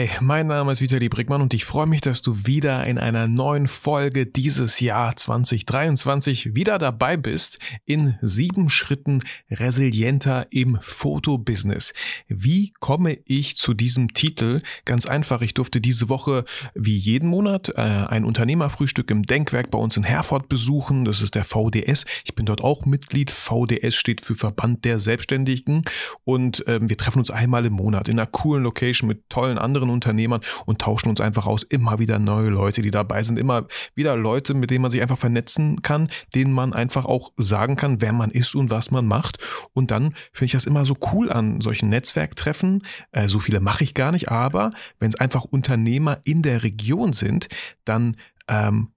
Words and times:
Hi, 0.00 0.08
mein 0.22 0.46
Name 0.46 0.72
ist 0.72 0.80
Vitali 0.80 1.10
Brickmann 1.10 1.42
und 1.42 1.52
ich 1.52 1.66
freue 1.66 1.86
mich, 1.86 2.00
dass 2.00 2.22
du 2.22 2.46
wieder 2.46 2.86
in 2.86 2.96
einer 2.96 3.26
neuen 3.26 3.68
Folge 3.68 4.24
dieses 4.24 4.80
Jahr 4.80 5.14
2023 5.14 6.54
wieder 6.54 6.78
dabei 6.78 7.18
bist 7.18 7.58
in 7.84 8.16
sieben 8.22 8.70
Schritten 8.70 9.22
resilienter 9.50 10.46
im 10.52 10.78
Fotobusiness. 10.80 11.92
Wie 12.28 12.72
komme 12.80 13.18
ich 13.26 13.58
zu 13.58 13.74
diesem 13.74 14.14
Titel? 14.14 14.62
Ganz 14.86 15.04
einfach, 15.04 15.42
ich 15.42 15.52
durfte 15.52 15.82
diese 15.82 16.08
Woche 16.08 16.46
wie 16.74 16.96
jeden 16.96 17.28
Monat 17.28 17.68
äh, 17.68 17.82
ein 17.82 18.24
Unternehmerfrühstück 18.24 19.10
im 19.10 19.24
Denkwerk 19.24 19.70
bei 19.70 19.76
uns 19.76 19.98
in 19.98 20.04
Herford 20.04 20.48
besuchen. 20.48 21.04
Das 21.04 21.20
ist 21.20 21.34
der 21.34 21.44
VDS. 21.44 22.06
Ich 22.24 22.34
bin 22.34 22.46
dort 22.46 22.62
auch 22.62 22.86
Mitglied. 22.86 23.30
VDS 23.30 23.96
steht 23.96 24.24
für 24.24 24.34
Verband 24.34 24.86
der 24.86 24.98
Selbstständigen 24.98 25.84
und 26.24 26.66
äh, 26.66 26.78
wir 26.80 26.96
treffen 26.96 27.18
uns 27.18 27.30
einmal 27.30 27.66
im 27.66 27.74
Monat 27.74 28.08
in 28.08 28.18
einer 28.18 28.26
coolen 28.26 28.62
Location 28.62 29.06
mit 29.06 29.28
tollen 29.28 29.58
anderen 29.58 29.89
Unternehmern 29.92 30.40
und 30.66 30.80
tauschen 30.80 31.08
uns 31.08 31.20
einfach 31.20 31.46
aus. 31.46 31.62
Immer 31.62 31.98
wieder 31.98 32.18
neue 32.18 32.50
Leute, 32.50 32.82
die 32.82 32.90
dabei 32.90 33.22
sind. 33.22 33.38
Immer 33.38 33.66
wieder 33.94 34.16
Leute, 34.16 34.54
mit 34.54 34.70
denen 34.70 34.82
man 34.82 34.90
sich 34.90 35.02
einfach 35.02 35.18
vernetzen 35.18 35.82
kann, 35.82 36.10
denen 36.34 36.52
man 36.52 36.72
einfach 36.72 37.04
auch 37.04 37.32
sagen 37.36 37.76
kann, 37.76 38.00
wer 38.00 38.12
man 38.12 38.30
ist 38.30 38.54
und 38.54 38.70
was 38.70 38.90
man 38.90 39.06
macht. 39.06 39.38
Und 39.72 39.90
dann 39.90 40.14
finde 40.32 40.46
ich 40.46 40.52
das 40.52 40.66
immer 40.66 40.84
so 40.84 40.96
cool 41.12 41.30
an 41.30 41.60
solchen 41.60 41.88
Netzwerktreffen. 41.88 42.84
Äh, 43.12 43.28
so 43.28 43.38
viele 43.40 43.60
mache 43.60 43.84
ich 43.84 43.94
gar 43.94 44.12
nicht, 44.12 44.30
aber 44.30 44.72
wenn 44.98 45.08
es 45.08 45.16
einfach 45.16 45.44
Unternehmer 45.44 46.18
in 46.24 46.42
der 46.42 46.62
Region 46.62 47.12
sind, 47.12 47.48
dann 47.84 48.16
ähm, 48.48 48.92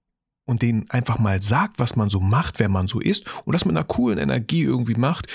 und 0.46 0.62
denen 0.62 0.88
einfach 0.90 1.18
mal 1.18 1.40
sagt, 1.40 1.78
was 1.78 1.96
man 1.96 2.10
so 2.10 2.20
macht, 2.20 2.58
wer 2.58 2.68
man 2.68 2.86
so 2.86 3.00
ist 3.00 3.24
und 3.44 3.54
das 3.54 3.64
mit 3.64 3.76
einer 3.76 3.84
coolen 3.84 4.18
Energie 4.18 4.62
irgendwie 4.62 4.94
macht, 4.94 5.26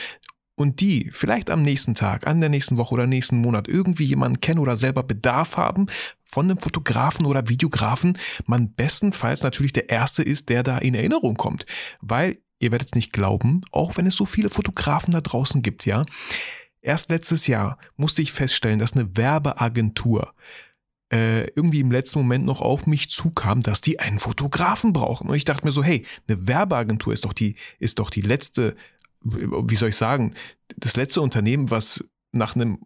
und 0.60 0.82
die 0.82 1.10
vielleicht 1.14 1.50
am 1.52 1.64
nächsten 1.64 1.96
Tag, 1.96 2.28
an 2.28 2.42
der 2.42 2.50
nächsten 2.50 2.76
Woche 2.76 2.94
oder 2.94 3.08
nächsten 3.08 3.38
Monat 3.38 3.70
irgendwie 3.70 4.04
jemanden 4.04 4.42
kennen 4.42 4.60
oder 4.60 4.76
selber 4.76 5.04
Bedarf 5.04 5.56
haben 5.56 5.86
von 6.26 6.48
einem 6.48 6.60
Fotografen 6.60 7.26
oder 7.26 7.48
Videografen, 7.48 8.18
man 8.46 8.74
bestenfalls 8.74 9.42
natürlich 9.42 9.72
der 9.72 9.90
Erste 9.90 10.22
ist, 10.22 10.50
der 10.50 10.64
da 10.64 10.78
in 10.78 10.96
Erinnerung 10.96 11.36
kommt. 11.36 11.66
Weil, 12.02 12.40
ihr 12.60 12.74
werdet 12.74 12.90
es 12.90 12.96
nicht 12.96 13.14
glauben, 13.14 13.62
auch 13.72 13.96
wenn 13.96 14.06
es 14.06 14.18
so 14.18 14.26
viele 14.26 14.50
Fotografen 14.50 15.14
da 15.14 15.22
draußen 15.22 15.62
gibt, 15.62 15.86
ja, 15.86 16.04
erst 16.82 17.10
letztes 17.10 17.48
Jahr 17.48 17.78
musste 17.96 18.22
ich 18.22 18.34
feststellen, 18.34 18.80
dass 18.80 18.98
eine 18.98 19.16
Werbeagentur 19.16 20.34
äh, 21.10 21.48
irgendwie 21.56 21.80
im 21.80 21.92
letzten 21.92 22.20
Moment 22.20 22.46
noch 22.46 22.60
auf 22.60 22.86
mich 22.86 23.10
zukam, 23.10 23.64
dass 23.64 23.80
die 23.80 24.02
einen 24.02 24.20
Fotografen 24.20 24.92
brauchen. 24.92 25.30
Und 25.30 25.36
ich 25.36 25.46
dachte 25.46 25.66
mir 25.66 25.72
so, 25.72 25.84
hey, 25.84 26.06
eine 26.28 26.50
Werbeagentur 26.50 27.14
ist 27.14 27.24
doch 27.24 27.34
die, 27.34 27.56
ist 27.80 28.00
doch 28.00 28.10
die 28.10 28.22
letzte 28.22 28.76
wie 29.22 29.76
soll 29.76 29.90
ich 29.90 29.98
sagen, 29.98 30.34
das 30.78 30.96
letzte 30.96 31.22
Unternehmen, 31.22 31.70
was 31.70 32.04
nach 32.32 32.56
einem 32.56 32.80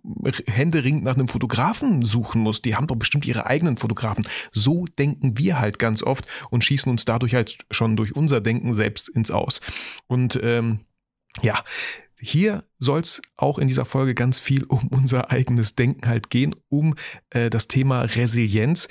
händeringend 0.47 1.03
nach 1.03 1.15
einem 1.15 1.27
Fotografen 1.27 2.03
suchen 2.03 2.41
muss, 2.41 2.61
die 2.61 2.75
haben 2.75 2.87
doch 2.87 2.95
bestimmt 2.95 3.25
ihre 3.25 3.45
eigenen 3.45 3.77
Fotografen. 3.77 4.25
So 4.53 4.85
denken 4.85 5.37
wir 5.37 5.59
halt 5.59 5.79
ganz 5.79 6.01
oft 6.01 6.25
und 6.49 6.63
schießen 6.63 6.89
uns 6.89 7.03
dadurch 7.05 7.35
halt 7.35 7.65
schon 7.69 7.97
durch 7.97 8.15
unser 8.15 8.39
Denken 8.39 8.73
selbst 8.73 9.09
ins 9.09 9.31
Aus. 9.31 9.59
Und 10.07 10.39
ähm, 10.41 10.79
ja, 11.41 11.63
hier 12.17 12.63
soll 12.79 13.01
es 13.01 13.21
auch 13.35 13.59
in 13.59 13.67
dieser 13.67 13.83
Folge 13.83 14.15
ganz 14.15 14.39
viel 14.39 14.63
um 14.63 14.87
unser 14.87 15.29
eigenes 15.29 15.75
Denken 15.75 16.07
halt 16.07 16.29
gehen, 16.29 16.55
um 16.69 16.95
äh, 17.31 17.49
das 17.49 17.67
Thema 17.67 18.03
Resilienz 18.03 18.87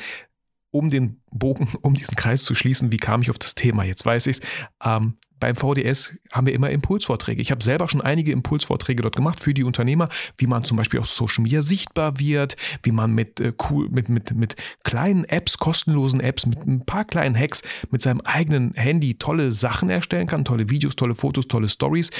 um 0.70 0.90
den 0.90 1.20
Bogen, 1.30 1.68
um 1.82 1.94
diesen 1.94 2.16
Kreis 2.16 2.44
zu 2.44 2.54
schließen, 2.54 2.92
wie 2.92 2.96
kam 2.96 3.22
ich 3.22 3.30
auf 3.30 3.38
das 3.38 3.54
Thema? 3.54 3.84
Jetzt 3.84 4.04
weiß 4.04 4.26
ich 4.26 4.38
es. 4.38 4.42
Ähm, 4.84 5.16
beim 5.42 5.56
VDS 5.56 6.20
haben 6.30 6.46
wir 6.46 6.54
immer 6.54 6.70
Impulsvorträge. 6.70 7.42
Ich 7.42 7.50
habe 7.50 7.64
selber 7.64 7.88
schon 7.88 8.00
einige 8.00 8.30
Impulsvorträge 8.30 9.02
dort 9.02 9.16
gemacht 9.16 9.42
für 9.42 9.52
die 9.52 9.64
Unternehmer, 9.64 10.08
wie 10.38 10.46
man 10.46 10.62
zum 10.62 10.76
Beispiel 10.76 11.00
auf 11.00 11.08
Social 11.08 11.42
Media 11.42 11.62
sichtbar 11.62 12.20
wird, 12.20 12.56
wie 12.84 12.92
man 12.92 13.10
mit, 13.10 13.40
äh, 13.40 13.52
cool, 13.68 13.88
mit, 13.90 14.08
mit, 14.08 14.36
mit 14.36 14.54
kleinen 14.84 15.24
Apps, 15.24 15.58
kostenlosen 15.58 16.20
Apps, 16.20 16.46
mit 16.46 16.64
ein 16.64 16.86
paar 16.86 17.04
kleinen 17.04 17.36
Hacks 17.36 17.62
mit 17.90 18.02
seinem 18.02 18.20
eigenen 18.20 18.72
Handy 18.74 19.18
tolle 19.18 19.50
Sachen 19.50 19.90
erstellen 19.90 20.28
kann, 20.28 20.44
tolle 20.44 20.70
Videos, 20.70 20.94
tolle 20.94 21.16
Fotos, 21.16 21.48
tolle 21.48 21.68
Stories, 21.68 22.12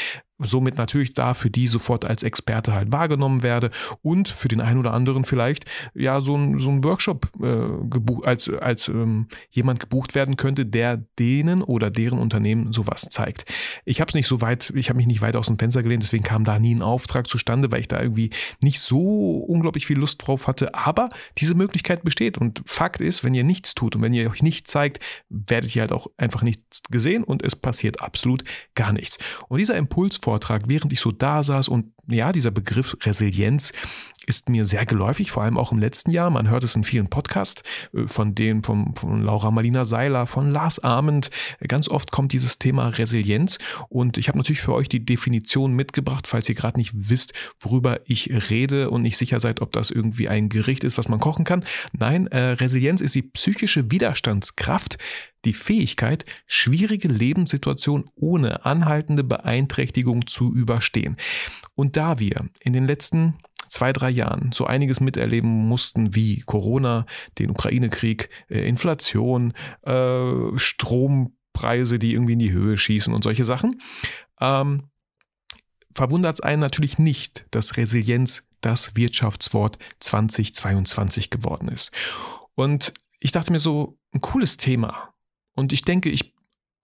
somit 0.45 0.79
natürlich 0.79 1.15
da 1.15 1.35
für 1.35 1.51
die 1.51 1.69
sofort 1.69 2.05
als 2.05 2.23
Experte 2.23 2.75
halt 2.75 2.93
wahrgenommen 2.93 3.43
werde 3.43 3.71
und 4.03 4.29
für 4.29 4.49
den 4.49 4.61
einen 4.61 4.79
oder 4.79 4.93
anderen 4.93 5.25
vielleicht 5.25 5.65
ja 5.95 6.21
so 6.21 6.37
ein, 6.37 6.59
so 6.59 6.71
ein 6.71 6.85
Workshop 6.85 7.31
äh, 7.43 7.89
gebucht, 7.89 8.27
als, 8.27 8.49
als 8.49 8.89
ähm, 8.89 9.29
jemand 9.51 9.81
gebucht 9.81 10.15
werden 10.15 10.37
könnte, 10.37 10.67
der 10.67 11.05
denen 11.19 11.63
oder 11.63 11.91
deren 11.91 12.19
Unternehmen 12.19 12.73
sowas 12.73 13.09
zeigt. 13.11 13.45
Ich 13.85 14.01
habe 14.01 14.09
es 14.09 14.15
nicht 14.15 14.27
so 14.27 14.41
weit, 14.41 14.73
ich 14.75 14.89
habe 14.89 14.97
mich 14.97 15.07
nicht 15.07 15.23
weit 15.23 15.37
aus 15.37 15.47
dem 15.47 15.59
Fenster 15.59 15.83
gelehnt, 15.83 16.03
deswegen 16.03 16.25
kam 16.25 16.45
da 16.45 16.59
nie 16.59 16.75
ein 16.75 16.83
Auftrag 16.83 17.29
zustande, 17.29 17.71
weil 17.71 17.81
ich 17.81 17.89
da 17.89 18.01
irgendwie 18.01 18.31
nicht 18.63 18.81
so 18.81 19.39
unglaublich 19.39 19.87
viel 19.87 19.99
Lust 19.99 20.27
drauf 20.27 20.47
hatte, 20.47 20.75
aber 20.75 21.09
diese 21.39 21.55
Möglichkeit 21.55 22.05
besteht 22.05 22.39
und 22.39 22.63
Fakt 22.65 23.01
ist, 23.01 23.25
wenn 23.25 23.35
ihr 23.35 23.45
nichts 23.45 23.75
tut 23.75 23.97
und 23.97 24.03
wenn 24.03 24.13
ihr 24.13 24.31
euch 24.31 24.43
nichts 24.43 24.71
zeigt, 24.71 25.01
werdet 25.29 25.75
ihr 25.75 25.83
halt 25.83 25.93
auch 25.93 26.09
einfach 26.17 26.43
nichts 26.43 26.83
gesehen 26.91 27.25
und 27.25 27.43
es 27.43 27.57
passiert 27.57 28.01
absolut 28.01 28.45
gar 28.75 28.93
nichts. 28.93 29.19
Und 29.49 29.59
dieser 29.59 29.77
Impuls 29.77 30.17
vor 30.17 30.32
Vortrag, 30.33 30.63
während 30.67 30.95
ich 30.95 31.01
so 31.01 31.13
da 31.13 31.43
saß 31.43 31.69
und 31.69 31.93
ja, 32.09 32.33
dieser 32.33 32.51
Begriff 32.51 32.97
Resilienz 33.03 33.75
ist 34.27 34.49
mir 34.49 34.65
sehr 34.65 34.87
geläufig, 34.87 35.31
vor 35.31 35.43
allem 35.43 35.59
auch 35.59 35.73
im 35.73 35.79
letzten 35.79 36.11
Jahr. 36.11 36.31
Man 36.31 36.49
hört 36.49 36.65
es 36.65 36.75
in 36.75 36.85
vielen 36.85 37.09
Podcasts, 37.09 37.63
äh, 37.93 38.07
von 38.07 38.35
denen 38.35 38.63
von, 38.63 38.95
von 38.95 39.23
Laura 39.23 39.51
Marlina 39.51 39.85
Seiler, 39.85 40.27
von 40.27 40.51
Lars 40.51 40.79
Ahmed. 40.79 41.29
Ganz 41.69 41.87
oft 41.91 42.13
kommt 42.13 42.33
dieses 42.33 42.59
Thema 42.59 42.89
Resilienz 42.89 43.59
und 43.91 44.17
ich 44.17 44.29
habe 44.29 44.39
natürlich 44.39 44.63
für 44.63 44.73
euch 44.73 44.89
die 44.89 45.05
Definition 45.05 45.75
mitgebracht, 45.75 46.27
falls 46.27 46.49
ihr 46.49 46.55
gerade 46.55 46.79
nicht 46.79 46.93
wisst, 46.95 47.35
worüber 47.61 48.01
ich 48.07 48.31
rede 48.51 48.89
und 48.89 49.03
nicht 49.03 49.19
sicher 49.19 49.39
seid, 49.39 49.61
ob 49.61 49.73
das 49.73 49.91
irgendwie 49.91 50.29
ein 50.29 50.49
Gericht 50.49 50.83
ist, 50.83 50.97
was 50.97 51.09
man 51.09 51.21
kochen 51.21 51.45
kann. 51.45 51.63
Nein, 51.93 52.27
äh, 52.29 52.53
Resilienz 52.53 53.03
ist 53.03 53.15
die 53.15 53.23
psychische 53.23 53.91
Widerstandskraft, 53.91 54.97
die 55.45 55.55
Fähigkeit, 55.55 56.25
schwierige 56.47 57.09
Lebenssituationen 57.09 58.09
ohne 58.15 58.65
anhaltende 58.65 59.25
Beeinträchtigung 59.25 60.27
zu 60.27 60.53
überstehen. 60.53 61.17
Und 61.75 61.97
da 61.97 62.19
wir 62.19 62.49
in 62.61 62.73
den 62.73 62.87
letzten 62.87 63.35
zwei, 63.69 63.93
drei 63.93 64.11
Jahren 64.11 64.53
so 64.53 64.67
einiges 64.67 65.01
miterleben 65.01 65.51
mussten 65.51 66.15
wie 66.15 66.41
Corona, 66.41 67.07
den 67.39 67.51
Ukraine-Krieg, 67.51 68.29
äh, 68.49 68.69
Inflation, 68.69 69.55
äh, 69.83 70.57
Strompreise, 70.57 71.99
die 71.99 72.13
irgendwie 72.13 72.35
in 72.35 72.39
die 72.39 72.53
Höhe 72.53 72.77
schießen 72.77 73.13
und 73.15 73.25
solche 73.25 73.45
Sachen, 73.45 73.81
ähm, 74.41 74.91
verwundert 75.95 76.35
es 76.37 76.41
einen 76.41 76.61
natürlich 76.61 76.99
nicht, 76.99 77.47
dass 77.51 77.77
Resilienz 77.77 78.49
das 78.61 78.95
Wirtschaftswort 78.95 79.79
2022 80.01 81.31
geworden 81.31 81.69
ist. 81.69 81.91
Und 82.55 82.93
ich 83.21 83.33
dachte 83.33 83.53
mir 83.53 83.59
so, 83.59 83.99
ein 84.13 84.21
cooles 84.21 84.57
Thema. 84.57 85.12
Und 85.55 85.73
ich 85.73 85.83
denke, 85.83 86.09
ich 86.09 86.35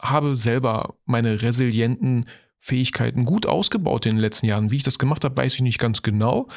habe 0.00 0.36
selber 0.36 0.94
meine 1.04 1.42
resilienten 1.42 2.26
Fähigkeiten 2.58 3.24
gut 3.24 3.46
ausgebaut 3.46 4.06
in 4.06 4.12
den 4.16 4.20
letzten 4.20 4.46
Jahren. 4.46 4.70
Wie 4.70 4.76
ich 4.76 4.82
das 4.82 4.98
gemacht 4.98 5.24
habe, 5.24 5.36
weiß 5.36 5.54
ich 5.54 5.60
nicht 5.60 5.78
ganz 5.78 6.02
genau. 6.02 6.48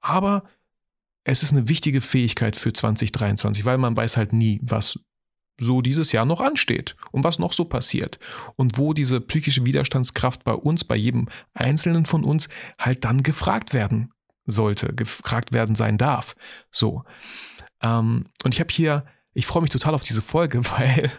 Aber 0.00 0.44
es 1.24 1.42
ist 1.42 1.52
eine 1.52 1.68
wichtige 1.68 2.00
Fähigkeit 2.00 2.56
für 2.56 2.72
2023, 2.72 3.64
weil 3.64 3.78
man 3.78 3.96
weiß 3.96 4.16
halt 4.16 4.32
nie, 4.32 4.58
was 4.62 4.98
so 5.60 5.82
dieses 5.82 6.12
Jahr 6.12 6.24
noch 6.24 6.40
ansteht 6.40 6.96
und 7.12 7.22
was 7.22 7.38
noch 7.38 7.52
so 7.52 7.66
passiert 7.66 8.18
und 8.56 8.78
wo 8.78 8.94
diese 8.94 9.20
psychische 9.20 9.66
Widerstandskraft 9.66 10.42
bei 10.42 10.54
uns, 10.54 10.84
bei 10.84 10.96
jedem 10.96 11.28
Einzelnen 11.52 12.06
von 12.06 12.24
uns 12.24 12.48
halt 12.78 13.04
dann 13.04 13.22
gefragt 13.22 13.74
werden 13.74 14.10
sollte, 14.46 14.94
gefragt 14.94 15.52
werden 15.52 15.74
sein 15.74 15.98
darf. 15.98 16.34
So. 16.70 17.04
Ähm, 17.82 18.24
und 18.42 18.54
ich 18.54 18.60
habe 18.60 18.72
hier 18.72 19.04
ich 19.32 19.46
freue 19.46 19.62
mich 19.62 19.70
total 19.70 19.94
auf 19.94 20.02
diese 20.02 20.22
Folge, 20.22 20.64
weil, 20.70 21.10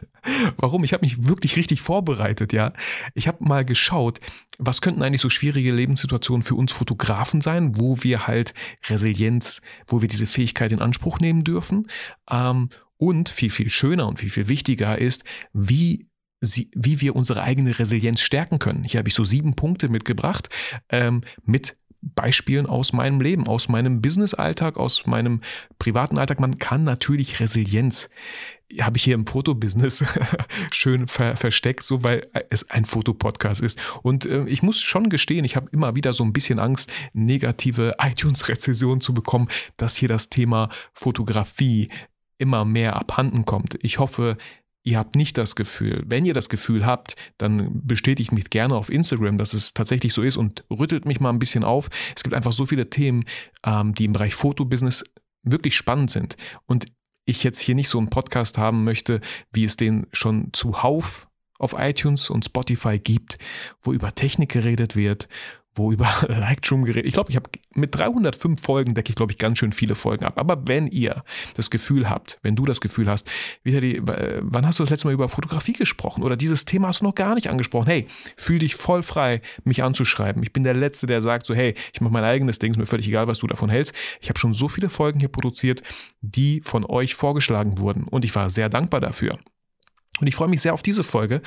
warum? 0.57 0.83
Ich 0.83 0.94
habe 0.94 1.05
mich 1.05 1.27
wirklich 1.27 1.55
richtig 1.55 1.81
vorbereitet, 1.81 2.53
ja. 2.53 2.73
Ich 3.13 3.27
habe 3.27 3.44
mal 3.44 3.65
geschaut, 3.65 4.19
was 4.57 4.81
könnten 4.81 5.03
eigentlich 5.03 5.21
so 5.21 5.30
schwierige 5.30 5.71
Lebenssituationen 5.71 6.44
für 6.44 6.56
uns 6.56 6.71
Fotografen 6.71 7.41
sein, 7.41 7.77
wo 7.77 8.03
wir 8.03 8.27
halt 8.27 8.53
Resilienz, 8.89 9.62
wo 9.88 10.01
wir 10.01 10.07
diese 10.07 10.25
Fähigkeit 10.25 10.71
in 10.71 10.80
Anspruch 10.80 11.19
nehmen 11.19 11.44
dürfen. 11.44 11.88
Ähm, 12.30 12.69
und 12.97 13.30
viel, 13.30 13.50
viel 13.50 13.69
schöner 13.69 14.07
und 14.07 14.19
viel, 14.19 14.30
viel 14.30 14.47
wichtiger 14.47 14.97
ist, 14.97 15.24
wie 15.53 16.07
Sie, 16.44 16.71
wie 16.74 17.01
wir 17.01 17.15
unsere 17.15 17.44
eigene 17.44 17.77
Resilienz 17.77 18.21
stärken 18.21 18.57
können. 18.57 18.83
Hier 18.83 18.97
habe 18.97 19.07
ich 19.07 19.13
so 19.13 19.24
sieben 19.24 19.56
Punkte 19.56 19.89
mitgebracht 19.89 20.50
ähm, 20.89 21.21
mit 21.44 21.77
Beispielen 22.01 22.65
aus 22.65 22.94
meinem 22.94 23.21
Leben, 23.21 23.48
aus 23.48 23.69
meinem 23.69 24.01
Business-Alltag, 24.01 24.77
aus 24.77 25.06
meinem 25.06 25.42
privaten 25.77 26.18
Alltag. 26.18 26.39
Man 26.39 26.57
kann 26.57 26.83
natürlich 26.83 27.39
Resilienz, 27.39 28.09
habe 28.80 28.98
ich 28.98 29.03
hier 29.03 29.15
im 29.15 29.27
Fotobusiness 29.27 30.03
schön 30.71 31.07
ver 31.07 31.36
versteckt, 31.36 31.83
so 31.83 32.03
weil 32.03 32.27
es 32.50 32.69
ein 32.71 32.86
Fotopodcast 32.86 33.62
ist. 33.62 33.80
Und 34.01 34.25
äh, 34.25 34.45
ich 34.45 34.63
muss 34.63 34.81
schon 34.81 35.09
gestehen, 35.09 35.45
ich 35.45 35.56
habe 35.56 35.69
immer 35.71 35.95
wieder 35.95 36.13
so 36.13 36.24
ein 36.24 36.33
bisschen 36.33 36.59
Angst, 36.59 36.92
negative 37.13 37.95
iTunes-Rezessionen 38.01 39.01
zu 39.01 39.13
bekommen, 39.13 39.48
dass 39.77 39.95
hier 39.95 40.09
das 40.09 40.30
Thema 40.30 40.69
Fotografie 40.94 41.89
immer 42.38 42.65
mehr 42.65 42.95
abhanden 42.95 43.45
kommt. 43.45 43.77
Ich 43.83 44.00
hoffe, 44.00 44.38
ihr 44.83 44.98
habt 44.98 45.16
nicht 45.16 45.38
das 45.38 45.56
Gefühl. 45.56 46.04
Wenn 46.06 46.25
ihr 46.25 46.33
das 46.33 46.50
Gefühl 46.50 46.86
habt, 46.86 47.16
dann 47.38 47.81
bestätigt 47.86 48.31
mich 48.31 48.50
gerne 48.50 48.75
auf 48.75 48.89
Instagram, 48.89 49.38
dass 49.38 49.54
es 49.54 49.74
tatsächlich 49.74 50.13
so 50.13 50.22
ist 50.22 50.38
und 50.38 50.63
rüttelt 50.72 51.06
mich 51.06 51.19
mal 51.19 51.30
ein 51.30 51.39
bisschen 51.39 51.63
auf. 51.63 51.89
Es 52.16 52.24
gibt 52.24 52.36
einfach 52.36 52.54
so 52.54 52.66
viele 52.66 52.89
Themen, 52.89 53.25
ähm, 53.66 53.94
die 53.94 54.06
im 54.06 54.13
Bereich 54.13 54.33
Fotobusiness 54.33 55.04
wirklich 55.44 55.75
spannend 55.75 56.12
sind. 56.12 56.36
Und 56.66 56.86
ich 57.25 57.44
jetzt 57.44 57.60
hier 57.60 57.75
nicht 57.75 57.89
so 57.89 58.00
einen 58.00 58.10
Podcast 58.10 58.57
haben 58.57 58.83
möchte, 58.83 59.22
wie 59.51 59.63
es 59.63 59.78
den 59.78 60.07
schon 60.12 60.50
zuhauf 60.54 61.27
auf 61.60 61.75
iTunes 61.77 62.31
und 62.31 62.44
Spotify 62.44 62.98
gibt, 62.98 63.38
wo 63.84 63.94
über 63.94 64.16
Technik 64.16 64.51
geredet 64.51 64.95
wird, 64.95 65.27
wo 65.75 65.91
über 65.91 66.09
Lightroom 66.27 66.85
geredet. 66.85 67.07
Ich 67.07 67.13
glaube, 67.13 67.29
ich 67.29 67.35
habe 67.35 67.50
mit 67.73 67.95
305 67.95 68.62
Folgen 68.62 68.94
decke 68.94 69.09
ich, 69.09 69.15
glaube 69.15 69.31
ich, 69.31 69.38
ganz 69.38 69.59
schön 69.59 69.71
viele 69.71 69.95
Folgen 69.95 70.25
ab. 70.25 70.38
Aber 70.38 70.68
wenn 70.68 70.88
ihr 70.88 71.23
das 71.56 71.69
Gefühl 71.69 72.09
habt, 72.09 72.39
wenn 72.44 72.56
du 72.56 72.65
das 72.65 72.81
Gefühl 72.81 73.09
hast, 73.09 73.29
Vitali, 73.63 74.01
wann 74.03 74.65
hast 74.65 74.79
du 74.79 74.83
das 74.83 74.89
letzte 74.89 75.07
Mal 75.07 75.13
über 75.13 75.29
Fotografie 75.29 75.73
gesprochen? 75.73 76.23
Oder 76.23 76.35
dieses 76.35 76.65
Thema 76.65 76.89
hast 76.89 77.01
du 77.01 77.06
noch 77.06 77.15
gar 77.15 77.35
nicht 77.35 77.50
angesprochen? 77.50 77.88
Hey, 77.88 78.07
fühl 78.35 78.59
dich 78.59 78.75
voll 78.75 79.03
frei, 79.03 79.41
mich 79.63 79.83
anzuschreiben. 79.83 80.44
Ich 80.44 80.53
bin 80.53 80.63
der 80.63 80.73
Letzte, 80.73 81.07
der 81.07 81.21
sagt 81.21 81.45
so, 81.45 81.53
hey, 81.53 81.75
ich 81.94 82.01
mache 82.01 82.13
mein 82.13 82.24
eigenes 82.24 82.59
Ding, 82.59 82.71
ist 82.71 82.77
mir 82.77 82.85
völlig 82.85 83.07
egal, 83.07 83.27
was 83.27 83.39
du 83.39 83.47
davon 83.47 83.69
hältst. 83.69 83.95
Ich 84.19 84.29
habe 84.29 84.39
schon 84.39 84.53
so 84.53 84.67
viele 84.67 84.89
Folgen 84.89 85.19
hier 85.19 85.29
produziert, 85.29 85.81
die 86.21 86.62
von 86.63 86.85
euch 86.85 87.15
vorgeschlagen 87.15 87.77
wurden. 87.77 88.03
Und 88.03 88.25
ich 88.25 88.35
war 88.35 88.50
sehr 88.50 88.69
dankbar 88.69 89.00
dafür. 89.00 89.38
Und 90.21 90.27
ich 90.27 90.35
freue 90.35 90.47
mich 90.47 90.62
sehr 90.62 90.73
auf 90.73 90.83
diese 90.83 91.03
Folge, 91.03 91.41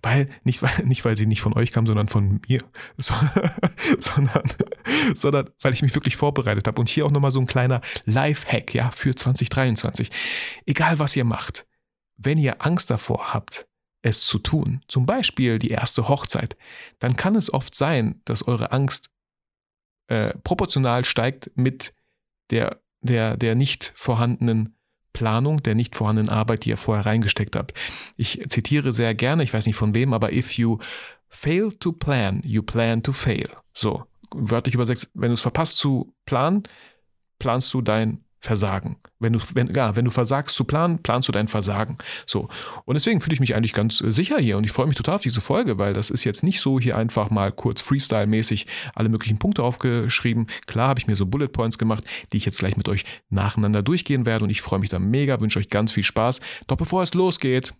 weil 0.00 0.28
nicht, 0.44 0.62
weil, 0.62 0.84
nicht 0.84 1.04
weil 1.04 1.16
sie 1.16 1.26
nicht 1.26 1.40
von 1.40 1.52
euch 1.52 1.72
kam, 1.72 1.86
sondern 1.86 2.08
von 2.08 2.40
mir, 2.48 2.60
so, 2.96 3.14
sondern, 3.98 4.44
sondern 5.14 5.50
weil 5.60 5.74
ich 5.74 5.82
mich 5.82 5.94
wirklich 5.94 6.16
vorbereitet 6.16 6.66
habe. 6.66 6.80
Und 6.80 6.88
hier 6.88 7.04
auch 7.04 7.10
nochmal 7.10 7.32
so 7.32 7.40
ein 7.40 7.46
kleiner 7.46 7.80
Live-Hack, 8.06 8.72
ja, 8.74 8.90
für 8.92 9.14
2023. 9.14 10.10
Egal 10.66 10.98
was 10.98 11.16
ihr 11.16 11.24
macht, 11.24 11.66
wenn 12.16 12.38
ihr 12.38 12.64
Angst 12.64 12.90
davor 12.90 13.34
habt, 13.34 13.66
es 14.02 14.24
zu 14.26 14.38
tun, 14.38 14.80
zum 14.88 15.06
Beispiel 15.06 15.58
die 15.58 15.70
erste 15.70 16.08
Hochzeit, 16.08 16.56
dann 16.98 17.16
kann 17.16 17.34
es 17.34 17.52
oft 17.52 17.74
sein, 17.74 18.20
dass 18.24 18.46
eure 18.46 18.72
Angst 18.72 19.10
äh, 20.08 20.36
proportional 20.44 21.04
steigt 21.04 21.50
mit 21.54 21.94
der, 22.50 22.80
der, 23.00 23.36
der 23.36 23.54
nicht 23.54 23.92
vorhandenen 23.94 24.76
Planung 25.12 25.62
der 25.62 25.74
nicht 25.74 25.96
vorhandenen 25.96 26.30
Arbeit, 26.30 26.64
die 26.64 26.70
ihr 26.70 26.76
vorher 26.76 27.06
reingesteckt 27.06 27.56
habt. 27.56 27.74
Ich 28.16 28.42
zitiere 28.48 28.92
sehr 28.92 29.14
gerne, 29.14 29.42
ich 29.42 29.52
weiß 29.52 29.66
nicht 29.66 29.76
von 29.76 29.94
wem, 29.94 30.12
aber 30.12 30.32
if 30.32 30.52
you 30.52 30.78
fail 31.28 31.70
to 31.72 31.92
plan, 31.92 32.40
you 32.44 32.62
plan 32.62 33.02
to 33.02 33.12
fail. 33.12 33.48
So, 33.72 34.04
wörtlich 34.34 34.74
übersetzt, 34.74 35.10
wenn 35.14 35.28
du 35.28 35.34
es 35.34 35.40
verpasst 35.40 35.78
zu 35.78 36.14
planen, 36.24 36.62
planst 37.38 37.72
du 37.74 37.82
dein 37.82 38.24
Versagen. 38.42 38.96
Wenn 39.20 39.34
du, 39.34 39.38
wenn, 39.54 39.72
ja, 39.72 39.94
wenn 39.94 40.04
du 40.04 40.10
versagst 40.10 40.56
zu 40.56 40.64
planen, 40.64 40.98
planst 40.98 41.28
du 41.28 41.32
dein 41.32 41.46
Versagen. 41.46 41.96
So. 42.26 42.48
Und 42.84 42.94
deswegen 42.94 43.20
fühle 43.20 43.34
ich 43.34 43.40
mich 43.40 43.54
eigentlich 43.54 43.72
ganz 43.72 44.00
äh, 44.00 44.10
sicher 44.10 44.38
hier 44.38 44.58
und 44.58 44.64
ich 44.64 44.72
freue 44.72 44.88
mich 44.88 44.96
total 44.96 45.14
auf 45.14 45.22
diese 45.22 45.40
Folge, 45.40 45.78
weil 45.78 45.94
das 45.94 46.10
ist 46.10 46.24
jetzt 46.24 46.42
nicht 46.42 46.60
so 46.60 46.80
hier 46.80 46.96
einfach 46.96 47.30
mal 47.30 47.52
kurz 47.52 47.82
Freestyle-mäßig 47.82 48.66
alle 48.96 49.08
möglichen 49.08 49.38
Punkte 49.38 49.62
aufgeschrieben. 49.62 50.48
Klar 50.66 50.88
habe 50.88 50.98
ich 50.98 51.06
mir 51.06 51.14
so 51.14 51.24
Bullet 51.24 51.48
Points 51.48 51.78
gemacht, 51.78 52.04
die 52.32 52.36
ich 52.36 52.44
jetzt 52.44 52.58
gleich 52.58 52.76
mit 52.76 52.88
euch 52.88 53.04
nacheinander 53.30 53.82
durchgehen 53.84 54.26
werde 54.26 54.44
und 54.44 54.50
ich 54.50 54.60
freue 54.60 54.80
mich 54.80 54.90
da 54.90 54.98
mega, 54.98 55.40
wünsche 55.40 55.60
euch 55.60 55.68
ganz 55.68 55.92
viel 55.92 56.02
Spaß. 56.02 56.40
Doch 56.66 56.76
bevor 56.76 57.04
es 57.04 57.14
losgeht, 57.14 57.74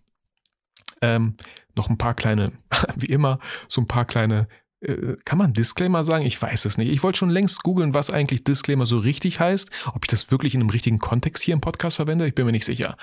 ähm, 1.01 1.35
noch 1.75 1.89
ein 1.89 1.97
paar 1.97 2.13
kleine, 2.13 2.53
wie 2.95 3.07
immer, 3.07 3.39
so 3.67 3.81
ein 3.81 3.87
paar 3.87 4.05
kleine 4.05 4.47
kann 5.25 5.37
man 5.37 5.53
Disclaimer 5.53 6.03
sagen? 6.03 6.25
Ich 6.25 6.41
weiß 6.41 6.65
es 6.65 6.77
nicht. 6.77 6.91
Ich 6.91 7.03
wollte 7.03 7.19
schon 7.19 7.29
längst 7.29 7.63
googeln, 7.63 7.93
was 7.93 8.09
eigentlich 8.09 8.43
Disclaimer 8.43 8.85
so 8.85 8.97
richtig 8.97 9.39
heißt. 9.39 9.71
Ob 9.93 10.03
ich 10.03 10.09
das 10.09 10.31
wirklich 10.31 10.55
in 10.55 10.61
einem 10.61 10.69
richtigen 10.69 10.99
Kontext 10.99 11.43
hier 11.43 11.53
im 11.53 11.61
Podcast 11.61 11.97
verwende, 11.97 12.27
ich 12.27 12.35
bin 12.35 12.45
mir 12.45 12.51
nicht 12.51 12.65
sicher. 12.65 12.97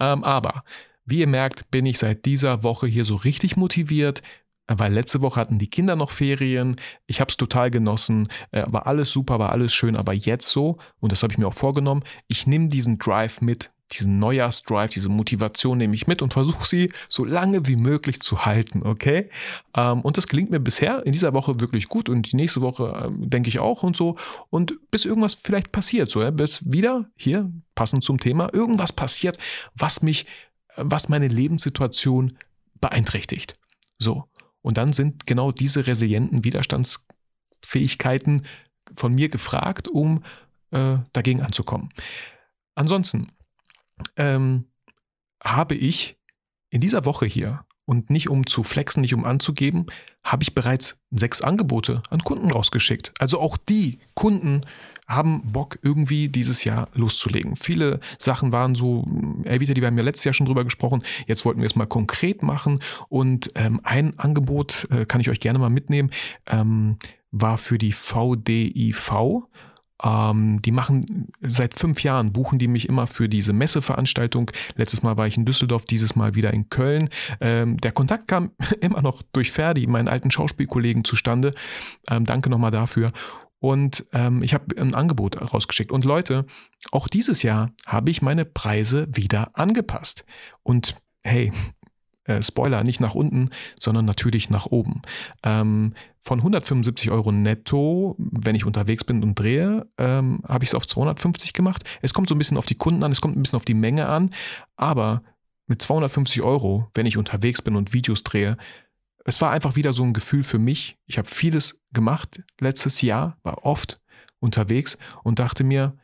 Ähm, 0.00 0.24
aber 0.24 0.64
wie 1.04 1.20
ihr 1.20 1.26
merkt, 1.26 1.70
bin 1.70 1.86
ich 1.86 1.98
seit 1.98 2.24
dieser 2.24 2.62
Woche 2.62 2.86
hier 2.86 3.04
so 3.04 3.16
richtig 3.16 3.56
motiviert, 3.56 4.22
weil 4.66 4.92
letzte 4.92 5.22
Woche 5.22 5.38
hatten 5.38 5.58
die 5.58 5.70
Kinder 5.70 5.94
noch 5.94 6.10
Ferien. 6.10 6.76
Ich 7.06 7.20
habe 7.20 7.30
es 7.30 7.36
total 7.36 7.70
genossen, 7.70 8.28
äh, 8.50 8.64
war 8.66 8.86
alles 8.86 9.12
super, 9.12 9.38
war 9.38 9.52
alles 9.52 9.72
schön, 9.72 9.96
aber 9.96 10.12
jetzt 10.12 10.48
so, 10.48 10.78
und 10.98 11.12
das 11.12 11.22
habe 11.22 11.32
ich 11.32 11.38
mir 11.38 11.46
auch 11.46 11.54
vorgenommen, 11.54 12.02
ich 12.26 12.46
nehme 12.46 12.68
diesen 12.68 12.98
Drive 12.98 13.40
mit, 13.40 13.70
diesen 13.92 14.18
Neujahrsdrive, 14.18 14.90
diese 14.90 15.08
Motivation 15.08 15.78
nehme 15.78 15.94
ich 15.94 16.06
mit 16.06 16.20
und 16.20 16.32
versuche 16.32 16.66
sie 16.66 16.92
so 17.08 17.24
lange 17.24 17.66
wie 17.66 17.76
möglich 17.76 18.20
zu 18.20 18.44
halten, 18.44 18.82
okay? 18.82 19.30
Ähm, 19.74 20.00
und 20.00 20.16
das 20.16 20.26
gelingt 20.26 20.50
mir 20.50 20.58
bisher 20.58 21.06
in 21.06 21.12
dieser 21.12 21.34
Woche 21.34 21.60
wirklich 21.60 21.88
gut 21.88 22.08
und 22.08 22.32
die 22.32 22.36
nächste 22.36 22.62
Woche 22.62 23.06
ähm, 23.06 23.30
denke 23.30 23.48
ich 23.48 23.60
auch 23.60 23.82
und 23.82 23.96
so. 23.96 24.16
Und 24.50 24.78
bis 24.90 25.04
irgendwas 25.04 25.34
vielleicht 25.34 25.72
passiert, 25.72 26.10
so, 26.10 26.20
ja, 26.20 26.30
bis 26.30 26.70
wieder 26.70 27.08
hier, 27.16 27.50
passend 27.74 28.02
zum 28.02 28.18
Thema, 28.18 28.52
irgendwas 28.52 28.92
passiert, 28.92 29.38
was 29.74 30.02
mich, 30.02 30.26
was 30.76 31.08
meine 31.08 31.28
Lebenssituation 31.28 32.36
beeinträchtigt. 32.80 33.54
So. 33.98 34.24
Und 34.62 34.78
dann 34.78 34.92
sind 34.92 35.26
genau 35.26 35.52
diese 35.52 35.86
resilienten 35.86 36.42
Widerstandsfähigkeiten 36.42 38.44
von 38.96 39.14
mir 39.14 39.28
gefragt, 39.28 39.88
um 39.88 40.24
äh, 40.72 40.96
dagegen 41.12 41.42
anzukommen. 41.42 41.90
Ansonsten, 42.74 43.30
ähm, 44.16 44.66
habe 45.42 45.74
ich 45.74 46.16
in 46.70 46.80
dieser 46.80 47.04
Woche 47.04 47.26
hier 47.26 47.64
und 47.84 48.10
nicht 48.10 48.28
um 48.28 48.46
zu 48.46 48.62
flexen, 48.62 49.00
nicht 49.00 49.14
um 49.14 49.24
anzugeben, 49.24 49.86
habe 50.24 50.42
ich 50.42 50.54
bereits 50.54 50.98
sechs 51.10 51.40
Angebote 51.40 52.02
an 52.10 52.20
Kunden 52.20 52.50
rausgeschickt. 52.50 53.12
Also 53.18 53.40
auch 53.40 53.56
die 53.56 54.00
Kunden 54.14 54.66
haben 55.06 55.42
Bock, 55.52 55.78
irgendwie 55.82 56.28
dieses 56.28 56.64
Jahr 56.64 56.88
loszulegen. 56.94 57.54
Viele 57.54 58.00
Sachen 58.18 58.50
waren 58.50 58.74
so, 58.74 59.06
ey, 59.44 59.60
wieder, 59.60 59.72
die 59.72 59.80
wir 59.80 59.86
haben 59.86 59.96
ja 59.96 60.02
letztes 60.02 60.24
Jahr 60.24 60.34
schon 60.34 60.46
drüber 60.46 60.64
gesprochen. 60.64 61.04
Jetzt 61.28 61.44
wollten 61.44 61.60
wir 61.60 61.66
es 61.66 61.76
mal 61.76 61.86
konkret 61.86 62.42
machen. 62.42 62.80
Und 63.08 63.52
ähm, 63.54 63.80
ein 63.84 64.18
Angebot 64.18 64.88
äh, 64.90 65.06
kann 65.06 65.20
ich 65.20 65.30
euch 65.30 65.38
gerne 65.38 65.60
mal 65.60 65.70
mitnehmen, 65.70 66.10
ähm, 66.46 66.98
war 67.30 67.56
für 67.58 67.78
die 67.78 67.92
VDIV. 67.92 69.12
Ähm, 70.04 70.60
die 70.62 70.72
machen 70.72 71.28
seit 71.40 71.78
fünf 71.78 72.02
Jahren, 72.02 72.32
buchen 72.32 72.58
die 72.58 72.68
mich 72.68 72.88
immer 72.88 73.06
für 73.06 73.28
diese 73.28 73.52
Messeveranstaltung. 73.52 74.50
Letztes 74.76 75.02
Mal 75.02 75.16
war 75.16 75.26
ich 75.26 75.36
in 75.36 75.44
Düsseldorf, 75.44 75.84
dieses 75.84 76.16
Mal 76.16 76.34
wieder 76.34 76.52
in 76.52 76.68
Köln. 76.68 77.08
Ähm, 77.40 77.78
der 77.78 77.92
Kontakt 77.92 78.28
kam 78.28 78.52
immer 78.80 79.02
noch 79.02 79.22
durch 79.32 79.50
Ferdi, 79.52 79.86
meinen 79.86 80.08
alten 80.08 80.30
Schauspielkollegen, 80.30 81.04
zustande. 81.04 81.52
Ähm, 82.10 82.24
danke 82.24 82.50
nochmal 82.50 82.70
dafür. 82.70 83.12
Und 83.58 84.06
ähm, 84.12 84.42
ich 84.42 84.54
habe 84.54 84.80
ein 84.80 84.94
Angebot 84.94 85.40
rausgeschickt. 85.40 85.90
Und 85.90 86.04
Leute, 86.04 86.44
auch 86.92 87.08
dieses 87.08 87.42
Jahr 87.42 87.72
habe 87.86 88.10
ich 88.10 88.22
meine 88.22 88.44
Preise 88.44 89.08
wieder 89.10 89.50
angepasst. 89.54 90.24
Und 90.62 90.96
hey, 91.22 91.52
äh, 92.26 92.42
Spoiler, 92.42 92.84
nicht 92.84 93.00
nach 93.00 93.14
unten, 93.14 93.50
sondern 93.80 94.04
natürlich 94.04 94.50
nach 94.50 94.66
oben. 94.66 95.02
Ähm, 95.42 95.94
von 96.18 96.40
175 96.40 97.10
Euro 97.10 97.32
netto, 97.32 98.16
wenn 98.18 98.56
ich 98.56 98.66
unterwegs 98.66 99.04
bin 99.04 99.22
und 99.22 99.36
drehe, 99.36 99.86
ähm, 99.96 100.40
habe 100.46 100.64
ich 100.64 100.70
es 100.70 100.74
auf 100.74 100.86
250 100.86 101.52
gemacht. 101.52 101.84
Es 102.02 102.14
kommt 102.14 102.28
so 102.28 102.34
ein 102.34 102.38
bisschen 102.38 102.58
auf 102.58 102.66
die 102.66 102.74
Kunden 102.74 103.04
an, 103.04 103.12
es 103.12 103.20
kommt 103.20 103.36
ein 103.36 103.42
bisschen 103.42 103.56
auf 103.56 103.64
die 103.64 103.74
Menge 103.74 104.06
an, 104.06 104.30
aber 104.76 105.22
mit 105.66 105.82
250 105.82 106.42
Euro, 106.42 106.90
wenn 106.94 107.06
ich 107.06 107.16
unterwegs 107.16 107.62
bin 107.62 107.76
und 107.76 107.92
Videos 107.92 108.22
drehe, 108.22 108.56
es 109.24 109.40
war 109.40 109.50
einfach 109.50 109.74
wieder 109.74 109.92
so 109.92 110.04
ein 110.04 110.12
Gefühl 110.12 110.44
für 110.44 110.58
mich. 110.58 110.98
Ich 111.06 111.18
habe 111.18 111.28
vieles 111.28 111.82
gemacht 111.92 112.42
letztes 112.60 113.02
Jahr, 113.02 113.38
war 113.42 113.64
oft 113.64 114.00
unterwegs 114.38 114.98
und 115.24 115.40
dachte 115.40 115.64
mir, 115.64 115.96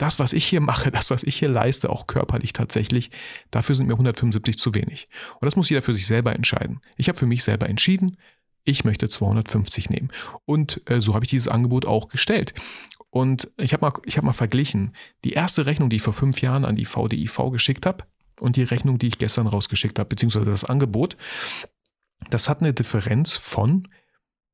das, 0.00 0.18
was 0.18 0.32
ich 0.32 0.44
hier 0.44 0.60
mache, 0.60 0.90
das, 0.92 1.10
was 1.10 1.22
ich 1.22 1.36
hier 1.36 1.48
leiste, 1.48 1.90
auch 1.90 2.06
körperlich 2.06 2.52
tatsächlich, 2.52 3.10
dafür 3.50 3.74
sind 3.74 3.86
mir 3.86 3.94
175 3.94 4.58
zu 4.58 4.74
wenig. 4.74 5.08
Und 5.34 5.46
das 5.46 5.56
muss 5.56 5.70
jeder 5.70 5.82
für 5.82 5.94
sich 5.94 6.06
selber 6.06 6.34
entscheiden. 6.34 6.80
Ich 6.96 7.08
habe 7.08 7.18
für 7.18 7.26
mich 7.26 7.44
selber 7.44 7.68
entschieden, 7.68 8.16
ich 8.64 8.84
möchte 8.84 9.08
250 9.08 9.90
nehmen. 9.90 10.10
Und 10.44 10.82
äh, 10.90 11.00
so 11.00 11.14
habe 11.14 11.24
ich 11.24 11.30
dieses 11.30 11.48
Angebot 11.48 11.86
auch 11.86 12.08
gestellt. 12.08 12.54
Und 13.08 13.50
ich 13.56 13.72
habe 13.72 13.84
mal, 13.86 13.92
hab 13.92 14.24
mal 14.24 14.32
verglichen, 14.32 14.94
die 15.24 15.32
erste 15.32 15.66
Rechnung, 15.66 15.90
die 15.90 15.96
ich 15.96 16.02
vor 16.02 16.12
fünf 16.12 16.40
Jahren 16.42 16.64
an 16.64 16.76
die 16.76 16.84
VDIV 16.84 17.50
geschickt 17.50 17.86
habe, 17.86 18.04
und 18.40 18.56
die 18.56 18.62
Rechnung, 18.62 18.98
die 18.98 19.08
ich 19.08 19.18
gestern 19.18 19.46
rausgeschickt 19.46 19.98
habe, 19.98 20.08
beziehungsweise 20.08 20.46
das 20.46 20.64
Angebot, 20.64 21.16
das 22.30 22.48
hat 22.48 22.60
eine 22.60 22.72
Differenz 22.72 23.36
von 23.36 23.86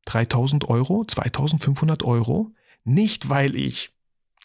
3000 0.07 0.69
Euro, 0.69 1.05
2500 1.05 2.03
Euro. 2.03 2.53
Nicht, 2.85 3.29
weil 3.29 3.57
ich 3.57 3.96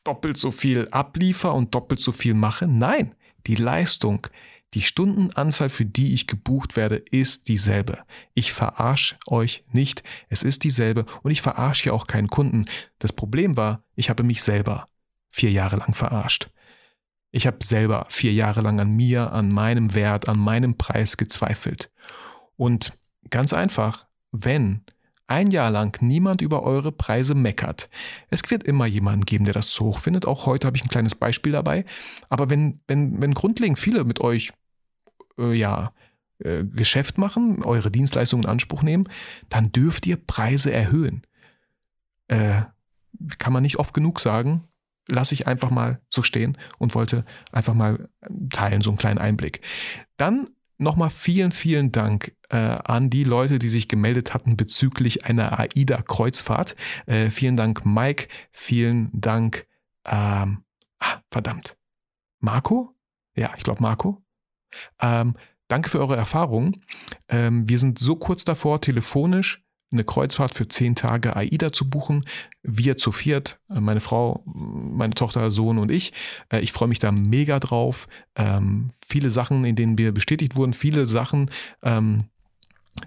doppelt 0.04 0.38
so 0.38 0.52
viel 0.52 0.88
abliefer 0.92 1.54
und 1.54 1.74
doppelt 1.76 2.00
so 2.00 2.12
viel 2.12 2.34
mache. 2.34 2.68
Nein, 2.68 3.16
die 3.48 3.56
Leistung, 3.56 4.28
die 4.74 4.82
Stundenanzahl, 4.82 5.70
für 5.70 5.86
die 5.86 6.14
ich 6.14 6.28
gebucht 6.28 6.76
werde, 6.76 6.96
ist 6.96 7.50
dieselbe. 7.50 8.00
Ich 8.34 8.54
verarsche 8.54 9.18
euch 9.28 9.66
nicht. 9.72 10.04
Es 10.30 10.44
ist 10.44 10.64
dieselbe 10.64 11.06
und 11.24 11.32
ich 11.32 11.42
verarsche 11.42 11.88
ja 11.90 11.94
auch 11.94 12.08
keinen 12.08 12.30
Kunden. 12.30 12.66
Das 13.00 13.12
Problem 13.14 13.58
war, 13.58 13.84
ich 13.96 14.10
habe 14.10 14.24
mich 14.24 14.44
selber 14.44 14.86
vier 15.30 15.52
Jahre 15.52 15.78
lang 15.78 15.94
verarscht. 15.94 16.50
Ich 17.32 17.48
habe 17.48 17.64
selber 17.64 18.06
vier 18.10 18.34
Jahre 18.34 18.62
lang 18.62 18.80
an 18.80 18.92
mir, 18.92 19.32
an 19.32 19.52
meinem 19.52 19.94
Wert, 19.94 20.28
an 20.28 20.38
meinem 20.38 20.78
Preis 20.78 21.18
gezweifelt. 21.18 21.90
Und 22.58 22.98
ganz 23.30 23.54
einfach, 23.54 24.08
wenn 24.32 24.84
ein 25.32 25.50
Jahr 25.50 25.72
lang 25.72 25.98
niemand 26.02 26.42
über 26.42 26.64
eure 26.64 26.92
Preise 26.92 27.36
meckert. 27.36 27.90
Es 28.30 28.42
wird 28.52 28.64
immer 28.64 28.86
jemanden 28.86 29.24
geben, 29.24 29.46
der 29.46 29.54
das 29.54 29.70
zu 29.70 29.86
hoch 29.86 30.00
findet. 30.00 30.26
Auch 30.26 30.46
heute 30.46 30.68
habe 30.68 30.76
ich 30.76 30.84
ein 30.84 30.90
kleines 30.90 31.16
Beispiel 31.16 31.54
dabei. 31.54 31.86
Aber 32.28 32.50
wenn, 32.50 32.82
wenn, 32.88 33.22
wenn 33.22 33.34
grundlegend 33.34 33.80
viele 33.80 34.04
mit 34.04 34.20
euch 34.20 34.52
äh, 35.40 35.54
ja, 35.54 35.94
äh, 36.40 36.66
Geschäft 36.66 37.18
machen, 37.18 37.64
eure 37.64 37.92
Dienstleistungen 37.92 38.44
in 38.44 38.50
Anspruch 38.50 38.84
nehmen, 38.84 39.08
dann 39.48 39.72
dürft 39.72 40.06
ihr 40.06 40.18
Preise 40.18 40.74
erhöhen. 40.74 41.26
Äh, 42.28 42.64
kann 43.38 43.54
man 43.54 43.64
nicht 43.64 43.78
oft 43.78 43.94
genug 43.94 44.20
sagen, 44.20 44.68
lasse 45.08 45.34
ich 45.34 45.48
einfach 45.48 45.70
mal 45.70 46.02
so 46.10 46.24
stehen 46.24 46.58
und 46.78 46.94
wollte 46.94 47.24
einfach 47.54 47.74
mal 47.74 48.10
teilen, 48.50 48.82
so 48.82 48.90
einen 48.90 48.98
kleinen 48.98 49.20
Einblick. 49.20 49.62
Dann 50.18 50.50
nochmal 50.82 51.10
vielen, 51.10 51.52
vielen 51.52 51.92
Dank 51.92 52.36
äh, 52.50 52.58
an 52.58 53.10
die 53.10 53.24
Leute, 53.24 53.60
die 53.60 53.70
sich 53.70 53.88
gemeldet 53.88 54.34
hatten 54.34 54.58
bezüglich 54.58 55.26
einer 55.26 55.60
AIDA-Kreuzfahrt. 55.60 56.76
Äh, 57.06 57.30
vielen 57.30 57.56
Dank, 57.56 57.86
Mike. 57.86 58.28
Vielen 58.52 59.10
Dank, 59.14 59.68
ähm, 60.06 60.64
ah, 61.00 61.22
verdammt. 61.30 61.78
Marco? 62.40 62.96
Ja, 63.36 63.54
ich 63.56 63.64
glaube 63.64 63.82
Marco. 63.82 64.24
Ähm, 65.00 65.36
danke 65.68 65.90
für 65.90 66.00
eure 66.00 66.16
Erfahrung. 66.16 66.74
Ähm, 67.30 67.70
wir 67.70 67.80
sind 67.80 68.00
so 68.00 68.16
kurz 68.16 68.44
davor, 68.44 68.82
telefonisch 68.82 69.64
eine 69.92 70.04
Kreuzfahrt 70.04 70.56
für 70.56 70.68
zehn 70.68 70.96
Tage 70.96 71.36
AIDA 71.36 71.72
zu 71.72 71.90
buchen. 71.90 72.24
Wir 72.64 72.98
zu 72.98 73.12
viert, 73.12 73.60
äh, 73.70 73.80
meine 73.80 74.00
Frau, 74.00 74.44
meine 74.46 75.14
Tochter, 75.14 75.52
Sohn 75.52 75.78
und 75.78 75.92
ich. 75.92 76.14
Äh, 76.52 76.60
ich 76.62 76.72
freue 76.72 76.88
mich 76.88 77.00
da 77.00 77.12
mega 77.12 77.60
drauf. 77.60 78.08
Ähm, 78.36 78.90
viele 79.06 79.30
Sachen, 79.30 79.66
in 79.66 79.76
denen 79.76 79.98
wir 79.98 80.12
bestätigt 80.12 80.56
wurden, 80.56 80.74
viele 80.74 81.06
Sachen, 81.06 81.50
ähm, 81.84 82.26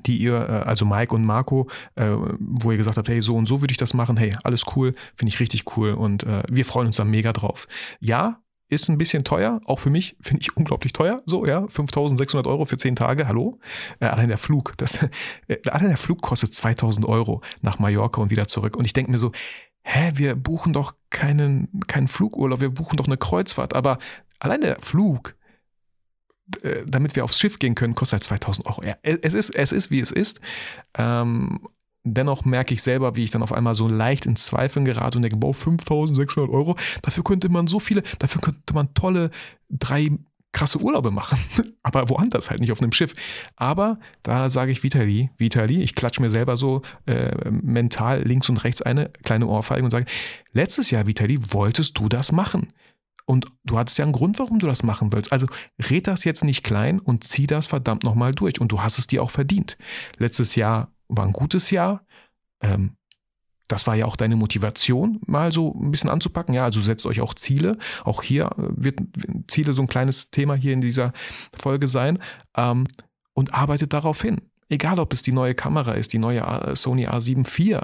die 0.06 0.18
ihr, 0.18 0.34
äh, 0.34 0.52
also 0.66 0.84
Mike 0.84 1.14
und 1.14 1.24
Marco, 1.24 1.68
wo 1.96 2.70
ihr 2.70 2.78
gesagt 2.78 2.96
habt, 2.96 3.08
hey, 3.08 3.20
so 3.20 3.36
und 3.36 3.46
so 3.46 3.60
würde 3.60 3.72
ich 3.72 3.78
das 3.78 3.92
machen, 3.94 4.16
hey, 4.16 4.34
alles 4.42 4.64
cool, 4.74 4.92
finde 5.14 5.32
ich 5.32 5.40
richtig 5.40 5.76
cool 5.76 5.92
und 5.92 6.26
wir 6.50 6.64
freuen 6.64 6.86
uns 6.86 6.96
da 6.96 7.04
mega 7.04 7.32
drauf. 7.32 7.68
Ja, 8.00 8.40
ist 8.68 8.88
ein 8.88 8.98
bisschen 8.98 9.24
teuer, 9.24 9.60
auch 9.66 9.78
für 9.78 9.90
mich 9.90 10.16
finde 10.20 10.42
ich 10.42 10.56
unglaublich 10.56 10.92
teuer. 10.92 11.22
So, 11.26 11.44
ja, 11.44 11.66
5600 11.68 12.46
Euro 12.46 12.64
für 12.64 12.76
10 12.76 12.96
Tage, 12.96 13.28
hallo. 13.28 13.58
Äh, 14.00 14.06
allein 14.06 14.28
der 14.28 14.38
Flug, 14.38 14.72
das, 14.78 15.00
äh, 15.48 15.58
allein 15.68 15.88
der 15.88 15.96
Flug 15.96 16.22
kostet 16.22 16.54
2000 16.54 17.06
Euro 17.06 17.42
nach 17.62 17.78
Mallorca 17.78 18.20
und 18.20 18.30
wieder 18.30 18.48
zurück. 18.48 18.76
Und 18.76 18.86
ich 18.86 18.92
denke 18.92 19.10
mir 19.10 19.18
so, 19.18 19.32
hä, 19.82 20.12
wir 20.14 20.34
buchen 20.34 20.72
doch 20.72 20.94
keinen, 21.10 21.80
keinen 21.86 22.08
Flugurlaub, 22.08 22.60
wir 22.60 22.70
buchen 22.70 22.96
doch 22.96 23.06
eine 23.06 23.18
Kreuzfahrt. 23.18 23.74
Aber 23.74 23.98
allein 24.38 24.62
der 24.62 24.78
Flug, 24.80 25.36
äh, 26.62 26.84
damit 26.86 27.16
wir 27.16 27.24
aufs 27.24 27.38
Schiff 27.38 27.58
gehen 27.58 27.74
können, 27.74 27.94
kostet 27.94 28.14
halt 28.14 28.24
2000 28.24 28.66
Euro. 28.66 28.82
Ja, 28.82 28.96
es 29.02 29.34
ist, 29.34 29.50
es 29.50 29.72
ist, 29.72 29.90
wie 29.90 30.00
es 30.00 30.10
ist. 30.10 30.40
Ähm, 30.96 31.68
Dennoch 32.04 32.44
merke 32.44 32.74
ich 32.74 32.82
selber, 32.82 33.16
wie 33.16 33.24
ich 33.24 33.30
dann 33.30 33.42
auf 33.42 33.52
einmal 33.52 33.74
so 33.74 33.88
leicht 33.88 34.26
ins 34.26 34.46
Zweifeln 34.46 34.84
gerate 34.84 35.18
und 35.18 35.22
denke, 35.22 35.38
boah, 35.38 35.54
5600 35.54 36.50
Euro, 36.52 36.76
dafür 37.02 37.24
könnte 37.24 37.48
man 37.48 37.66
so 37.66 37.80
viele, 37.80 38.02
dafür 38.18 38.42
könnte 38.42 38.74
man 38.74 38.92
tolle 38.92 39.30
drei 39.70 40.10
krasse 40.52 40.78
Urlaube 40.80 41.10
machen. 41.10 41.38
Aber 41.82 42.08
woanders 42.08 42.50
halt, 42.50 42.60
nicht 42.60 42.72
auf 42.72 42.80
einem 42.80 42.92
Schiff. 42.92 43.12
Aber 43.56 43.98
da 44.22 44.48
sage 44.48 44.72
ich 44.72 44.82
Vitali, 44.82 45.30
Vitali, 45.36 45.82
ich 45.82 45.94
klatsche 45.94 46.22
mir 46.22 46.30
selber 46.30 46.56
so 46.56 46.80
äh, 47.06 47.50
mental 47.50 48.22
links 48.22 48.48
und 48.48 48.64
rechts 48.64 48.80
eine 48.80 49.10
kleine 49.24 49.46
Ohrfeige 49.46 49.84
und 49.84 49.90
sage, 49.90 50.06
letztes 50.52 50.90
Jahr, 50.90 51.06
Vitali, 51.06 51.38
wolltest 51.52 51.98
du 51.98 52.08
das 52.08 52.32
machen? 52.32 52.72
Und 53.26 53.46
du 53.64 53.78
hattest 53.78 53.98
ja 53.98 54.04
einen 54.04 54.12
Grund, 54.12 54.38
warum 54.38 54.58
du 54.58 54.66
das 54.66 54.82
machen 54.82 55.12
willst. 55.12 55.32
Also 55.32 55.46
red 55.90 56.06
das 56.06 56.24
jetzt 56.24 56.44
nicht 56.44 56.62
klein 56.62 57.00
und 57.00 57.24
zieh 57.24 57.46
das 57.46 57.66
verdammt 57.66 58.04
nochmal 58.04 58.34
durch. 58.34 58.60
Und 58.60 58.70
du 58.70 58.82
hast 58.82 58.98
es 58.98 59.06
dir 59.06 59.22
auch 59.22 59.30
verdient. 59.30 59.78
Letztes 60.18 60.56
Jahr 60.56 60.93
war 61.16 61.24
ein 61.24 61.32
gutes 61.32 61.70
Jahr. 61.70 62.04
Ähm, 62.60 62.96
das 63.68 63.86
war 63.86 63.94
ja 63.94 64.04
auch 64.06 64.16
deine 64.16 64.36
Motivation, 64.36 65.20
mal 65.26 65.50
so 65.50 65.74
ein 65.74 65.90
bisschen 65.90 66.10
anzupacken. 66.10 66.54
Ja, 66.54 66.64
also 66.64 66.80
setzt 66.80 67.06
euch 67.06 67.20
auch 67.20 67.34
Ziele. 67.34 67.78
Auch 68.04 68.22
hier 68.22 68.46
äh, 68.46 68.52
wird 68.56 69.00
Ziele 69.48 69.72
so 69.72 69.82
ein 69.82 69.88
kleines 69.88 70.30
Thema 70.30 70.54
hier 70.54 70.72
in 70.72 70.80
dieser 70.80 71.12
Folge 71.56 71.88
sein. 71.88 72.18
Ähm, 72.56 72.86
und 73.34 73.52
arbeitet 73.52 73.92
darauf 73.92 74.22
hin. 74.22 74.42
Egal, 74.68 74.98
ob 74.98 75.12
es 75.12 75.22
die 75.22 75.32
neue 75.32 75.54
Kamera 75.54 75.92
ist, 75.92 76.12
die 76.12 76.18
neue 76.18 76.72
Sony 76.76 77.06
A7 77.08 77.46
IV. 77.46 77.80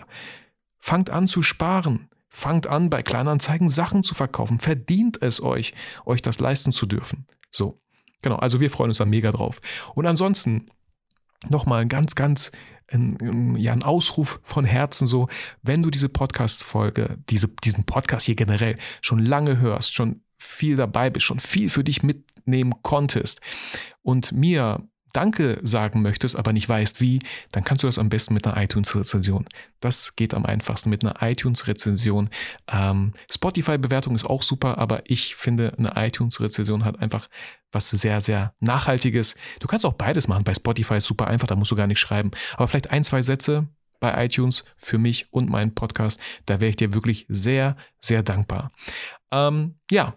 Fangt 0.78 1.10
an 1.10 1.26
zu 1.26 1.42
sparen. 1.42 2.08
Fangt 2.28 2.68
an, 2.68 2.88
bei 2.88 3.02
Kleinanzeigen 3.02 3.68
Sachen 3.68 4.04
zu 4.04 4.14
verkaufen. 4.14 4.60
Verdient 4.60 5.20
es 5.20 5.42
euch, 5.42 5.74
euch 6.06 6.22
das 6.22 6.38
leisten 6.38 6.70
zu 6.70 6.86
dürfen. 6.86 7.26
So, 7.50 7.80
genau. 8.22 8.36
Also 8.36 8.60
wir 8.60 8.70
freuen 8.70 8.90
uns 8.90 8.98
da 8.98 9.04
mega 9.04 9.32
drauf. 9.32 9.60
Und 9.94 10.06
ansonsten 10.06 10.66
nochmal 11.48 11.82
ein 11.82 11.88
ganz, 11.88 12.14
ganz 12.14 12.52
ein, 12.92 13.56
ja, 13.56 13.72
ein 13.72 13.82
Ausruf 13.82 14.40
von 14.42 14.64
Herzen 14.64 15.06
so, 15.06 15.28
wenn 15.62 15.82
du 15.82 15.90
diese 15.90 16.08
Podcast-Folge, 16.08 17.18
diese, 17.28 17.48
diesen 17.48 17.84
Podcast 17.84 18.26
hier 18.26 18.34
generell 18.34 18.76
schon 19.00 19.18
lange 19.18 19.58
hörst, 19.58 19.94
schon 19.94 20.22
viel 20.38 20.76
dabei 20.76 21.10
bist, 21.10 21.26
schon 21.26 21.40
viel 21.40 21.68
für 21.68 21.84
dich 21.84 22.02
mitnehmen 22.02 22.74
konntest 22.82 23.40
und 24.02 24.32
mir 24.32 24.82
Danke 25.12 25.58
sagen 25.62 26.02
möchtest, 26.02 26.36
aber 26.36 26.52
nicht 26.52 26.68
weißt 26.68 27.00
wie, 27.00 27.20
dann 27.52 27.64
kannst 27.64 27.82
du 27.82 27.88
das 27.88 27.98
am 27.98 28.08
besten 28.08 28.34
mit 28.34 28.46
einer 28.46 28.62
iTunes-Rezension. 28.62 29.46
Das 29.80 30.16
geht 30.16 30.34
am 30.34 30.46
einfachsten 30.46 30.90
mit 30.90 31.04
einer 31.04 31.16
iTunes-Rezension. 31.20 32.30
Ähm, 32.70 33.12
Spotify-Bewertung 33.30 34.14
ist 34.14 34.24
auch 34.24 34.42
super, 34.42 34.78
aber 34.78 35.02
ich 35.04 35.34
finde, 35.34 35.74
eine 35.78 35.92
iTunes-Rezension 35.96 36.84
hat 36.84 37.00
einfach 37.00 37.28
was 37.72 37.90
sehr, 37.90 38.20
sehr 38.20 38.54
Nachhaltiges. 38.60 39.36
Du 39.60 39.66
kannst 39.66 39.86
auch 39.86 39.94
beides 39.94 40.28
machen. 40.28 40.44
Bei 40.44 40.54
Spotify 40.54 40.96
ist 40.96 41.06
super 41.06 41.26
einfach, 41.26 41.46
da 41.46 41.56
musst 41.56 41.70
du 41.70 41.76
gar 41.76 41.86
nicht 41.86 42.00
schreiben. 42.00 42.30
Aber 42.54 42.68
vielleicht 42.68 42.90
ein, 42.90 43.04
zwei 43.04 43.22
Sätze 43.22 43.68
bei 44.00 44.24
iTunes 44.24 44.64
für 44.76 44.98
mich 44.98 45.32
und 45.32 45.50
meinen 45.50 45.74
Podcast. 45.74 46.18
Da 46.46 46.60
wäre 46.60 46.70
ich 46.70 46.76
dir 46.76 46.94
wirklich 46.94 47.26
sehr, 47.28 47.76
sehr 48.00 48.22
dankbar. 48.22 48.72
Ähm, 49.30 49.76
ja, 49.90 50.16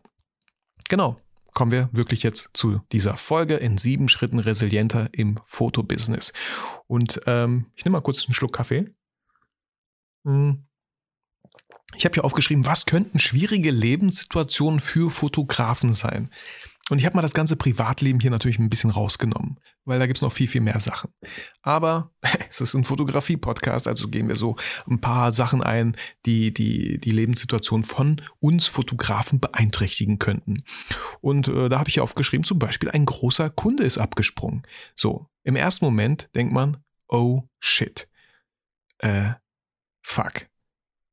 genau 0.89 1.19
kommen 1.53 1.72
wir 1.72 1.89
wirklich 1.91 2.24
jetzt 2.24 2.50
zu 2.53 2.81
dieser 2.91 3.17
Folge 3.17 3.55
in 3.55 3.77
sieben 3.77 4.10
Schritten 4.10 4.39
resilienter 4.39 5.10
im 5.12 5.39
Fotobusiness. 5.45 6.33
Und 6.88 7.22
ähm, 7.25 7.67
ich 7.75 7.86
nehme 7.86 7.98
mal 7.98 8.01
kurz 8.01 8.25
einen 8.25 8.33
Schluck 8.33 8.53
Kaffee. 8.53 8.89
Hm. 10.25 10.65
Ich 11.95 12.05
habe 12.05 12.15
hier 12.15 12.25
aufgeschrieben, 12.25 12.65
was 12.65 12.86
könnten 12.86 13.19
schwierige 13.19 13.69
Lebenssituationen 13.69 14.79
für 14.79 15.12
Fotografen 15.12 15.93
sein? 15.93 16.31
Und 16.89 16.99
ich 16.99 17.05
habe 17.05 17.15
mal 17.15 17.21
das 17.21 17.33
ganze 17.33 17.55
Privatleben 17.55 18.19
hier 18.19 18.29
natürlich 18.29 18.59
ein 18.59 18.69
bisschen 18.69 18.89
rausgenommen, 18.89 19.57
weil 19.85 19.99
da 19.99 20.05
gibt 20.05 20.17
es 20.17 20.21
noch 20.21 20.33
viel, 20.33 20.49
viel 20.49 20.59
mehr 20.59 20.81
Sachen. 20.81 21.13
Aber 21.61 22.11
es 22.49 22.59
ist 22.59 22.73
ein 22.73 22.83
Fotografie-Podcast, 22.83 23.87
also 23.87 24.09
gehen 24.09 24.27
wir 24.27 24.35
so 24.35 24.57
ein 24.89 24.99
paar 24.99 25.31
Sachen 25.31 25.63
ein, 25.63 25.95
die 26.25 26.53
die, 26.53 26.99
die 26.99 27.11
Lebenssituation 27.11 27.85
von 27.85 28.21
uns 28.39 28.67
Fotografen 28.67 29.39
beeinträchtigen 29.39 30.19
könnten. 30.19 30.63
Und 31.21 31.47
äh, 31.47 31.69
da 31.69 31.79
habe 31.79 31.89
ich 31.89 32.01
aufgeschrieben, 32.01 32.43
zum 32.43 32.59
Beispiel 32.59 32.89
ein 32.91 33.05
großer 33.05 33.49
Kunde 33.49 33.83
ist 33.83 33.97
abgesprungen. 33.97 34.63
So, 34.93 35.29
im 35.43 35.55
ersten 35.55 35.85
Moment 35.85 36.29
denkt 36.35 36.51
man, 36.51 36.77
oh 37.07 37.43
shit. 37.59 38.09
Äh, 38.97 39.33
fuck. 40.01 40.47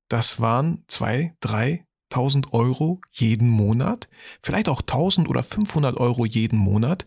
Das 0.08 0.40
waren 0.40 0.82
zwei, 0.88 1.36
drei, 1.38 1.86
1000 2.10 2.52
Euro 2.52 3.00
jeden 3.10 3.48
Monat, 3.48 4.08
vielleicht 4.42 4.68
auch 4.68 4.80
1000 4.80 5.28
oder 5.28 5.42
500 5.42 5.96
Euro 5.96 6.24
jeden 6.24 6.58
Monat, 6.58 7.06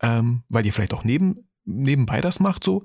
ähm, 0.00 0.42
weil 0.48 0.66
ihr 0.66 0.72
vielleicht 0.72 0.94
auch 0.94 1.04
neben, 1.04 1.48
nebenbei 1.64 2.20
das 2.20 2.40
macht, 2.40 2.64
so, 2.64 2.84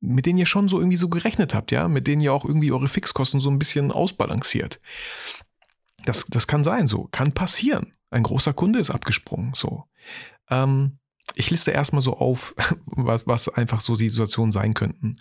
mit 0.00 0.26
denen 0.26 0.38
ihr 0.38 0.46
schon 0.46 0.68
so 0.68 0.78
irgendwie 0.78 0.96
so 0.96 1.08
gerechnet 1.08 1.54
habt, 1.54 1.72
ja, 1.72 1.88
mit 1.88 2.06
denen 2.06 2.22
ihr 2.22 2.32
auch 2.32 2.44
irgendwie 2.44 2.72
eure 2.72 2.88
Fixkosten 2.88 3.40
so 3.40 3.50
ein 3.50 3.58
bisschen 3.58 3.90
ausbalanciert. 3.90 4.80
Das, 6.04 6.26
das 6.26 6.46
kann 6.46 6.64
sein, 6.64 6.86
so, 6.86 7.08
kann 7.10 7.32
passieren. 7.32 7.92
Ein 8.10 8.22
großer 8.22 8.52
Kunde 8.52 8.78
ist 8.78 8.90
abgesprungen, 8.90 9.52
so. 9.54 9.84
Ähm, 10.50 10.97
ich 11.34 11.50
liste 11.50 11.70
erstmal 11.70 12.02
so 12.02 12.16
auf, 12.16 12.54
was, 12.86 13.26
was, 13.26 13.48
einfach 13.48 13.80
so 13.80 13.96
die 13.96 14.08
Situationen 14.08 14.52
sein 14.52 14.74
könnten. 14.74 15.16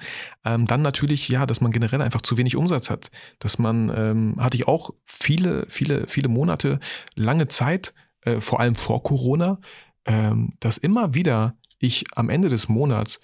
Ähm, 0.46 0.66
dann 0.66 0.82
natürlich, 0.82 1.28
ja, 1.30 1.46
dass 1.46 1.62
man 1.62 1.72
generell 1.72 2.02
einfach 2.02 2.22
zu 2.22 2.38
wenig 2.38 2.56
Umsatz 2.56 2.90
hat. 2.90 3.12
Dass 3.40 3.60
man, 3.60 3.92
ähm, 3.96 4.36
hatte 4.40 4.58
ich 4.58 4.68
auch 4.68 4.92
viele, 5.06 5.66
viele, 5.70 6.08
viele 6.08 6.30
Monate, 6.30 6.80
lange 7.16 7.48
Zeit, 7.48 7.94
äh, 8.22 8.40
vor 8.40 8.60
allem 8.60 8.76
vor 8.76 9.04
Corona, 9.04 9.60
ähm, 10.06 10.54
dass 10.60 10.78
immer 10.78 11.14
wieder 11.14 11.58
ich 11.80 12.06
am 12.16 12.30
Ende 12.30 12.50
des 12.50 12.70
Monats, 12.70 13.20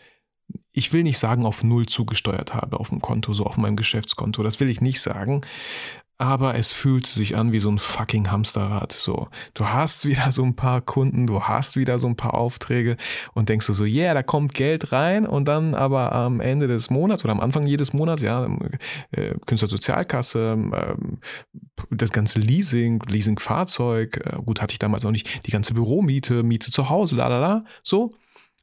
ich 0.72 0.94
will 0.94 1.04
nicht 1.04 1.18
sagen, 1.18 1.46
auf 1.46 1.63
Null 1.63 1.86
zugesteuert 1.86 2.54
habe 2.54 2.80
auf 2.80 2.90
dem 2.90 3.02
Konto, 3.02 3.34
so 3.34 3.46
auf 3.46 3.58
meinem 3.58 3.75
Geschäftskonto. 3.75 4.44
Das 4.44 4.60
will 4.60 4.70
ich 4.70 4.82
nicht 4.82 5.02
sagen 5.02 5.42
aber 6.24 6.56
es 6.56 6.72
fühlt 6.72 7.06
sich 7.06 7.36
an 7.36 7.51
wie 7.51 7.60
so 7.60 7.70
ein 7.70 7.77
fucking 7.77 8.32
Hamsterrad. 8.32 8.94
So, 8.94 9.27
du 9.53 9.68
hast 9.68 10.06
wieder 10.06 10.32
so 10.32 10.44
ein 10.44 10.56
paar 10.56 10.80
Kunden, 10.80 11.27
du 11.27 11.42
hast 11.42 11.75
wieder 11.75 12.00
so 12.00 12.08
ein 12.08 12.15
paar 12.15 12.34
Aufträge 12.34 12.96
und 13.34 13.50
denkst 13.50 13.68
du 13.68 13.74
so, 13.74 13.84
yeah, 13.84 14.13
da 14.13 14.24
kommt 14.24 14.53
Geld 14.53 14.94
rein 14.94 15.27
und 15.27 15.50
dann 15.50 15.75
aber 15.75 16.13
am 16.13 16.39
Ende 16.39 16.68
des 16.68 16.89
Monats 16.89 17.25
oder 17.25 17.34
am 17.34 17.42
Anfang 17.42 17.68
jedes 17.68 17.92
Monats, 17.92 18.22
ja, 18.22 18.48
äh, 19.12 19.36
Künstlersozialkasse, 19.46 20.58
äh, 20.72 20.96
das 21.92 22.12
ganze 22.12 22.39
Leasing, 22.39 23.03
Leasingfahrzeug, 23.06 24.18
äh, 24.25 24.38
gut, 24.46 24.62
hatte 24.62 24.72
ich 24.72 24.80
damals 24.80 25.06
auch 25.06 25.12
nicht, 25.12 25.46
die 25.46 25.51
ganze 25.51 25.74
Büromiete, 25.74 26.42
Miete 26.42 26.72
zu 26.72 26.89
Hause, 26.89 27.18
la 27.18 27.27
la 27.27 27.39
la, 27.39 27.65
so. 27.84 28.12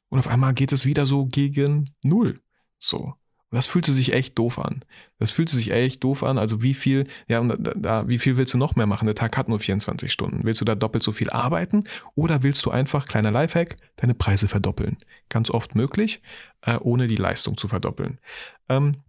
Und 0.09 0.19
auf 0.19 0.29
einmal 0.29 0.55
geht 0.55 0.73
es 0.73 0.87
wieder 0.87 1.07
so 1.07 1.27
gegen 1.27 1.91
Null. 2.03 2.41
So. 2.79 3.15
Das 3.51 3.67
fühlte 3.67 3.93
sich 3.93 4.13
echt 4.13 4.39
doof 4.39 4.59
an. 4.61 4.85
Das 5.19 5.33
fühlte 5.33 5.57
sich 5.57 5.73
echt 5.73 6.05
doof 6.05 6.23
an. 6.23 6.39
Also 6.39 6.63
wie 6.63 6.75
viel, 6.75 7.07
ja, 7.27 7.43
da, 7.43 7.73
da, 7.75 8.09
wie 8.09 8.19
viel 8.19 8.37
willst 8.37 8.55
du 8.55 8.59
noch 8.59 8.77
mehr 8.77 8.87
machen? 8.87 9.07
Der 9.07 9.17
Tag 9.17 9.37
hat 9.37 9.49
nur 9.49 9.59
24 9.59 10.13
Stunden. 10.13 10.45
Willst 10.45 10.61
du 10.61 10.65
da 10.65 10.77
doppelt 10.77 11.03
so 11.03 11.11
viel 11.11 11.31
arbeiten 11.31 11.85
oder 12.15 12.45
willst 12.45 12.65
du 12.65 12.71
einfach, 12.71 13.09
kleiner 13.09 13.33
Lifehack, 13.33 13.77
deine 13.97 14.15
Preise 14.15 14.47
verdoppeln? 14.47 14.99
Ganz 15.29 15.51
oft 15.51 15.75
möglich, 15.75 16.23
äh, 16.63 16.77
ohne 16.77 17.09
die 17.09 17.17
Leistung 17.17 17.57
zu 17.57 17.67
verdoppeln. 17.67 18.21
Ähm, 18.69 19.03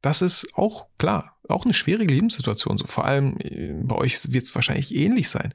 das 0.00 0.22
ist 0.22 0.48
auch 0.54 0.86
klar, 0.98 1.36
auch 1.48 1.64
eine 1.64 1.74
schwierige 1.74 2.14
Lebenssituation. 2.14 2.78
So, 2.78 2.86
vor 2.86 3.04
allem 3.04 3.36
äh, 3.40 3.72
bei 3.82 3.96
euch 3.96 4.32
wird 4.32 4.44
es 4.44 4.54
wahrscheinlich 4.54 4.94
ähnlich 4.94 5.28
sein. 5.28 5.52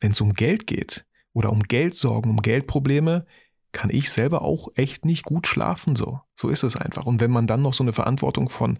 Wenn 0.00 0.12
es 0.12 0.20
um 0.20 0.34
Geld 0.34 0.66
geht 0.66 1.06
oder 1.32 1.50
um 1.50 1.62
Geldsorgen, 1.62 2.30
um 2.30 2.42
Geldprobleme, 2.42 3.26
kann 3.72 3.90
ich 3.90 4.10
selber 4.10 4.42
auch 4.42 4.68
echt 4.74 5.04
nicht 5.04 5.24
gut 5.24 5.46
schlafen. 5.46 5.96
So, 5.96 6.20
so 6.34 6.48
ist 6.48 6.62
es 6.62 6.76
einfach. 6.76 7.06
Und 7.06 7.20
wenn 7.20 7.30
man 7.30 7.46
dann 7.46 7.62
noch 7.62 7.74
so 7.74 7.84
eine 7.84 7.92
Verantwortung 7.92 8.48
von 8.48 8.78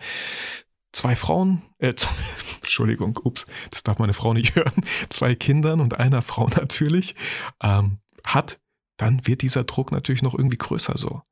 zwei 0.92 1.16
Frauen, 1.16 1.62
äh, 1.78 1.94
Entschuldigung, 2.60 3.18
ups, 3.22 3.46
das 3.70 3.82
darf 3.82 3.98
meine 3.98 4.12
Frau 4.12 4.34
nicht 4.34 4.54
hören, 4.56 4.84
zwei 5.08 5.34
Kindern 5.34 5.80
und 5.80 5.98
einer 5.98 6.22
Frau 6.22 6.48
natürlich, 6.56 7.14
ähm, 7.62 7.98
hat, 8.26 8.60
dann 8.96 9.26
wird 9.26 9.42
dieser 9.42 9.64
Druck 9.64 9.92
natürlich 9.92 10.22
noch 10.22 10.34
irgendwie 10.34 10.58
größer 10.58 10.98
so. 10.98 11.22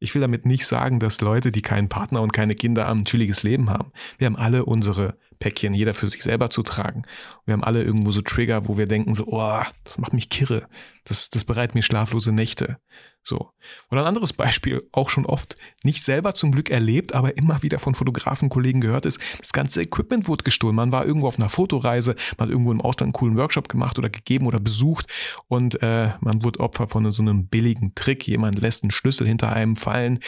Ich 0.00 0.14
will 0.14 0.20
damit 0.20 0.46
nicht 0.46 0.66
sagen, 0.66 0.98
dass 0.98 1.20
Leute, 1.20 1.52
die 1.52 1.62
keinen 1.62 1.88
Partner 1.88 2.22
und 2.22 2.32
keine 2.32 2.56
Kinder 2.56 2.88
haben, 2.88 3.00
ein 3.00 3.04
chilliges 3.04 3.44
Leben 3.44 3.70
haben. 3.70 3.92
Wir 4.18 4.26
haben 4.26 4.34
alle 4.34 4.64
unsere 4.64 5.16
Päckchen, 5.42 5.74
jeder 5.74 5.92
für 5.92 6.08
sich 6.08 6.22
selber 6.22 6.50
zu 6.50 6.62
tragen. 6.62 7.02
Wir 7.46 7.54
haben 7.54 7.64
alle 7.64 7.82
irgendwo 7.82 8.12
so 8.12 8.22
Trigger, 8.22 8.68
wo 8.68 8.78
wir 8.78 8.86
denken 8.86 9.12
so, 9.16 9.24
oh, 9.26 9.62
das 9.82 9.98
macht 9.98 10.12
mich 10.12 10.28
kirre. 10.28 10.68
Das, 11.02 11.30
das 11.30 11.44
bereitet 11.44 11.74
mir 11.74 11.82
schlaflose 11.82 12.30
Nächte. 12.30 12.78
So. 13.24 13.50
Oder 13.90 14.02
ein 14.02 14.08
anderes 14.08 14.32
Beispiel, 14.32 14.88
auch 14.90 15.08
schon 15.08 15.26
oft 15.26 15.56
nicht 15.84 16.02
selber 16.02 16.34
zum 16.34 16.50
Glück 16.50 16.70
erlebt, 16.70 17.14
aber 17.14 17.36
immer 17.36 17.62
wieder 17.62 17.78
von 17.78 17.94
Fotografenkollegen 17.94 18.80
gehört 18.80 19.06
ist, 19.06 19.20
das 19.38 19.52
ganze 19.52 19.82
Equipment 19.82 20.26
wurde 20.26 20.42
gestohlen. 20.42 20.74
Man 20.74 20.90
war 20.90 21.06
irgendwo 21.06 21.28
auf 21.28 21.38
einer 21.38 21.48
Fotoreise, 21.48 22.16
man 22.36 22.46
hat 22.46 22.50
irgendwo 22.52 22.72
im 22.72 22.80
Ausland 22.80 23.08
einen 23.08 23.12
coolen 23.12 23.36
Workshop 23.36 23.68
gemacht 23.68 23.98
oder 23.98 24.10
gegeben 24.10 24.46
oder 24.46 24.58
besucht 24.58 25.06
und 25.46 25.80
äh, 25.82 26.10
man 26.20 26.42
wurde 26.42 26.60
Opfer 26.60 26.88
von 26.88 27.10
so 27.12 27.22
einem 27.22 27.46
billigen 27.46 27.94
Trick. 27.94 28.26
Jemand 28.26 28.60
lässt 28.60 28.82
einen 28.82 28.90
Schlüssel 28.90 29.26
hinter 29.26 29.52
einem 29.52 29.76
fallen, 29.76 30.18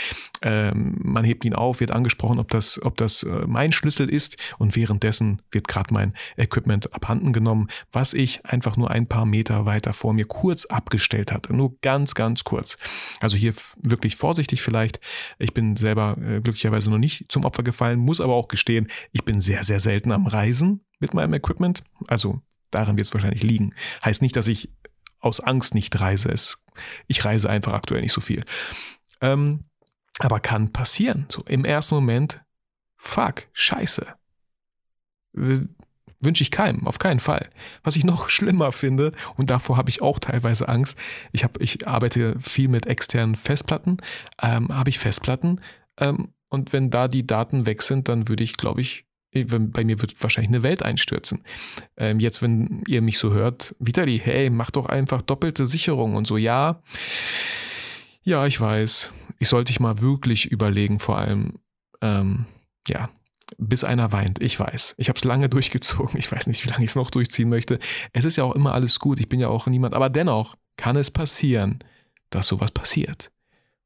ähm, 0.45 0.97
man 1.03 1.25
hebt 1.25 1.45
ihn 1.47 1.55
auf, 1.55 1.81
wird 1.81 1.91
angesprochen, 1.91 2.39
ob 2.39 2.51
das, 2.51 2.81
ob 2.83 2.99
das 2.99 3.23
äh, 3.23 3.47
mein 3.47 3.73
Schlüssel 3.73 4.11
ist 4.11 4.37
und 4.59 4.77
währenddessen 4.77 5.41
wird 5.51 5.67
gerade 5.69 5.93
mein 5.93 6.13
Equipment 6.37 6.93
abhanden 6.93 7.33
genommen, 7.33 7.69
was 7.93 8.13
ich 8.13 8.45
einfach 8.45 8.77
nur 8.77 8.91
ein 8.91 9.09
paar 9.09 9.25
Meter 9.25 9.65
weiter 9.65 9.95
vor 9.95 10.13
mir 10.13 10.27
kurz 10.27 10.67
abgestellt 10.67 11.33
hatte. 11.33 11.57
Nur 11.57 11.81
ganz, 11.81 12.15
ganz 12.15 12.45
kurz. 12.45 12.77
Also 13.21 13.39
hier 13.39 13.55
wirklich 13.81 14.17
vorsichtig 14.17 14.61
vielleicht. 14.61 15.01
Ich 15.39 15.55
bin 15.55 15.77
selber 15.77 16.19
äh, 16.19 16.43
glücklicherweise 16.43 16.91
noch 16.91 16.99
nicht 16.99 17.25
zum 17.33 17.47
Opfer 17.47 17.63
gefallen, 17.63 17.99
muss 17.99 18.21
aber 18.21 18.35
auch 18.35 18.49
gestehen, 18.49 18.89
ich 19.13 19.25
bin 19.25 19.41
sehr, 19.41 19.65
sehr 19.65 19.81
selten 19.81 20.13
am 20.13 20.27
Reisen 20.27 20.85
mit 21.01 21.15
meinem 21.15 21.33
Equipment. 21.33 21.85
Also 22.07 22.43
daran 22.71 22.99
wird 22.99 23.07
es 23.07 23.15
wahrscheinlich 23.15 23.43
liegen. 23.43 23.75
Heißt 24.05 24.21
nicht, 24.21 24.37
dass 24.37 24.49
ich 24.49 24.71
aus 25.21 25.41
Angst 25.41 25.75
nicht 25.75 25.99
reise. 26.01 26.35
Ich 27.07 27.25
reise 27.25 27.49
einfach 27.49 27.73
aktuell 27.73 28.03
nicht 28.03 28.13
so 28.13 28.21
viel. 28.21 28.45
Ähm, 29.23 29.65
aber 30.18 30.40
kann 30.40 30.73
passieren. 30.73 31.26
So 31.28 31.42
im 31.47 31.64
ersten 31.64 31.94
Moment, 31.94 32.42
fuck, 32.97 33.47
scheiße 33.52 34.14
wünsche 36.25 36.42
ich 36.42 36.50
keinem, 36.50 36.87
auf 36.87 36.99
keinen 36.99 37.21
Fall. 37.21 37.50
Was 37.83 37.97
ich 37.97 38.04
noch 38.04 38.28
schlimmer 38.30 38.73
finde, 38.73 39.12
und 39.37 39.50
davor 39.50 39.76
habe 39.76 39.90
ich 39.90 40.02
auch 40.02 40.18
teilweise 40.18 40.68
Angst, 40.68 40.99
ich, 41.33 41.44
hab, 41.44 41.61
ich 41.61 41.87
arbeite 41.87 42.37
viel 42.40 42.68
mit 42.68 42.87
externen 42.87 43.37
Festplatten, 43.37 43.99
ähm, 44.42 44.68
habe 44.68 44.90
ich 44.90 44.99
Festplatten 44.99 45.61
ähm, 45.99 46.33
und 46.49 46.73
wenn 46.73 46.90
da 46.90 47.09
die 47.09 47.26
Daten 47.26 47.66
weg 47.66 47.83
sind, 47.83 48.09
dann 48.09 48.28
würde 48.28 48.44
ich, 48.44 48.56
glaube 48.56 48.80
ich, 48.80 49.04
bei 49.33 49.83
mir 49.83 50.00
wird 50.00 50.23
wahrscheinlich 50.23 50.50
eine 50.50 50.62
Welt 50.62 50.85
einstürzen. 50.85 51.42
Ähm, 51.97 52.21
jetzt, 52.21 52.40
wenn 52.40 52.85
ihr 52.87 53.02
mich 53.02 53.18
so 53.18 53.33
hört, 53.33 53.75
Vitali, 53.80 54.21
hey, 54.23 54.49
mach 54.49 54.71
doch 54.71 54.87
einfach 54.87 55.23
doppelte 55.23 55.66
Sicherung 55.66 56.14
und 56.14 56.28
so, 56.28 56.37
ja. 56.37 56.80
Ja, 58.25 58.47
ich 58.47 58.59
weiß. 58.59 59.12
Ich 59.38 59.49
sollte 59.49 59.71
ich 59.71 59.81
mal 59.81 60.00
wirklich 60.00 60.50
überlegen, 60.50 60.99
vor 60.99 61.19
allem, 61.19 61.59
ähm, 62.00 62.47
ja, 62.88 63.11
bis 63.59 63.84
einer 63.84 64.13
weint. 64.13 64.41
Ich 64.41 64.58
weiß. 64.58 64.95
Ich 64.97 65.08
habe 65.08 65.19
es 65.19 65.25
lange 65.25 65.49
durchgezogen. 65.50 66.19
Ich 66.19 66.32
weiß 66.32 66.47
nicht, 66.47 66.65
wie 66.65 66.71
lange 66.71 66.84
ich 66.84 66.91
es 66.91 66.97
noch 66.97 67.10
durchziehen 67.10 67.50
möchte. 67.50 67.78
Es 68.13 68.25
ist 68.25 68.37
ja 68.37 68.45
auch 68.45 68.54
immer 68.54 68.73
alles 68.73 68.99
gut. 68.99 69.21
Ich 69.21 69.28
bin 69.28 69.41
ja 69.41 69.49
auch 69.49 69.67
niemand. 69.67 69.95
Aber 69.95 70.08
dennoch 70.08 70.56
kann 70.76 70.97
es 70.97 71.10
passieren, 71.10 71.78
dass 72.30 72.47
sowas 72.47 72.73
passiert. 72.73 73.30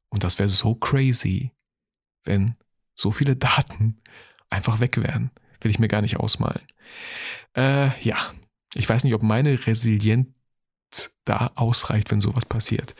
Und 0.07 0.23
das 0.23 0.39
wäre 0.39 0.49
so 0.49 0.73
crazy, 0.73 1.51
wenn 2.23 2.55
so 2.95 3.11
viele 3.11 3.35
Daten 3.35 4.01
einfach 4.49 4.79
weg 4.79 4.97
wären. 4.97 5.31
Will 5.61 5.71
ich 5.71 5.79
mir 5.79 5.89
gar 5.89 6.01
nicht 6.01 6.15
ausmalen. 6.15 6.61
Äh, 7.57 7.99
ja, 7.99 8.17
ich 8.73 8.87
weiß 8.87 9.03
nicht, 9.03 9.13
ob 9.13 9.21
meine 9.21 9.67
Resilienz 9.67 10.29
da 11.25 11.51
ausreicht, 11.55 12.11
wenn 12.11 12.21
sowas 12.21 12.45
passiert. 12.45 12.95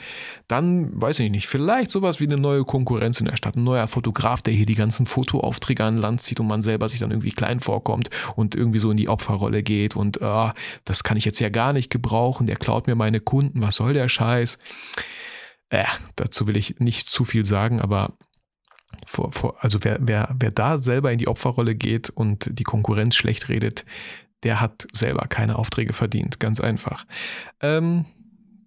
Dann 0.47 0.89
weiß 1.01 1.19
ich 1.19 1.31
nicht, 1.31 1.47
vielleicht 1.47 1.89
sowas 1.89 2.19
wie 2.19 2.25
eine 2.25 2.37
neue 2.37 2.63
Konkurrenz 2.63 3.19
in 3.19 3.25
der 3.25 3.35
Stadt, 3.35 3.55
ein 3.55 3.63
neuer 3.63 3.87
Fotograf, 3.87 4.41
der 4.41 4.53
hier 4.53 4.65
die 4.65 4.75
ganzen 4.75 5.05
Fotoaufträge 5.05 5.83
an 5.83 5.97
Land 5.97 6.21
zieht 6.21 6.39
und 6.39 6.47
man 6.47 6.61
selber 6.61 6.87
sich 6.87 6.99
dann 6.99 7.11
irgendwie 7.11 7.31
klein 7.31 7.59
vorkommt 7.59 8.09
und 8.35 8.55
irgendwie 8.55 8.79
so 8.79 8.91
in 8.91 8.97
die 8.97 9.09
Opferrolle 9.09 9.63
geht 9.63 9.95
und 9.95 10.21
uh, 10.21 10.51
das 10.85 11.03
kann 11.03 11.17
ich 11.17 11.25
jetzt 11.25 11.39
ja 11.39 11.49
gar 11.49 11.73
nicht 11.73 11.89
gebrauchen, 11.89 12.45
der 12.45 12.57
klaut 12.57 12.87
mir 12.87 12.95
meine 12.95 13.19
Kunden, 13.19 13.61
was 13.61 13.77
soll 13.77 13.93
der 13.93 14.07
Scheiß? 14.07 14.59
Äh, 15.69 15.85
dazu 16.15 16.47
will 16.47 16.57
ich 16.57 16.79
nicht 16.79 17.09
zu 17.09 17.25
viel 17.25 17.45
sagen, 17.45 17.79
aber 17.79 18.13
vor, 19.05 19.31
vor, 19.31 19.55
also 19.59 19.79
wer, 19.83 19.97
wer, 20.01 20.35
wer 20.37 20.51
da 20.51 20.79
selber 20.79 21.11
in 21.11 21.19
die 21.19 21.27
Opferrolle 21.27 21.75
geht 21.75 22.09
und 22.09 22.49
die 22.51 22.63
Konkurrenz 22.63 23.15
schlecht 23.15 23.49
redet, 23.49 23.85
der 24.43 24.61
hat 24.61 24.87
selber 24.93 25.27
keine 25.27 25.57
Aufträge 25.57 25.93
verdient, 25.93 26.39
ganz 26.39 26.59
einfach. 26.59 27.05
Ähm, 27.61 28.05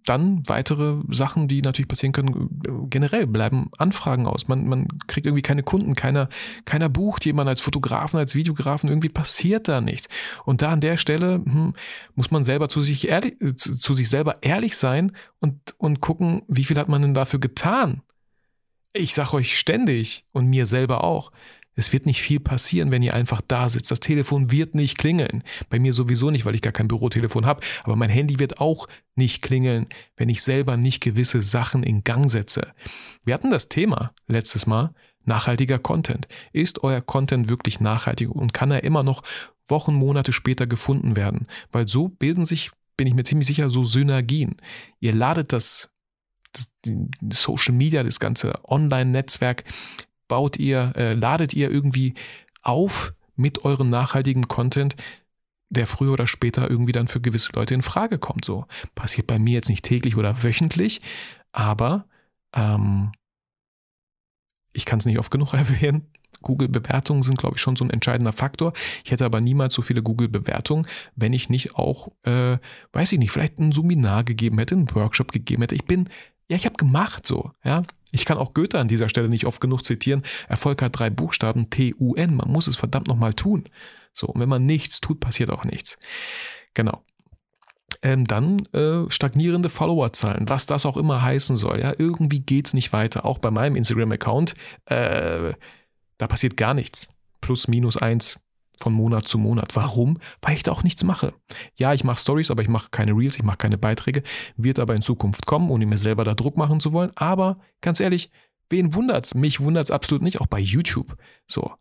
dann 0.04 0.42
weitere 0.48 0.96
Sachen, 1.10 1.48
die 1.48 1.62
natürlich 1.62 1.88
passieren 1.88 2.12
können, 2.12 2.60
generell 2.90 3.26
bleiben 3.26 3.70
Anfragen 3.78 4.26
aus. 4.26 4.48
Man, 4.48 4.66
man 4.66 4.88
kriegt 5.06 5.26
irgendwie 5.26 5.42
keine 5.42 5.62
Kunden, 5.62 5.94
keiner, 5.94 6.28
keiner 6.64 6.88
bucht 6.88 7.24
jemanden 7.24 7.50
als 7.50 7.60
Fotografen, 7.60 8.18
als 8.18 8.34
Videografen, 8.34 8.88
irgendwie 8.88 9.08
passiert 9.08 9.68
da 9.68 9.80
nichts. 9.80 10.08
Und 10.44 10.62
da 10.62 10.70
an 10.70 10.80
der 10.80 10.96
Stelle 10.96 11.34
hm, 11.34 11.74
muss 12.14 12.30
man 12.30 12.44
selber 12.44 12.68
zu 12.68 12.82
sich, 12.82 13.08
ehrlich, 13.08 13.36
zu, 13.56 13.76
zu 13.76 13.94
sich 13.94 14.08
selber 14.08 14.42
ehrlich 14.42 14.76
sein 14.76 15.12
und, 15.40 15.56
und 15.78 16.00
gucken, 16.00 16.42
wie 16.48 16.64
viel 16.64 16.78
hat 16.78 16.88
man 16.88 17.02
denn 17.02 17.14
dafür 17.14 17.38
getan. 17.38 18.02
Ich 18.92 19.14
sage 19.14 19.34
euch 19.34 19.56
ständig 19.56 20.26
und 20.32 20.48
mir 20.48 20.66
selber 20.66 21.04
auch, 21.04 21.32
es 21.74 21.92
wird 21.92 22.06
nicht 22.06 22.20
viel 22.20 22.40
passieren, 22.40 22.90
wenn 22.90 23.02
ihr 23.02 23.14
einfach 23.14 23.40
da 23.40 23.68
sitzt. 23.68 23.90
Das 23.90 24.00
Telefon 24.00 24.50
wird 24.50 24.74
nicht 24.74 24.98
klingeln. 24.98 25.42
Bei 25.70 25.78
mir 25.78 25.92
sowieso 25.92 26.30
nicht, 26.30 26.44
weil 26.44 26.54
ich 26.54 26.62
gar 26.62 26.72
kein 26.72 26.88
Bürotelefon 26.88 27.46
habe. 27.46 27.62
Aber 27.84 27.96
mein 27.96 28.10
Handy 28.10 28.38
wird 28.38 28.60
auch 28.60 28.86
nicht 29.14 29.42
klingeln, 29.42 29.86
wenn 30.16 30.28
ich 30.28 30.42
selber 30.42 30.76
nicht 30.76 31.02
gewisse 31.02 31.42
Sachen 31.42 31.82
in 31.82 32.04
Gang 32.04 32.30
setze. 32.30 32.72
Wir 33.24 33.34
hatten 33.34 33.50
das 33.50 33.68
Thema 33.68 34.12
letztes 34.26 34.66
Mal. 34.66 34.94
Nachhaltiger 35.24 35.78
Content. 35.78 36.26
Ist 36.52 36.82
euer 36.82 37.00
Content 37.00 37.48
wirklich 37.48 37.78
nachhaltig 37.78 38.28
und 38.28 38.52
kann 38.52 38.72
er 38.72 38.82
immer 38.82 39.04
noch 39.04 39.22
Wochen, 39.68 39.94
Monate 39.94 40.32
später 40.32 40.66
gefunden 40.66 41.14
werden? 41.14 41.46
Weil 41.70 41.86
so 41.86 42.08
bilden 42.08 42.44
sich, 42.44 42.72
bin 42.96 43.06
ich 43.06 43.14
mir 43.14 43.22
ziemlich 43.22 43.46
sicher, 43.46 43.70
so 43.70 43.84
Synergien. 43.84 44.56
Ihr 44.98 45.14
ladet 45.14 45.52
das, 45.52 45.94
das 46.52 47.40
Social 47.40 47.74
Media, 47.74 48.02
das 48.02 48.18
ganze 48.18 48.52
Online-Netzwerk 48.64 49.62
baut 50.28 50.58
ihr, 50.58 50.92
äh, 50.96 51.14
ladet 51.14 51.54
ihr 51.54 51.70
irgendwie 51.70 52.14
auf 52.62 53.14
mit 53.36 53.64
eurem 53.64 53.90
nachhaltigen 53.90 54.48
Content, 54.48 54.96
der 55.68 55.86
früher 55.86 56.12
oder 56.12 56.26
später 56.26 56.68
irgendwie 56.68 56.92
dann 56.92 57.08
für 57.08 57.20
gewisse 57.20 57.52
Leute 57.54 57.74
in 57.74 57.82
Frage 57.82 58.18
kommt. 58.18 58.44
So 58.44 58.66
passiert 58.94 59.26
bei 59.26 59.38
mir 59.38 59.54
jetzt 59.54 59.68
nicht 59.68 59.84
täglich 59.84 60.16
oder 60.16 60.42
wöchentlich, 60.42 61.00
aber 61.52 62.06
ähm, 62.54 63.12
ich 64.72 64.84
kann 64.84 64.98
es 64.98 65.06
nicht 65.06 65.18
oft 65.18 65.30
genug 65.30 65.52
erwähnen. 65.54 66.08
Google-Bewertungen 66.40 67.22
sind, 67.22 67.38
glaube 67.38 67.56
ich, 67.56 67.62
schon 67.62 67.76
so 67.76 67.84
ein 67.84 67.90
entscheidender 67.90 68.32
Faktor. 68.32 68.72
Ich 69.04 69.12
hätte 69.12 69.24
aber 69.24 69.40
niemals 69.40 69.74
so 69.74 69.82
viele 69.82 70.02
Google-Bewertungen, 70.02 70.88
wenn 71.14 71.32
ich 71.32 71.50
nicht 71.50 71.76
auch, 71.76 72.08
äh, 72.24 72.58
weiß 72.92 73.12
ich 73.12 73.18
nicht, 73.18 73.30
vielleicht 73.30 73.58
ein 73.58 73.70
Seminar 73.70 74.24
gegeben 74.24 74.58
hätte, 74.58 74.74
einen 74.74 74.92
Workshop 74.92 75.30
gegeben 75.30 75.62
hätte. 75.62 75.76
Ich 75.76 75.84
bin 75.84 76.08
ja, 76.52 76.56
ich 76.56 76.66
habe 76.66 76.76
gemacht 76.76 77.26
so, 77.26 77.50
ja. 77.64 77.82
Ich 78.12 78.26
kann 78.26 78.38
auch 78.38 78.54
Goethe 78.54 78.78
an 78.78 78.88
dieser 78.88 79.08
Stelle 79.08 79.28
nicht 79.28 79.46
oft 79.46 79.60
genug 79.60 79.84
zitieren. 79.84 80.22
Erfolg 80.48 80.82
hat 80.82 80.98
drei 80.98 81.10
Buchstaben, 81.10 81.70
T-U-N. 81.70 82.36
Man 82.36 82.50
muss 82.50 82.66
es 82.66 82.76
verdammt 82.76 83.08
nochmal 83.08 83.34
tun. 83.34 83.64
So, 84.12 84.26
und 84.28 84.40
wenn 84.40 84.48
man 84.48 84.66
nichts 84.66 85.00
tut, 85.00 85.18
passiert 85.18 85.50
auch 85.50 85.64
nichts. 85.64 85.98
Genau. 86.74 87.02
Ähm, 88.02 88.26
dann 88.26 88.66
äh, 88.74 89.10
stagnierende 89.10 89.70
Followerzahlen, 89.70 90.48
was 90.48 90.66
das 90.66 90.84
auch 90.86 90.96
immer 90.96 91.22
heißen 91.22 91.56
soll. 91.56 91.80
Ja, 91.80 91.94
irgendwie 91.96 92.40
geht's 92.40 92.74
nicht 92.74 92.92
weiter. 92.92 93.24
Auch 93.24 93.38
bei 93.38 93.50
meinem 93.50 93.76
Instagram-Account, 93.76 94.54
äh, 94.86 95.54
da 96.18 96.26
passiert 96.26 96.56
gar 96.56 96.74
nichts. 96.74 97.08
Plus, 97.40 97.66
minus 97.66 97.96
eins 97.96 98.38
von 98.82 98.92
Monat 98.92 99.26
zu 99.26 99.38
Monat. 99.38 99.74
Warum? 99.76 100.18
Weil 100.42 100.56
ich 100.56 100.62
da 100.62 100.72
auch 100.72 100.82
nichts 100.82 101.04
mache. 101.04 101.32
Ja, 101.76 101.94
ich 101.94 102.04
mache 102.04 102.20
Stories, 102.20 102.50
aber 102.50 102.62
ich 102.62 102.68
mache 102.68 102.88
keine 102.90 103.12
Reels, 103.12 103.36
ich 103.36 103.44
mache 103.44 103.56
keine 103.58 103.78
Beiträge. 103.78 104.22
Wird 104.56 104.78
aber 104.78 104.94
in 104.94 105.02
Zukunft 105.02 105.46
kommen, 105.46 105.70
ohne 105.70 105.86
mir 105.86 105.98
selber 105.98 106.24
da 106.24 106.34
Druck 106.34 106.56
machen 106.56 106.80
zu 106.80 106.92
wollen. 106.92 107.12
Aber 107.14 107.58
ganz 107.80 108.00
ehrlich, 108.00 108.30
wen 108.68 108.94
wundert's? 108.94 109.34
Mich 109.34 109.60
wundert's 109.60 109.90
absolut 109.90 110.22
nicht, 110.22 110.40
auch 110.40 110.46
bei 110.48 110.58
YouTube. 110.58 111.16
So, 111.46 111.72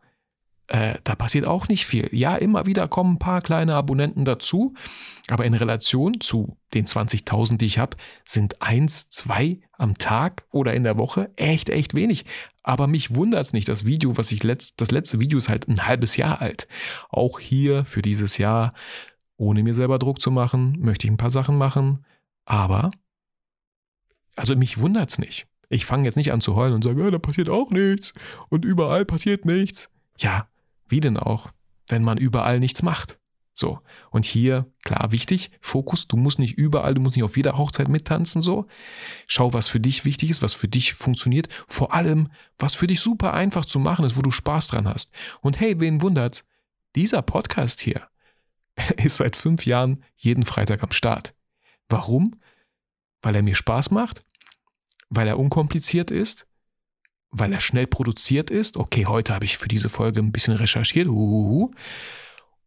äh, 0.71 0.99
da 1.03 1.15
passiert 1.15 1.45
auch 1.45 1.67
nicht 1.67 1.85
viel. 1.85 2.07
Ja, 2.13 2.37
immer 2.37 2.65
wieder 2.65 2.87
kommen 2.87 3.15
ein 3.15 3.19
paar 3.19 3.41
kleine 3.41 3.75
Abonnenten 3.75 4.23
dazu, 4.23 4.73
aber 5.27 5.43
in 5.43 5.53
Relation 5.53 6.21
zu 6.21 6.57
den 6.73 6.85
20.000, 6.85 7.57
die 7.57 7.65
ich 7.65 7.77
habe, 7.77 7.97
sind 8.23 8.61
eins, 8.61 9.09
zwei 9.09 9.59
am 9.73 9.97
Tag 9.97 10.45
oder 10.49 10.73
in 10.73 10.83
der 10.83 10.97
Woche 10.97 11.29
echt, 11.35 11.69
echt 11.69 11.93
wenig. 11.93 12.23
Aber 12.63 12.87
mich 12.87 13.13
wundert 13.13 13.47
es 13.47 13.51
nicht. 13.51 13.67
Das 13.67 13.85
Video, 13.85 14.15
was 14.15 14.31
ich 14.31 14.43
letzt, 14.43 14.79
das 14.79 14.91
letzte 14.91 15.19
Video 15.19 15.37
ist 15.37 15.49
halt 15.49 15.67
ein 15.67 15.87
halbes 15.87 16.15
Jahr 16.15 16.39
alt. 16.39 16.69
Auch 17.09 17.41
hier 17.41 17.83
für 17.83 18.01
dieses 18.01 18.37
Jahr, 18.37 18.73
ohne 19.35 19.63
mir 19.63 19.73
selber 19.73 19.99
Druck 19.99 20.21
zu 20.21 20.31
machen, 20.31 20.77
möchte 20.79 21.05
ich 21.05 21.11
ein 21.11 21.17
paar 21.17 21.31
Sachen 21.31 21.57
machen. 21.57 22.05
Aber, 22.45 22.91
also 24.37 24.55
mich 24.55 24.77
wundert 24.77 25.09
es 25.09 25.19
nicht. 25.19 25.47
Ich 25.67 25.85
fange 25.85 26.05
jetzt 26.05 26.15
nicht 26.15 26.31
an 26.31 26.39
zu 26.39 26.55
heulen 26.55 26.75
und 26.75 26.83
sage, 26.85 27.03
ja, 27.03 27.11
da 27.11 27.19
passiert 27.19 27.49
auch 27.49 27.71
nichts 27.71 28.13
und 28.47 28.63
überall 28.63 29.03
passiert 29.03 29.43
nichts. 29.43 29.89
Ja, 30.17 30.47
wie 30.91 30.99
denn 30.99 31.17
auch, 31.17 31.49
wenn 31.87 32.03
man 32.03 32.17
überall 32.17 32.59
nichts 32.59 32.83
macht? 32.83 33.19
So. 33.53 33.79
Und 34.11 34.25
hier, 34.25 34.71
klar, 34.83 35.11
wichtig, 35.11 35.51
Fokus, 35.59 36.07
du 36.07 36.17
musst 36.17 36.39
nicht 36.39 36.57
überall, 36.57 36.93
du 36.93 37.01
musst 37.01 37.15
nicht 37.15 37.25
auf 37.25 37.37
jeder 37.37 37.57
Hochzeit 37.57 37.89
mittanzen, 37.89 38.41
so. 38.41 38.67
Schau, 39.27 39.53
was 39.53 39.67
für 39.67 39.79
dich 39.79 40.05
wichtig 40.05 40.29
ist, 40.29 40.41
was 40.41 40.53
für 40.53 40.67
dich 40.67 40.93
funktioniert. 40.93 41.47
Vor 41.67 41.93
allem, 41.93 42.29
was 42.57 42.75
für 42.75 42.87
dich 42.87 43.01
super 43.01 43.33
einfach 43.33 43.65
zu 43.65 43.79
machen 43.79 44.05
ist, 44.05 44.17
wo 44.17 44.21
du 44.21 44.31
Spaß 44.31 44.69
dran 44.69 44.87
hast. 44.87 45.13
Und 45.41 45.59
hey, 45.59 45.79
wen 45.79 46.01
wundert's? 46.01 46.45
Dieser 46.95 47.21
Podcast 47.21 47.81
hier 47.81 48.07
ist 48.97 49.17
seit 49.17 49.35
fünf 49.35 49.65
Jahren 49.65 50.03
jeden 50.15 50.45
Freitag 50.45 50.83
am 50.83 50.91
Start. 50.91 51.35
Warum? 51.89 52.39
Weil 53.21 53.35
er 53.35 53.43
mir 53.43 53.55
Spaß 53.55 53.91
macht, 53.91 54.21
weil 55.09 55.27
er 55.27 55.37
unkompliziert 55.37 56.09
ist, 56.09 56.47
weil 57.31 57.53
er 57.53 57.61
schnell 57.61 57.87
produziert 57.87 58.49
ist. 58.49 58.77
Okay, 58.77 59.05
heute 59.05 59.33
habe 59.33 59.45
ich 59.45 59.57
für 59.57 59.69
diese 59.69 59.89
Folge 59.89 60.19
ein 60.19 60.31
bisschen 60.31 60.55
recherchiert. 60.55 61.07
Uhuhu. 61.07 61.71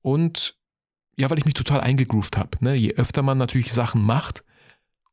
Und 0.01 0.57
ja, 1.17 1.31
weil 1.31 1.39
ich 1.39 1.45
mich 1.45 1.55
total 1.55 1.81
eingegroovt 1.81 2.37
habe. 2.37 2.51
Ne? 2.61 2.75
Je 2.75 2.95
öfter 2.95 3.23
man 3.23 3.39
natürlich 3.39 3.73
Sachen 3.73 4.03
macht, 4.03 4.43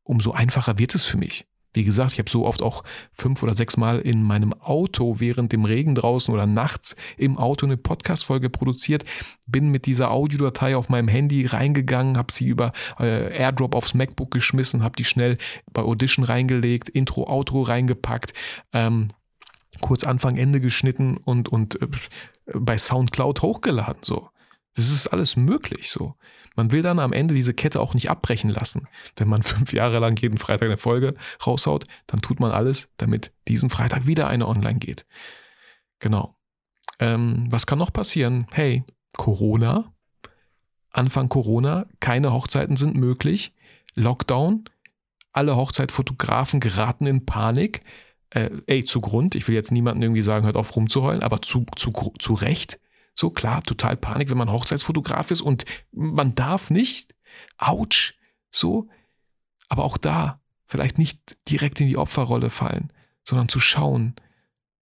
umso 0.02 0.32
einfacher 0.32 0.78
wird 0.78 0.94
es 0.94 1.04
für 1.04 1.18
mich. 1.18 1.46
Wie 1.74 1.84
gesagt, 1.84 2.12
ich 2.12 2.18
habe 2.18 2.28
so 2.28 2.44
oft 2.44 2.60
auch 2.60 2.84
fünf 3.12 3.42
oder 3.42 3.54
sechs 3.54 3.78
Mal 3.78 4.00
in 4.00 4.22
meinem 4.22 4.52
Auto 4.52 5.20
während 5.20 5.52
dem 5.52 5.64
Regen 5.64 5.94
draußen 5.94 6.32
oder 6.32 6.46
nachts 6.46 6.96
im 7.16 7.38
Auto 7.38 7.64
eine 7.64 7.78
Podcast-Folge 7.78 8.50
produziert, 8.50 9.04
bin 9.46 9.70
mit 9.70 9.86
dieser 9.86 10.10
Audiodatei 10.10 10.76
auf 10.76 10.90
meinem 10.90 11.08
Handy 11.08 11.46
reingegangen, 11.46 12.18
habe 12.18 12.30
sie 12.30 12.46
über 12.46 12.72
äh, 13.00 13.34
AirDrop 13.34 13.74
aufs 13.74 13.94
MacBook 13.94 14.30
geschmissen, 14.30 14.82
habe 14.82 14.96
die 14.96 15.06
schnell 15.06 15.38
bei 15.72 15.80
Audition 15.80 16.26
reingelegt, 16.26 16.90
Intro, 16.90 17.26
Outro 17.26 17.62
reingepackt, 17.62 18.34
ähm, 18.74 19.12
kurz 19.82 20.04
Anfang, 20.04 20.38
Ende 20.38 20.60
geschnitten 20.60 21.18
und, 21.18 21.50
und 21.50 21.82
äh, 21.82 21.88
bei 22.54 22.78
Soundcloud 22.78 23.42
hochgeladen. 23.42 24.02
So. 24.02 24.30
Das 24.74 24.88
ist 24.88 25.08
alles 25.08 25.36
möglich 25.36 25.90
so. 25.90 26.14
Man 26.56 26.70
will 26.70 26.82
dann 26.82 26.98
am 26.98 27.12
Ende 27.12 27.34
diese 27.34 27.54
Kette 27.54 27.80
auch 27.80 27.94
nicht 27.94 28.10
abbrechen 28.10 28.50
lassen. 28.50 28.88
Wenn 29.16 29.28
man 29.28 29.42
fünf 29.42 29.72
Jahre 29.74 29.98
lang 29.98 30.18
jeden 30.20 30.38
Freitag 30.38 30.66
eine 30.66 30.78
Folge 30.78 31.14
raushaut, 31.46 31.84
dann 32.06 32.20
tut 32.20 32.40
man 32.40 32.52
alles, 32.52 32.88
damit 32.96 33.32
diesen 33.48 33.68
Freitag 33.68 34.06
wieder 34.06 34.28
eine 34.28 34.48
online 34.48 34.78
geht. 34.78 35.04
Genau. 35.98 36.36
Ähm, 36.98 37.46
was 37.50 37.66
kann 37.66 37.78
noch 37.78 37.92
passieren? 37.92 38.46
Hey, 38.50 38.84
Corona. 39.12 39.92
Anfang 40.90 41.28
Corona, 41.30 41.86
keine 42.00 42.32
Hochzeiten 42.32 42.76
sind 42.76 42.96
möglich. 42.96 43.54
Lockdown. 43.94 44.64
Alle 45.32 45.56
Hochzeitfotografen 45.56 46.60
geraten 46.60 47.06
in 47.06 47.24
Panik 47.24 47.80
äh, 48.34 48.50
ey, 48.66 48.84
zu 48.84 49.00
Grund, 49.00 49.34
ich 49.34 49.46
will 49.46 49.54
jetzt 49.54 49.72
niemanden 49.72 50.02
irgendwie 50.02 50.22
sagen, 50.22 50.46
hört 50.46 50.56
auf 50.56 50.74
rumzuheulen, 50.74 51.22
aber 51.22 51.42
zu, 51.42 51.66
zu, 51.76 51.92
zu 52.18 52.34
Recht. 52.34 52.80
So 53.14 53.30
klar, 53.30 53.62
total 53.62 53.96
Panik, 53.96 54.30
wenn 54.30 54.38
man 54.38 54.50
Hochzeitsfotograf 54.50 55.30
ist 55.30 55.42
und 55.42 55.64
man 55.92 56.34
darf 56.34 56.70
nicht. 56.70 57.14
Autsch. 57.58 58.14
So. 58.50 58.88
Aber 59.68 59.84
auch 59.84 59.98
da 59.98 60.40
vielleicht 60.66 60.98
nicht 60.98 61.36
direkt 61.50 61.80
in 61.80 61.88
die 61.88 61.98
Opferrolle 61.98 62.48
fallen, 62.48 62.92
sondern 63.24 63.50
zu 63.50 63.60
schauen, 63.60 64.14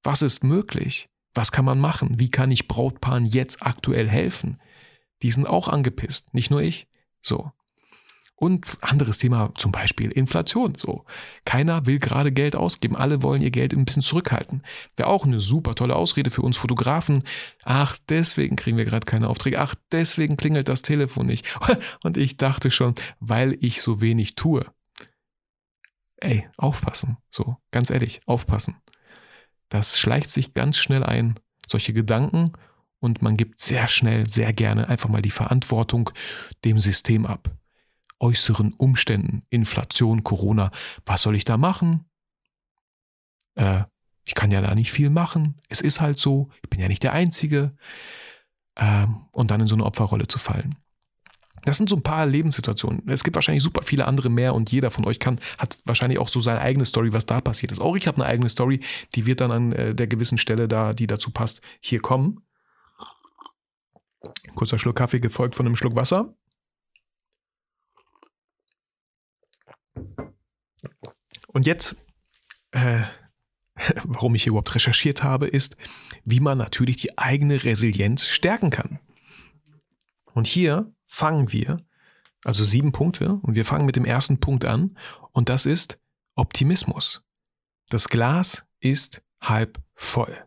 was 0.04 0.22
ist 0.22 0.44
möglich? 0.44 1.10
Was 1.34 1.50
kann 1.50 1.64
man 1.64 1.80
machen? 1.80 2.20
Wie 2.20 2.30
kann 2.30 2.50
ich 2.50 2.68
Brautpaaren 2.68 3.26
jetzt 3.26 3.62
aktuell 3.62 4.08
helfen? 4.08 4.60
Die 5.22 5.32
sind 5.32 5.46
auch 5.46 5.68
angepisst, 5.68 6.34
nicht 6.34 6.50
nur 6.50 6.62
ich. 6.62 6.88
So. 7.20 7.50
Und 8.40 8.78
anderes 8.80 9.18
Thema, 9.18 9.52
zum 9.54 9.70
Beispiel 9.70 10.10
Inflation. 10.10 10.72
So, 10.74 11.04
keiner 11.44 11.84
will 11.84 11.98
gerade 11.98 12.32
Geld 12.32 12.56
ausgeben. 12.56 12.96
Alle 12.96 13.22
wollen 13.22 13.42
ihr 13.42 13.50
Geld 13.50 13.74
ein 13.74 13.84
bisschen 13.84 14.02
zurückhalten. 14.02 14.62
Wäre 14.96 15.10
auch 15.10 15.26
eine 15.26 15.40
super 15.40 15.74
tolle 15.74 15.94
Ausrede 15.94 16.30
für 16.30 16.40
uns 16.40 16.56
Fotografen. 16.56 17.22
Ach, 17.64 17.94
deswegen 18.08 18.56
kriegen 18.56 18.78
wir 18.78 18.86
gerade 18.86 19.04
keine 19.04 19.28
Aufträge. 19.28 19.60
Ach, 19.60 19.74
deswegen 19.92 20.38
klingelt 20.38 20.68
das 20.68 20.80
Telefon 20.80 21.26
nicht. 21.26 21.54
Und 22.02 22.16
ich 22.16 22.38
dachte 22.38 22.70
schon, 22.70 22.94
weil 23.18 23.58
ich 23.60 23.82
so 23.82 24.00
wenig 24.00 24.36
tue. 24.36 24.64
Ey, 26.16 26.48
aufpassen. 26.56 27.18
So, 27.28 27.58
ganz 27.72 27.90
ehrlich, 27.90 28.22
aufpassen. 28.24 28.78
Das 29.68 29.98
schleicht 29.98 30.30
sich 30.30 30.54
ganz 30.54 30.78
schnell 30.78 31.04
ein. 31.04 31.38
Solche 31.68 31.92
Gedanken 31.92 32.52
und 33.00 33.20
man 33.20 33.36
gibt 33.36 33.60
sehr 33.60 33.86
schnell, 33.86 34.30
sehr 34.30 34.54
gerne 34.54 34.88
einfach 34.88 35.10
mal 35.10 35.22
die 35.22 35.30
Verantwortung 35.30 36.10
dem 36.64 36.78
System 36.78 37.26
ab 37.26 37.59
äußeren 38.20 38.74
Umständen, 38.74 39.42
Inflation, 39.50 40.22
Corona, 40.22 40.70
was 41.04 41.22
soll 41.22 41.34
ich 41.34 41.44
da 41.44 41.56
machen? 41.56 42.04
Äh, 43.56 43.84
ich 44.24 44.34
kann 44.34 44.50
ja 44.50 44.60
da 44.60 44.74
nicht 44.74 44.92
viel 44.92 45.10
machen. 45.10 45.56
Es 45.68 45.80
ist 45.80 46.00
halt 46.00 46.18
so, 46.18 46.50
ich 46.62 46.70
bin 46.70 46.80
ja 46.80 46.88
nicht 46.88 47.02
der 47.02 47.12
Einzige. 47.12 47.74
Ähm, 48.76 49.26
und 49.32 49.50
dann 49.50 49.60
in 49.60 49.66
so 49.66 49.74
eine 49.74 49.84
Opferrolle 49.84 50.28
zu 50.28 50.38
fallen. 50.38 50.76
Das 51.64 51.76
sind 51.76 51.90
so 51.90 51.96
ein 51.96 52.02
paar 52.02 52.24
Lebenssituationen. 52.26 53.06
Es 53.08 53.24
gibt 53.24 53.34
wahrscheinlich 53.34 53.62
super 53.62 53.82
viele 53.82 54.06
andere 54.06 54.30
mehr 54.30 54.54
und 54.54 54.72
jeder 54.72 54.90
von 54.90 55.04
euch 55.04 55.18
kann, 55.18 55.40
hat 55.58 55.78
wahrscheinlich 55.84 56.18
auch 56.18 56.28
so 56.28 56.40
seine 56.40 56.60
eigene 56.60 56.86
Story, 56.86 57.12
was 57.12 57.26
da 57.26 57.40
passiert 57.40 57.72
ist. 57.72 57.80
Auch 57.80 57.96
ich 57.96 58.06
habe 58.06 58.18
eine 58.18 58.26
eigene 58.26 58.48
Story, 58.48 58.80
die 59.14 59.26
wird 59.26 59.40
dann 59.40 59.50
an 59.50 59.72
äh, 59.72 59.94
der 59.94 60.06
gewissen 60.06 60.38
Stelle 60.38 60.68
da, 60.68 60.94
die 60.94 61.06
dazu 61.06 61.30
passt, 61.30 61.60
hier 61.80 62.00
kommen. 62.00 62.40
Kurzer 64.54 64.78
Schluck 64.78 64.96
Kaffee 64.96 65.20
gefolgt 65.20 65.54
von 65.54 65.66
einem 65.66 65.76
Schluck 65.76 65.96
Wasser. 65.96 66.34
Und 71.48 71.66
jetzt, 71.66 71.96
äh, 72.72 73.02
warum 74.04 74.34
ich 74.34 74.44
hier 74.44 74.50
überhaupt 74.50 74.74
recherchiert 74.74 75.22
habe, 75.22 75.46
ist, 75.46 75.76
wie 76.24 76.40
man 76.40 76.58
natürlich 76.58 76.96
die 76.96 77.18
eigene 77.18 77.64
Resilienz 77.64 78.26
stärken 78.26 78.70
kann. 78.70 79.00
Und 80.32 80.46
hier 80.46 80.92
fangen 81.06 81.52
wir, 81.52 81.84
also 82.44 82.64
sieben 82.64 82.92
Punkte, 82.92 83.34
und 83.42 83.54
wir 83.56 83.64
fangen 83.64 83.86
mit 83.86 83.96
dem 83.96 84.04
ersten 84.04 84.38
Punkt 84.38 84.64
an, 84.64 84.96
und 85.32 85.48
das 85.48 85.66
ist 85.66 86.00
Optimismus. 86.34 87.22
Das 87.88 88.08
Glas 88.08 88.64
ist 88.78 89.22
halb 89.40 89.82
voll. 89.94 90.44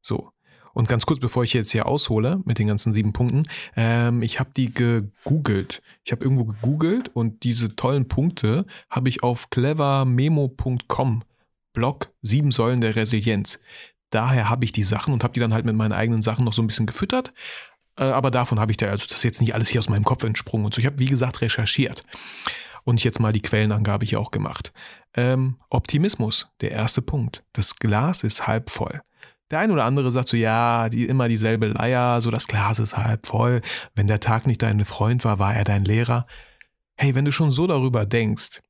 So. 0.00 0.33
Und 0.74 0.88
ganz 0.88 1.06
kurz, 1.06 1.20
bevor 1.20 1.44
ich 1.44 1.54
jetzt 1.54 1.70
hier 1.70 1.86
aushole 1.86 2.40
mit 2.44 2.58
den 2.58 2.66
ganzen 2.66 2.92
sieben 2.92 3.12
Punkten, 3.12 3.48
ähm, 3.76 4.22
ich 4.22 4.40
habe 4.40 4.50
die 4.54 4.74
gegoogelt. 4.74 5.80
Ich 6.04 6.12
habe 6.12 6.24
irgendwo 6.24 6.44
gegoogelt 6.44 7.10
und 7.14 7.44
diese 7.44 7.74
tollen 7.76 8.08
Punkte 8.08 8.66
habe 8.90 9.08
ich 9.08 9.22
auf 9.22 9.48
clevermemo.com 9.50 11.22
Blog 11.72 12.12
sieben 12.22 12.52
Säulen 12.52 12.80
der 12.80 12.96
Resilienz. 12.96 13.60
Daher 14.10 14.48
habe 14.48 14.64
ich 14.64 14.72
die 14.72 14.82
Sachen 14.82 15.12
und 15.12 15.24
habe 15.24 15.34
die 15.34 15.40
dann 15.40 15.54
halt 15.54 15.64
mit 15.64 15.74
meinen 15.74 15.92
eigenen 15.92 16.22
Sachen 16.22 16.44
noch 16.44 16.52
so 16.52 16.62
ein 16.62 16.66
bisschen 16.66 16.86
gefüttert. 16.86 17.32
Äh, 17.96 18.04
aber 18.04 18.30
davon 18.30 18.60
habe 18.60 18.72
ich 18.72 18.76
da, 18.76 18.86
also 18.86 19.06
das 19.06 19.18
ist 19.18 19.24
jetzt 19.24 19.40
nicht 19.40 19.54
alles 19.54 19.68
hier 19.68 19.80
aus 19.80 19.88
meinem 19.88 20.04
Kopf 20.04 20.24
entsprungen 20.24 20.64
und 20.64 20.74
so. 20.74 20.80
Ich 20.80 20.86
habe, 20.86 20.98
wie 20.98 21.06
gesagt, 21.06 21.40
recherchiert 21.40 22.02
und 22.84 23.02
jetzt 23.02 23.20
mal 23.20 23.32
die 23.32 23.42
Quellenangabe 23.42 24.06
hier 24.06 24.20
auch 24.20 24.30
gemacht. 24.30 24.72
Ähm, 25.14 25.56
Optimismus, 25.70 26.48
der 26.60 26.72
erste 26.72 27.02
Punkt. 27.02 27.44
Das 27.52 27.76
Glas 27.76 28.22
ist 28.22 28.46
halb 28.46 28.70
voll. 28.70 29.02
Der 29.50 29.58
eine 29.58 29.72
oder 29.72 29.84
andere 29.84 30.10
sagt 30.10 30.28
so, 30.28 30.36
ja, 30.36 30.88
die, 30.88 31.06
immer 31.06 31.28
dieselbe 31.28 31.66
Leier, 31.66 32.22
so 32.22 32.30
das 32.30 32.48
Glas 32.48 32.78
ist 32.78 32.96
halb 32.96 33.26
voll. 33.26 33.60
Wenn 33.94 34.06
der 34.06 34.20
Tag 34.20 34.46
nicht 34.46 34.62
dein 34.62 34.84
Freund 34.84 35.24
war, 35.24 35.38
war 35.38 35.54
er 35.54 35.64
dein 35.64 35.84
Lehrer. 35.84 36.26
Hey, 36.96 37.14
wenn 37.14 37.24
du 37.24 37.32
schon 37.32 37.50
so 37.50 37.66
darüber 37.66 38.06
denkst, 38.06 38.62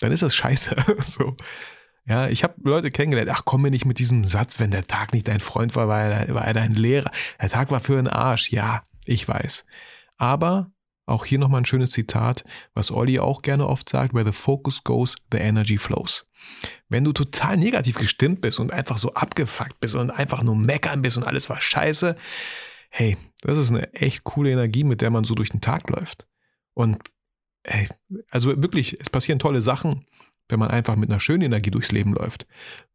dann 0.00 0.12
ist 0.12 0.22
das 0.22 0.34
scheiße. 0.34 0.76
so. 1.02 1.36
Ja, 2.04 2.28
ich 2.28 2.44
habe 2.44 2.54
Leute 2.62 2.90
kennengelernt, 2.90 3.30
ach 3.32 3.42
komm 3.44 3.62
mir 3.62 3.70
nicht 3.70 3.84
mit 3.84 3.98
diesem 3.98 4.22
Satz, 4.24 4.60
wenn 4.60 4.70
der 4.70 4.86
Tag 4.86 5.12
nicht 5.12 5.26
dein 5.28 5.40
Freund 5.40 5.74
war, 5.74 5.88
war 5.88 6.02
er, 6.02 6.34
war 6.34 6.46
er 6.46 6.54
dein 6.54 6.74
Lehrer. 6.74 7.10
Der 7.40 7.48
Tag 7.48 7.70
war 7.70 7.80
für 7.80 7.98
einen 7.98 8.08
Arsch. 8.08 8.50
Ja, 8.52 8.82
ich 9.04 9.26
weiß. 9.26 9.64
Aber 10.16 10.70
auch 11.06 11.24
hier 11.24 11.38
nochmal 11.38 11.62
ein 11.62 11.66
schönes 11.66 11.90
Zitat, 11.90 12.44
was 12.74 12.90
Olli 12.90 13.18
auch 13.18 13.42
gerne 13.42 13.66
oft 13.66 13.88
sagt, 13.88 14.12
where 14.12 14.26
the 14.26 14.32
focus 14.32 14.84
goes, 14.84 15.16
the 15.32 15.38
energy 15.38 15.78
flows. 15.78 16.26
Wenn 16.88 17.04
du 17.04 17.12
total 17.12 17.56
negativ 17.56 17.96
gestimmt 17.96 18.40
bist 18.40 18.60
und 18.60 18.72
einfach 18.72 18.98
so 18.98 19.14
abgefuckt 19.14 19.80
bist 19.80 19.94
und 19.94 20.10
einfach 20.10 20.42
nur 20.42 20.56
meckern 20.56 21.02
bist 21.02 21.16
und 21.16 21.24
alles 21.24 21.48
war 21.48 21.60
scheiße, 21.60 22.16
hey, 22.90 23.16
das 23.42 23.58
ist 23.58 23.70
eine 23.70 23.92
echt 23.94 24.24
coole 24.24 24.50
Energie, 24.50 24.84
mit 24.84 25.00
der 25.00 25.10
man 25.10 25.24
so 25.24 25.34
durch 25.34 25.50
den 25.50 25.60
Tag 25.60 25.88
läuft. 25.90 26.26
Und 26.74 26.98
hey, 27.64 27.88
also 28.30 28.62
wirklich, 28.62 29.00
es 29.00 29.10
passieren 29.10 29.38
tolle 29.38 29.60
Sachen. 29.60 30.06
wenn 30.48 30.58
man 30.58 30.70
einfach 30.70 30.96
mit 30.96 31.10
einer 31.10 31.20
schönen 31.20 31.42
Energie 31.42 31.70
durchs 31.70 31.92
Leben 31.92 32.12
läuft. 32.12 32.46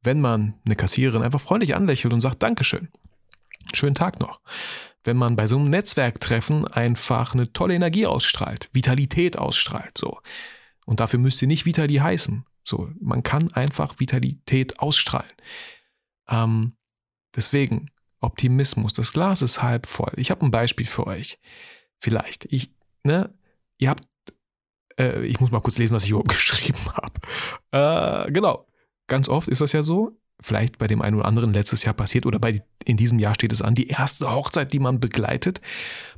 Wenn 0.01 0.21
man 0.21 0.55
eine 0.65 0.75
Kassiererin 0.75 1.21
einfach 1.21 1.41
freundlich 1.41 1.75
anlächelt 1.75 2.13
und 2.13 2.21
sagt 2.21 2.41
Dankeschön. 2.41 2.89
Schönen 3.73 3.95
Tag 3.95 4.19
noch. 4.19 4.41
Wenn 5.03 5.17
man 5.17 5.35
bei 5.35 5.47
so 5.47 5.57
einem 5.57 5.69
Netzwerktreffen 5.69 6.67
einfach 6.67 7.33
eine 7.33 7.51
tolle 7.53 7.73
Energie 7.73 8.05
ausstrahlt, 8.05 8.69
Vitalität 8.73 9.37
ausstrahlt, 9.37 9.97
so. 9.97 10.19
Und 10.85 10.99
dafür 10.99 11.19
müsst 11.19 11.41
ihr 11.41 11.47
nicht 11.47 11.65
Vitali 11.65 11.95
heißen. 11.95 12.45
So, 12.63 12.89
man 12.99 13.23
kann 13.23 13.51
einfach 13.53 13.99
Vitalität 13.99 14.79
ausstrahlen. 14.79 15.31
Ähm, 16.29 16.73
deswegen, 17.35 17.91
Optimismus. 18.19 18.93
Das 18.93 19.11
Glas 19.11 19.41
ist 19.41 19.61
halb 19.61 19.85
voll. 19.85 20.11
Ich 20.15 20.31
habe 20.31 20.45
ein 20.45 20.51
Beispiel 20.51 20.85
für 20.85 21.07
euch. 21.07 21.39
Vielleicht. 21.97 22.45
Ich, 22.45 22.73
ne, 23.03 23.33
ihr 23.77 23.89
habt, 23.89 24.05
äh, 24.97 25.25
ich 25.25 25.39
muss 25.39 25.51
mal 25.51 25.59
kurz 25.59 25.77
lesen, 25.77 25.95
was 25.95 26.03
ich 26.03 26.11
überhaupt 26.11 26.29
geschrieben 26.29 26.79
habe. 26.93 28.27
Äh, 28.27 28.31
genau. 28.31 28.67
Ganz 29.07 29.27
oft 29.27 29.47
ist 29.47 29.61
das 29.61 29.73
ja 29.73 29.83
so, 29.83 30.20
vielleicht 30.41 30.77
bei 30.77 30.87
dem 30.87 31.01
einen 31.01 31.17
oder 31.17 31.27
anderen 31.27 31.53
letztes 31.53 31.83
Jahr 31.83 31.93
passiert 31.93 32.25
oder 32.25 32.39
bei, 32.39 32.61
in 32.83 32.97
diesem 32.97 33.19
Jahr 33.19 33.35
steht 33.35 33.53
es 33.53 33.61
an, 33.61 33.75
die 33.75 33.87
erste 33.87 34.31
Hochzeit, 34.31 34.73
die 34.73 34.79
man 34.79 34.99
begleitet. 34.99 35.61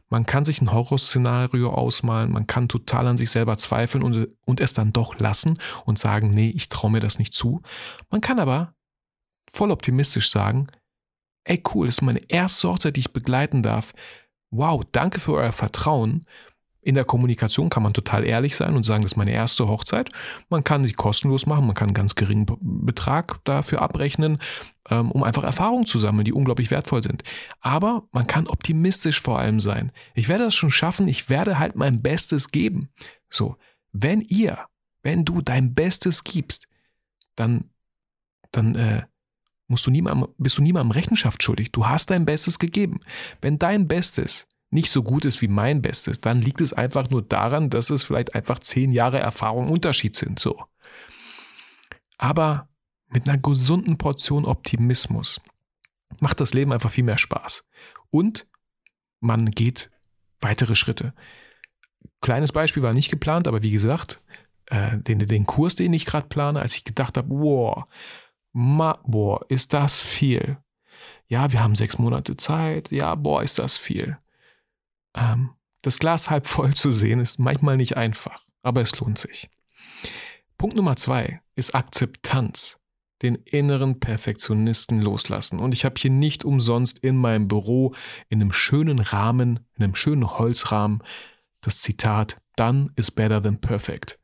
Man 0.09 0.25
kann 0.25 0.45
sich 0.45 0.61
ein 0.61 0.71
Horrorszenario 0.71 1.71
ausmalen, 1.71 2.31
man 2.31 2.47
kann 2.47 2.69
total 2.69 3.07
an 3.07 3.17
sich 3.17 3.31
selber 3.31 3.57
zweifeln 3.57 4.03
und, 4.03 4.29
und 4.45 4.61
es 4.61 4.73
dann 4.73 4.93
doch 4.93 5.19
lassen 5.19 5.59
und 5.85 5.97
sagen, 5.97 6.31
nee, 6.31 6.49
ich 6.49 6.69
traue 6.69 6.91
mir 6.91 6.99
das 6.99 7.19
nicht 7.19 7.33
zu. 7.33 7.61
Man 8.09 8.21
kann 8.21 8.39
aber 8.39 8.75
voll 9.51 9.71
optimistisch 9.71 10.29
sagen, 10.29 10.67
ey 11.45 11.61
cool, 11.73 11.87
das 11.87 11.95
ist 11.95 12.01
meine 12.01 12.29
erste 12.29 12.69
Hochzeit, 12.69 12.95
die 12.95 13.01
ich 13.01 13.13
begleiten 13.13 13.63
darf. 13.63 13.93
Wow, 14.51 14.83
danke 14.91 15.19
für 15.19 15.33
euer 15.33 15.51
Vertrauen. 15.51 16.25
In 16.83 16.95
der 16.95 17.05
Kommunikation 17.05 17.69
kann 17.69 17.83
man 17.83 17.93
total 17.93 18.25
ehrlich 18.25 18.55
sein 18.55 18.75
und 18.75 18.83
sagen, 18.83 19.03
das 19.03 19.13
ist 19.13 19.17
meine 19.17 19.31
erste 19.31 19.67
Hochzeit. 19.67 20.09
Man 20.49 20.63
kann 20.63 20.85
sie 20.85 20.93
kostenlos 20.93 21.45
machen, 21.45 21.65
man 21.65 21.75
kann 21.75 21.89
einen 21.89 21.93
ganz 21.93 22.15
geringen 22.15 22.45
Betrag 22.59 23.39
dafür 23.45 23.81
abrechnen, 23.81 24.39
ähm, 24.89 25.11
um 25.11 25.23
einfach 25.23 25.43
Erfahrungen 25.43 25.85
zu 25.85 25.99
sammeln, 25.99 26.25
die 26.25 26.33
unglaublich 26.33 26.71
wertvoll 26.71 27.01
sind. 27.01 27.23
Aber 27.61 28.03
man 28.11 28.27
kann 28.27 28.47
optimistisch 28.47 29.21
vor 29.21 29.39
allem 29.39 29.61
sein. 29.61 29.91
Ich 30.13 30.27
werde 30.27 30.45
das 30.45 30.55
schon 30.55 30.71
schaffen, 30.71 31.07
ich 31.07 31.29
werde 31.29 31.57
halt 31.57 31.75
mein 31.75 32.01
Bestes 32.01 32.51
geben. 32.51 32.89
So, 33.29 33.55
wenn 33.93 34.21
ihr, 34.21 34.59
wenn 35.03 35.23
du 35.23 35.41
dein 35.41 35.73
Bestes 35.73 36.23
gibst, 36.23 36.67
dann, 37.35 37.69
dann 38.51 38.75
äh, 38.75 39.03
musst 39.67 39.87
du 39.87 39.91
niemandem, 39.91 40.27
bist 40.37 40.57
du 40.57 40.61
niemandem 40.61 40.91
Rechenschaft 40.91 41.41
schuldig. 41.43 41.71
Du 41.71 41.87
hast 41.87 42.09
dein 42.09 42.25
Bestes 42.25 42.59
gegeben. 42.59 42.99
Wenn 43.41 43.57
dein 43.57 43.87
Bestes 43.87 44.47
nicht 44.73 44.89
so 44.89 45.03
gut 45.03 45.25
ist 45.25 45.41
wie 45.41 45.47
mein 45.47 45.81
Bestes, 45.81 46.19
dann 46.19 46.41
liegt 46.41 46.61
es 46.61 46.73
einfach 46.73 47.09
nur 47.09 47.21
daran, 47.21 47.69
dass 47.69 47.89
es 47.89 48.03
vielleicht 48.03 48.35
einfach 48.35 48.59
zehn 48.59 48.91
Jahre 48.91 49.19
Erfahrung 49.19 49.69
Unterschied 49.69 50.15
sind. 50.15 50.39
So. 50.39 50.63
Aber 52.17 52.67
mit 53.07 53.27
einer 53.27 53.37
gesunden 53.37 53.97
Portion 53.97 54.45
Optimismus 54.45 55.39
macht 56.19 56.39
das 56.39 56.53
Leben 56.53 56.73
einfach 56.73 56.89
viel 56.89 57.03
mehr 57.03 57.17
Spaß. 57.17 57.65
Und 58.09 58.47
man 59.19 59.51
geht 59.51 59.89
weitere 60.41 60.75
Schritte. 60.75 61.13
Kleines 62.21 62.51
Beispiel 62.51 62.83
war 62.83 62.93
nicht 62.93 63.09
geplant, 63.09 63.47
aber 63.47 63.61
wie 63.63 63.71
gesagt, 63.71 64.21
äh, 64.67 64.97
den, 64.97 65.19
den 65.19 65.45
Kurs, 65.45 65.75
den 65.75 65.93
ich 65.93 66.05
gerade 66.05 66.27
plane, 66.27 66.61
als 66.61 66.75
ich 66.75 66.83
gedacht 66.83 67.17
habe, 67.17 67.29
wow, 67.29 67.85
Ma, 68.53 68.99
boah, 69.05 69.43
ist 69.49 69.73
das 69.73 69.99
viel. 69.99 70.57
Ja, 71.27 71.51
wir 71.51 71.61
haben 71.61 71.75
sechs 71.75 71.97
Monate 71.97 72.37
Zeit. 72.37 72.91
Ja, 72.91 73.15
boah, 73.15 73.41
ist 73.41 73.57
das 73.57 73.79
viel. 73.79 74.17
Ähm, 75.15 75.51
das 75.81 75.99
Glas 75.99 76.29
halb 76.29 76.47
voll 76.47 76.73
zu 76.73 76.91
sehen 76.91 77.19
ist 77.19 77.39
manchmal 77.39 77.77
nicht 77.77 77.97
einfach, 77.97 78.41
aber 78.61 78.81
es 78.81 78.97
lohnt 78.99 79.17
sich. 79.17 79.49
Punkt 80.57 80.75
Nummer 80.75 80.95
zwei 80.95 81.41
ist 81.55 81.75
Akzeptanz. 81.75 82.79
Den 83.21 83.35
inneren 83.35 84.01
Perfektionisten 84.01 85.01
loslassen. 85.01 85.59
Und 85.59 85.73
ich 85.73 85.85
habe 85.85 85.95
hier 85.97 86.11
nicht 86.11 86.43
umsonst 86.43 86.99
in 86.99 87.15
meinem 87.15 87.47
Büro 87.47 87.95
in 88.27 88.41
einem 88.41 88.51
schönen 88.51 88.99
Rahmen, 88.99 89.61
in 89.77 89.83
einem 89.83 89.95
schönen 89.95 90.37
Holzrahmen, 90.37 91.01
das 91.61 91.79
Zitat 91.79 92.37
Done 92.57 92.91
is 92.97 93.11
better 93.11 93.41
than 93.41 93.61
perfect. 93.61 94.19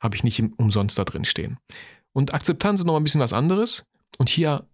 Habe 0.00 0.14
ich 0.14 0.22
nicht 0.22 0.40
umsonst 0.56 0.98
da 0.98 1.04
drin 1.04 1.24
stehen. 1.24 1.58
Und 2.12 2.32
Akzeptanz 2.32 2.80
ist 2.80 2.86
noch 2.86 2.96
ein 2.96 3.04
bisschen 3.04 3.20
was 3.20 3.32
anderes. 3.32 3.86
Und 4.18 4.28
hier 4.28 4.66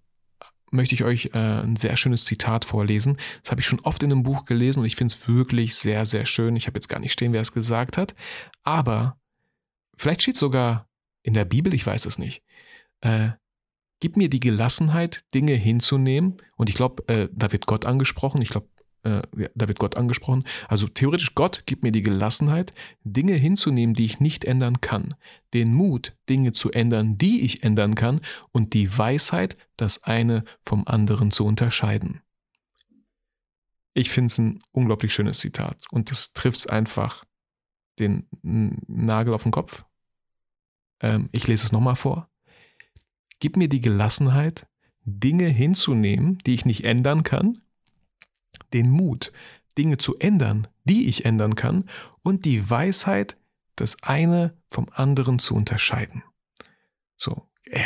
möchte 0.71 0.95
ich 0.95 1.05
euch 1.05 1.31
äh, 1.35 1.63
ein 1.63 1.77
sehr 1.77 1.97
schönes 1.97 2.25
Zitat 2.25 2.65
vorlesen. 2.65 3.17
Das 3.43 3.51
habe 3.51 3.61
ich 3.61 3.67
schon 3.67 3.81
oft 3.81 4.03
in 4.03 4.13
einem 4.13 4.23
Buch 4.23 4.45
gelesen 4.45 4.81
und 4.81 4.87
ich 4.87 4.97
finde 4.97 5.13
es 5.13 5.29
wirklich 5.29 5.75
sehr, 5.75 6.07
sehr 6.07 6.27
schön. 6.27 6.57
Ich 6.57 6.67
habe 6.67 6.77
jetzt 6.77 6.89
gar 6.89 7.01
nicht 7.01 7.13
stehen, 7.13 7.33
wer 7.33 7.41
es 7.41 7.53
gesagt 7.53 7.97
hat. 7.97 8.15
Aber 8.63 9.19
vielleicht 9.97 10.23
steht 10.23 10.37
sogar 10.37 10.89
in 11.23 11.35
der 11.35 11.45
Bibel, 11.45 11.75
ich 11.75 11.87
weiß 11.87 12.07
es 12.07 12.19
nicht. 12.19 12.43
Äh, 13.01 13.31
gib 14.01 14.17
mir 14.17 14.29
die 14.29 14.41
Gelassenheit, 14.41 15.25
Dinge 15.35 15.55
hinzunehmen. 15.55 16.37
Und 16.57 16.69
ich 16.69 16.77
glaube, 16.77 17.07
äh, 17.09 17.29
da 17.33 17.53
wird 17.53 17.67
Gott 17.67 17.87
angesprochen. 17.87 18.43
Ich 18.43 18.51
glaube, 18.51 18.69
äh, 19.09 19.23
da 19.55 19.69
wird 19.69 19.79
Gott 19.79 19.97
angesprochen. 19.97 20.45
Also 20.69 20.89
theoretisch, 20.89 21.35
Gott 21.35 21.65
gibt 21.67 21.83
mir 21.83 21.93
die 21.93 22.03
Gelassenheit, 22.03 22.75
Dinge 23.05 23.35
hinzunehmen, 23.35 23.95
die 23.95 24.05
ich 24.05 24.21
nicht 24.21 24.45
ändern 24.45 24.81
kann, 24.81 25.09
den 25.55 25.75
Mut, 25.75 26.17
Dinge 26.29 26.53
zu 26.53 26.71
ändern, 26.71 27.19
die 27.19 27.41
ich 27.43 27.63
ändern 27.63 27.95
kann, 27.95 28.21
und 28.53 28.75
die 28.75 28.97
Weisheit, 28.97 29.57
das 29.77 30.05
eine 30.05 30.45
vom 30.63 30.87
anderen 30.87 31.31
zu 31.31 31.45
unterscheiden. 31.45 32.21
Ich 33.95 34.11
finde 34.11 34.27
es 34.27 34.39
ein 34.39 34.61
unglaublich 34.73 35.13
schönes 35.13 35.41
Zitat 35.41 35.85
und 35.91 36.11
das 36.11 36.33
trifft 36.33 36.71
einfach 36.71 37.25
den 37.99 38.29
Nagel 38.43 39.35
auf 39.35 39.43
den 39.43 39.53
Kopf. 39.53 39.85
Ähm, 41.01 41.29
ich 41.33 41.47
lese 41.47 41.67
es 41.67 41.73
nochmal 41.73 41.97
vor. 41.97 42.29
Gib 43.41 43.57
mir 43.57 43.69
die 43.69 43.81
Gelassenheit, 43.81 44.67
Dinge 45.05 45.47
hinzunehmen, 45.47 46.39
die 46.47 46.55
ich 46.55 46.65
nicht 46.65 46.85
ändern 46.85 47.23
kann, 47.23 47.59
den 48.73 48.91
Mut, 48.91 49.33
Dinge 49.77 49.99
zu 49.99 50.17
ändern, 50.19 50.69
die 50.85 51.07
ich 51.09 51.25
ändern 51.25 51.55
kann, 51.55 51.89
und 52.23 52.45
die 52.45 52.69
Weisheit, 52.69 53.37
das 53.77 54.03
eine 54.03 54.57
vom 54.71 54.89
anderen 54.93 55.39
zu 55.39 55.55
unterscheiden. 55.55 56.23
So, 57.17 57.49
äh, 57.65 57.83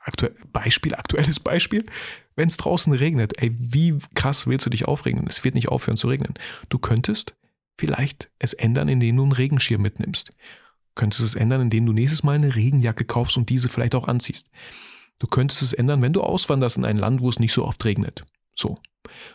aktuell, 0.00 0.34
Beispiel, 0.52 0.94
aktuelles 0.94 1.40
Beispiel. 1.40 1.86
Wenn 2.34 2.48
es 2.48 2.56
draußen 2.56 2.92
regnet, 2.92 3.40
ey, 3.42 3.54
wie 3.58 3.98
krass 4.14 4.46
willst 4.46 4.66
du 4.66 4.70
dich 4.70 4.86
aufregen? 4.86 5.26
Es 5.28 5.44
wird 5.44 5.54
nicht 5.54 5.68
aufhören 5.68 5.96
zu 5.96 6.08
regnen. 6.08 6.34
Du 6.68 6.78
könntest 6.78 7.34
vielleicht 7.78 8.30
es 8.38 8.52
ändern, 8.52 8.88
indem 8.88 9.16
du 9.16 9.22
einen 9.22 9.32
Regenschirm 9.32 9.82
mitnimmst. 9.82 10.32
Könntest 10.94 11.22
es 11.22 11.34
ändern, 11.34 11.62
indem 11.62 11.86
du 11.86 11.92
nächstes 11.92 12.22
Mal 12.22 12.36
eine 12.36 12.54
Regenjacke 12.54 13.04
kaufst 13.04 13.36
und 13.36 13.50
diese 13.50 13.68
vielleicht 13.68 13.94
auch 13.94 14.08
anziehst. 14.08 14.50
Du 15.18 15.26
könntest 15.26 15.62
es 15.62 15.72
ändern, 15.72 16.02
wenn 16.02 16.12
du 16.12 16.22
auswanderst 16.22 16.78
in 16.78 16.84
ein 16.84 16.98
Land, 16.98 17.20
wo 17.20 17.28
es 17.28 17.38
nicht 17.38 17.52
so 17.52 17.64
oft 17.64 17.84
regnet. 17.84 18.24
So. 18.54 18.78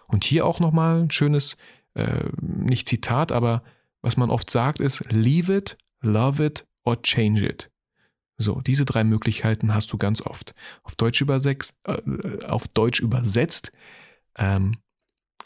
Und 0.08 0.24
hier 0.24 0.46
auch 0.46 0.60
nochmal 0.60 1.02
ein 1.02 1.12
schönes, 1.12 1.58
äh, 1.94 2.26
nicht 2.41 2.88
Zitat, 2.88 3.32
aber 3.32 3.63
was 4.02 4.17
man 4.17 4.30
oft 4.30 4.50
sagt 4.50 4.80
ist, 4.80 5.04
leave 5.12 5.56
it, 5.56 5.78
love 6.02 6.44
it 6.44 6.65
or 6.84 7.02
change 7.02 7.46
it. 7.46 7.72
So, 8.38 8.60
diese 8.62 8.86
drei 8.86 9.04
Möglichkeiten 9.04 9.74
hast 9.74 9.94
du 9.94 9.98
ganz 9.98 10.22
oft. 10.22 10.56
Auf 10.84 10.96
Deutsch, 10.96 11.22
übersetzt, 11.22 11.80
äh, 11.86 12.46
auf 12.46 12.67
Deutsch 12.67 13.00
übersetzt, 13.00 13.72
ähm, 14.36 14.76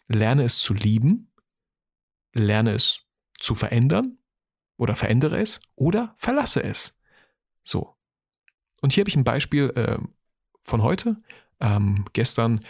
lerne 0.07 0.43
es 0.43 0.59
zu 0.59 0.73
lieben, 0.73 1.31
lerne 2.33 2.71
es 2.71 3.01
zu 3.37 3.55
verändern 3.55 4.17
oder 4.77 4.95
verändere 4.95 5.37
es 5.39 5.59
oder 5.75 6.15
verlasse 6.17 6.63
es. 6.63 6.97
So. 7.63 7.95
Und 8.81 8.93
hier 8.93 9.01
habe 9.01 9.09
ich 9.09 9.15
ein 9.15 9.23
Beispiel 9.23 9.71
äh, 9.75 9.97
von 10.63 10.81
heute. 10.81 11.17
Ähm, 11.59 12.05
gestern 12.13 12.61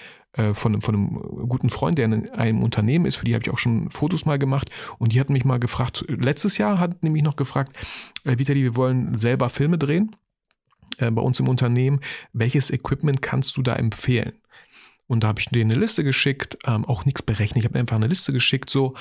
von, 0.54 0.82
von 0.82 0.96
einem 0.96 1.50
guten 1.50 1.70
Freund, 1.70 1.98
der 1.98 2.06
in 2.06 2.30
einem 2.32 2.64
Unternehmen 2.64 3.06
ist, 3.06 3.16
für 3.16 3.26
die 3.26 3.34
habe 3.34 3.44
ich 3.44 3.52
auch 3.52 3.58
schon 3.58 3.90
Fotos 3.90 4.26
mal 4.26 4.38
gemacht. 4.38 4.70
Und 4.98 5.14
die 5.14 5.20
hat 5.20 5.30
mich 5.30 5.46
mal 5.46 5.60
gefragt, 5.60 6.06
letztes 6.08 6.58
Jahr 6.58 6.80
hat 6.80 7.04
nämlich 7.04 7.24
noch 7.24 7.36
gefragt, 7.36 7.76
äh, 8.24 8.38
Vitali, 8.38 8.64
wir 8.64 8.76
wollen 8.76 9.16
selber 9.16 9.50
Filme 9.50 9.78
drehen 9.78 10.16
äh, 10.98 11.12
bei 11.12 11.22
uns 11.22 11.40
im 11.40 11.48
Unternehmen, 11.48 12.02
welches 12.34 12.72
Equipment 12.72 13.22
kannst 13.22 13.56
du 13.58 13.62
da 13.62 13.76
empfehlen? 13.76 14.34
Und 15.08 15.24
da 15.24 15.28
habe 15.28 15.40
ich 15.40 15.46
denen 15.48 15.72
eine 15.72 15.80
Liste 15.80 16.04
geschickt, 16.04 16.58
ähm, 16.66 16.86
auch 16.86 17.06
nichts 17.06 17.22
berechnet, 17.22 17.64
ich 17.64 17.70
habe 17.70 17.80
einfach 17.80 17.96
eine 17.96 18.08
Liste 18.08 18.34
geschickt, 18.34 18.70
so, 18.70 18.96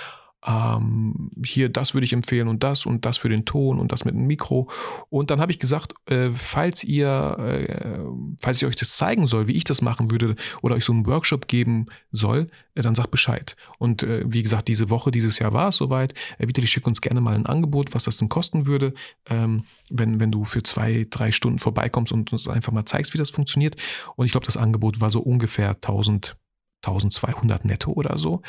ähm, 0.46 1.30
hier, 1.44 1.68
das 1.68 1.94
würde 1.94 2.04
ich 2.04 2.12
empfehlen 2.12 2.48
und 2.48 2.62
das 2.62 2.84
und 2.84 3.06
das 3.06 3.16
für 3.16 3.28
den 3.28 3.44
Ton 3.44 3.78
und 3.78 3.92
das 3.92 4.04
mit 4.04 4.14
dem 4.14 4.26
Mikro. 4.26 4.68
Und 5.08 5.30
dann 5.30 5.40
habe 5.40 5.52
ich 5.52 5.58
gesagt, 5.58 5.94
äh, 6.06 6.30
falls 6.32 6.84
ihr, 6.84 7.36
äh, 7.38 7.98
falls 8.40 8.60
ich 8.60 8.68
euch 8.68 8.76
das 8.76 8.96
zeigen 8.96 9.26
soll, 9.26 9.48
wie 9.48 9.52
ich 9.54 9.64
das 9.64 9.80
machen 9.80 10.10
würde 10.10 10.36
oder 10.62 10.74
euch 10.74 10.84
so 10.84 10.92
einen 10.92 11.06
Workshop 11.06 11.48
geben 11.48 11.86
soll, 12.12 12.48
äh, 12.74 12.82
dann 12.82 12.94
sagt 12.94 13.10
Bescheid. 13.10 13.56
Und 13.78 14.02
äh, 14.02 14.24
wie 14.26 14.42
gesagt, 14.42 14.68
diese 14.68 14.90
Woche, 14.90 15.10
dieses 15.10 15.38
Jahr 15.38 15.52
war 15.54 15.68
es 15.68 15.76
soweit. 15.76 16.12
Äh, 16.38 16.48
Vitali, 16.48 16.66
schick 16.66 16.86
uns 16.86 17.00
gerne 17.00 17.22
mal 17.22 17.34
ein 17.34 17.46
Angebot, 17.46 17.94
was 17.94 18.04
das 18.04 18.18
denn 18.18 18.28
kosten 18.28 18.66
würde, 18.66 18.92
ähm, 19.26 19.64
wenn, 19.90 20.20
wenn 20.20 20.30
du 20.30 20.44
für 20.44 20.62
zwei, 20.62 21.06
drei 21.08 21.32
Stunden 21.32 21.58
vorbeikommst 21.58 22.12
und 22.12 22.32
uns 22.32 22.48
einfach 22.48 22.72
mal 22.72 22.84
zeigst, 22.84 23.14
wie 23.14 23.18
das 23.18 23.30
funktioniert. 23.30 23.76
Und 24.16 24.26
ich 24.26 24.32
glaube, 24.32 24.46
das 24.46 24.58
Angebot 24.58 25.00
war 25.00 25.10
so 25.10 25.20
ungefähr 25.20 25.70
1000, 25.70 26.36
1200 26.82 27.64
netto 27.64 27.92
oder 27.92 28.18
so. 28.18 28.42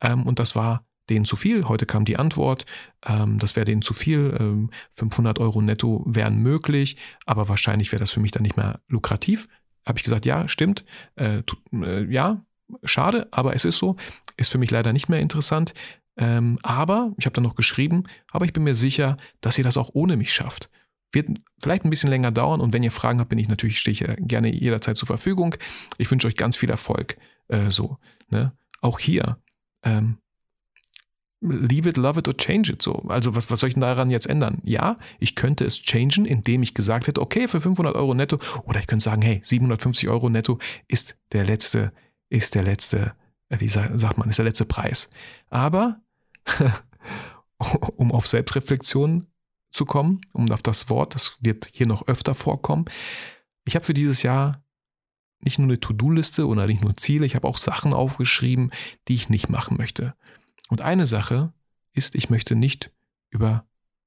Ähm, 0.00 0.26
und 0.26 0.38
das 0.38 0.56
war 0.56 0.86
denen 1.12 1.24
zu 1.24 1.36
viel. 1.36 1.68
Heute 1.68 1.86
kam 1.86 2.04
die 2.04 2.16
Antwort, 2.16 2.64
ähm, 3.06 3.38
das 3.38 3.54
wäre 3.56 3.64
denen 3.64 3.82
zu 3.82 3.94
viel. 3.94 4.36
Ähm, 4.38 4.70
500 4.92 5.38
Euro 5.38 5.60
netto 5.60 6.02
wären 6.06 6.38
möglich, 6.38 6.96
aber 7.26 7.48
wahrscheinlich 7.48 7.92
wäre 7.92 8.00
das 8.00 8.10
für 8.10 8.20
mich 8.20 8.32
dann 8.32 8.42
nicht 8.42 8.56
mehr 8.56 8.80
lukrativ. 8.88 9.48
Habe 9.86 9.98
ich 9.98 10.04
gesagt, 10.04 10.26
ja, 10.26 10.48
stimmt. 10.48 10.84
Äh, 11.16 11.42
äh, 11.72 12.04
ja, 12.10 12.44
schade, 12.84 13.28
aber 13.30 13.54
es 13.54 13.64
ist 13.64 13.78
so. 13.78 13.96
Ist 14.36 14.50
für 14.50 14.58
mich 14.58 14.70
leider 14.70 14.92
nicht 14.92 15.08
mehr 15.08 15.20
interessant. 15.20 15.74
Ähm, 16.16 16.58
aber, 16.62 17.12
ich 17.18 17.26
habe 17.26 17.34
dann 17.34 17.44
noch 17.44 17.54
geschrieben, 17.54 18.04
aber 18.30 18.44
ich 18.44 18.52
bin 18.52 18.64
mir 18.64 18.74
sicher, 18.74 19.16
dass 19.40 19.58
ihr 19.58 19.64
das 19.64 19.76
auch 19.76 19.90
ohne 19.92 20.16
mich 20.16 20.32
schafft. 20.32 20.70
Wird 21.12 21.28
vielleicht 21.60 21.84
ein 21.84 21.90
bisschen 21.90 22.10
länger 22.10 22.32
dauern 22.32 22.60
und 22.60 22.72
wenn 22.72 22.82
ihr 22.82 22.90
Fragen 22.90 23.20
habt, 23.20 23.30
bin 23.30 23.38
ich 23.38 23.48
natürlich, 23.48 23.78
stehe 23.78 23.92
ich 23.92 24.26
gerne 24.26 24.52
jederzeit 24.52 24.96
zur 24.96 25.06
Verfügung. 25.06 25.54
Ich 25.98 26.10
wünsche 26.10 26.26
euch 26.26 26.36
ganz 26.36 26.56
viel 26.56 26.70
Erfolg. 26.70 27.16
Äh, 27.48 27.70
so, 27.70 27.98
ne? 28.28 28.52
Auch 28.80 28.98
hier, 28.98 29.38
ähm, 29.84 30.18
leave 31.42 31.88
it, 31.88 31.96
love 31.96 32.18
it 32.18 32.28
or 32.28 32.36
change 32.36 32.70
it. 32.70 32.80
So. 32.82 33.02
Also 33.08 33.34
was, 33.34 33.50
was 33.50 33.60
soll 33.60 33.68
ich 33.68 33.74
denn 33.74 33.80
daran 33.80 34.10
jetzt 34.10 34.26
ändern? 34.26 34.58
Ja, 34.62 34.96
ich 35.18 35.34
könnte 35.34 35.64
es 35.64 35.82
changen, 35.82 36.24
indem 36.24 36.62
ich 36.62 36.74
gesagt 36.74 37.06
hätte, 37.06 37.20
okay, 37.20 37.48
für 37.48 37.60
500 37.60 37.94
Euro 37.94 38.14
netto, 38.14 38.38
oder 38.64 38.80
ich 38.80 38.86
könnte 38.86 39.04
sagen, 39.04 39.22
hey, 39.22 39.40
750 39.42 40.08
Euro 40.08 40.30
netto 40.30 40.58
ist 40.88 41.16
der 41.32 41.44
letzte, 41.44 41.92
ist 42.28 42.54
der 42.54 42.62
letzte, 42.62 43.14
äh, 43.48 43.60
wie 43.60 43.68
sagt 43.68 44.18
man, 44.18 44.28
ist 44.28 44.38
der 44.38 44.44
letzte 44.44 44.64
Preis. 44.64 45.10
Aber 45.50 46.00
um 47.96 48.12
auf 48.12 48.26
Selbstreflexion 48.26 49.26
zu 49.70 49.84
kommen, 49.84 50.20
um 50.32 50.50
auf 50.52 50.62
das 50.62 50.88
Wort, 50.90 51.14
das 51.14 51.38
wird 51.40 51.68
hier 51.72 51.86
noch 51.86 52.06
öfter 52.06 52.34
vorkommen. 52.34 52.84
Ich 53.64 53.74
habe 53.74 53.84
für 53.84 53.94
dieses 53.94 54.22
Jahr 54.22 54.62
nicht 55.40 55.58
nur 55.58 55.66
eine 55.66 55.80
To-Do-Liste 55.80 56.46
oder 56.46 56.66
nicht 56.66 56.82
nur 56.82 56.96
Ziele, 56.96 57.26
ich 57.26 57.34
habe 57.34 57.48
auch 57.48 57.58
Sachen 57.58 57.92
aufgeschrieben, 57.92 58.70
die 59.08 59.14
ich 59.14 59.28
nicht 59.28 59.48
machen 59.48 59.76
möchte. 59.76 60.14
Und 60.72 60.80
eine 60.80 61.04
Sache 61.04 61.52
ist, 61.92 62.14
ich 62.14 62.30
möchte 62.30 62.54
nicht 62.56 62.92
über 63.28 63.66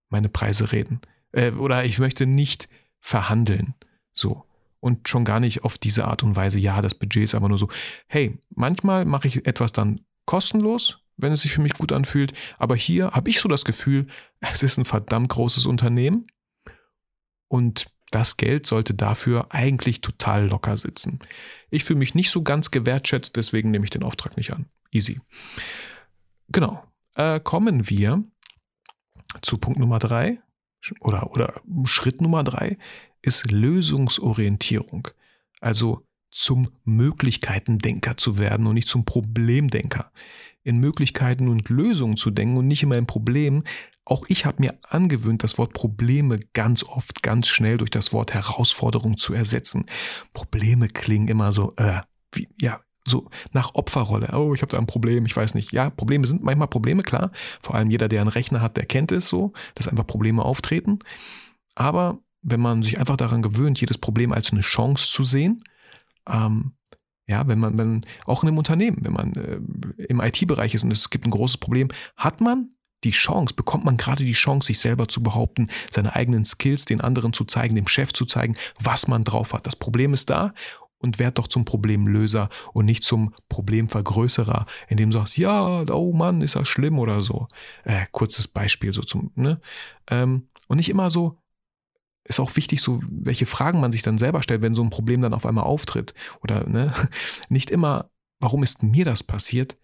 meine 0.10 0.30
Preise 0.30 0.72
reden. 0.72 1.00
Äh, 1.32 1.52
oder 1.52 1.86
ich 1.86 2.00
möchte 2.00 2.26
nicht 2.26 2.68
verhandeln. 3.00 3.76
So. 4.14 4.46
Und 4.80 5.08
schon 5.08 5.26
gar 5.26 5.40
nicht 5.40 5.64
auf 5.64 5.78
diese 5.78 6.06
Art 6.06 6.24
und 6.24 6.36
Weise, 6.36 6.58
ja, 6.58 6.82
das 6.82 6.96
Budget 6.96 7.24
ist 7.24 7.36
aber 7.36 7.50
nur 7.50 7.60
so. 7.60 7.70
Hey, 8.08 8.40
manchmal 8.50 9.06
mache 9.06 9.28
ich 9.28 9.46
etwas 9.46 9.74
dann 9.74 10.02
kostenlos, 10.26 11.04
wenn 11.18 11.32
es 11.32 11.42
sich 11.42 11.54
für 11.54 11.62
mich 11.62 11.76
gut 11.76 11.92
anfühlt. 11.92 12.34
Aber 12.58 12.76
hier 12.76 13.12
habe 13.12 13.30
ich 13.30 13.42
so 13.42 13.48
das 13.48 13.64
Gefühl, 13.64 14.08
es 14.40 14.64
ist 14.64 14.80
ein 14.80 14.86
verdammt 14.86 15.30
großes 15.30 15.68
Unternehmen 15.68 16.26
und 17.48 17.92
das 18.10 18.38
Geld 18.38 18.66
sollte 18.66 18.96
dafür 18.96 19.54
eigentlich 19.54 20.02
total 20.02 20.48
locker 20.48 20.78
sitzen. 20.78 21.20
Ich 21.70 21.84
fühle 21.84 22.00
mich 22.00 22.16
nicht 22.16 22.32
so 22.32 22.42
ganz 22.42 22.72
gewertschätzt, 22.72 23.36
deswegen 23.36 23.70
nehme 23.70 23.86
ich 23.86 23.92
den 23.92 24.02
Auftrag 24.02 24.36
nicht 24.36 24.52
an. 24.52 24.66
Easy. 24.92 25.22
Genau. 26.50 26.84
Äh, 27.16 27.40
kommen 27.40 27.90
wir 27.90 28.24
zu 29.42 29.58
Punkt 29.58 29.80
Nummer 29.80 30.00
drei 30.00 30.40
oder, 31.00 31.32
oder 31.32 31.62
Schritt 31.86 32.22
Nummer 32.22 32.44
drei 32.44 32.78
ist 33.22 33.50
Lösungsorientierung. 33.50 35.08
Also 35.60 36.06
zum 36.30 36.68
Möglichkeitendenker 36.84 38.18
zu 38.18 38.38
werden 38.38 38.68
und 38.68 38.76
nicht 38.76 38.90
zum 38.90 39.06
Problemdenker 39.06 40.12
in 40.64 40.80
Möglichkeiten 40.80 41.48
und 41.48 41.70
Lösungen 41.70 42.18
zu 42.18 42.30
denken 42.30 42.58
und 42.58 42.68
nicht 42.68 42.84
immer 42.84 42.98
in 42.98 43.08
Problemen. 43.08 43.64
Auch 44.04 44.26
ich 44.28 44.46
habe 44.46 44.62
mir 44.62 44.78
angewöhnt, 44.84 45.44
das 45.44 45.58
Wort 45.58 45.74
Probleme 45.74 46.40
ganz 46.54 46.84
oft, 46.84 47.24
ganz 47.24 47.48
schnell 47.48 47.78
durch 47.78 47.90
das 47.90 48.14
Wort 48.14 48.34
Herausforderung 48.34 49.18
zu 49.18 49.34
ersetzen. 49.34 49.86
Probleme 50.34 50.88
klingen 50.88 51.28
immer 51.28 51.54
so, 51.54 51.74
äh, 51.78 52.02
wie, 52.32 52.50
ja, 52.60 52.82
so 53.08 53.30
nach 53.54 53.76
Opferrolle. 53.76 54.30
Oh, 54.34 54.54
ich 54.54 54.62
habe 54.62 54.72
da 54.72 54.78
ein 54.78 54.88
Problem, 54.88 55.26
ich 55.26 55.36
weiß 55.36 55.56
nicht. 55.56 55.72
Ja, 55.72 55.90
Probleme 55.90 56.26
sind 56.28 56.44
manchmal 56.44 56.68
Probleme, 56.68 57.04
klar. 57.04 57.32
Vor 57.62 57.76
allem 57.76 57.92
jeder, 57.92 58.08
der 58.08 58.22
einen 58.22 58.30
Rechner 58.30 58.62
hat, 58.62 58.78
der 58.78 58.86
kennt 58.86 59.12
es 59.12 59.28
so, 59.28 59.54
dass 59.76 59.88
einfach 59.88 60.08
Probleme 60.08 60.44
auftreten. 60.44 61.00
Aber 61.76 62.20
wenn 62.42 62.60
man 62.60 62.84
sich 62.84 63.00
einfach 63.00 63.18
daran 63.18 63.42
gewöhnt, 63.42 63.80
jedes 63.80 63.98
Problem 63.98 64.32
als 64.32 64.52
eine 64.52 64.62
Chance 64.62 65.08
zu 65.12 65.24
sehen, 65.24 65.64
ähm, 66.28 66.74
ja, 67.28 67.48
wenn 67.48 67.60
man, 67.60 67.78
wenn, 67.78 68.06
auch 68.26 68.44
in 68.44 68.50
einem 68.50 68.58
Unternehmen, 68.58 68.98
wenn 69.02 69.14
man 69.14 69.34
äh, 69.34 70.04
im 70.04 70.22
IT-Bereich 70.22 70.76
ist 70.76 70.84
und 70.84 70.92
es 70.92 71.10
gibt 71.10 71.26
ein 71.26 71.32
großes 71.32 71.58
Problem, 71.58 71.90
hat 72.16 72.40
man 72.40 72.70
die 73.04 73.12
Chance, 73.12 73.54
bekommt 73.56 73.84
man 73.84 73.98
gerade 73.98 74.24
die 74.24 74.34
Chance, 74.34 74.68
sich 74.68 74.80
selber 74.80 75.08
zu 75.08 75.22
behaupten, 75.22 75.70
seine 75.92 76.16
eigenen 76.16 76.46
Skills 76.46 76.86
den 76.86 77.02
anderen 77.02 77.34
zu 77.34 77.46
zeigen, 77.46 77.76
dem 77.76 77.88
Chef 77.88 78.14
zu 78.14 78.26
zeigen, 78.26 78.56
was 78.80 79.08
man 79.08 79.24
drauf 79.24 79.54
hat. 79.54 79.68
Das 79.68 79.76
Problem 79.76 80.14
ist 80.14 80.30
da 80.30 80.54
und 81.06 81.20
werd 81.20 81.38
doch 81.38 81.48
zum 81.48 81.66
Problemlöser 81.66 82.50
und 82.74 82.86
nicht 82.86 83.04
zum 83.04 83.36
Problemvergrößerer, 83.48 84.66
indem 84.88 85.12
du 85.12 85.18
sagst, 85.18 85.38
ja, 85.38 85.86
oh 85.92 86.14
Mann, 86.14 86.42
ist 86.42 86.56
das 86.56 86.68
schlimm 86.68 86.98
oder 86.98 87.22
so. 87.22 87.48
Äh, 87.84 88.08
kurzes 88.12 88.48
Beispiel 88.48 88.92
so 88.92 89.04
zum, 89.04 89.32
ne? 89.36 89.62
Ähm, 90.10 90.50
und 90.68 90.78
nicht 90.78 90.90
immer 90.90 91.12
so, 91.12 91.38
ist 92.24 92.40
auch 92.40 92.56
wichtig, 92.56 92.82
so 92.82 93.00
welche 93.08 93.46
Fragen 93.46 93.80
man 93.80 93.92
sich 93.92 94.02
dann 94.02 94.18
selber 94.18 94.42
stellt, 94.42 94.64
wenn 94.64 94.74
so 94.74 94.82
ein 94.82 94.90
Problem 94.90 95.22
dann 95.22 95.36
auf 95.36 95.46
einmal 95.46 95.66
auftritt. 95.66 96.16
Oder 96.42 96.68
ne, 96.68 96.92
nicht 97.50 97.70
immer, 97.70 98.10
warum 98.40 98.64
ist 98.64 98.82
mir 98.82 99.06
das 99.06 99.22
passiert 99.22 99.76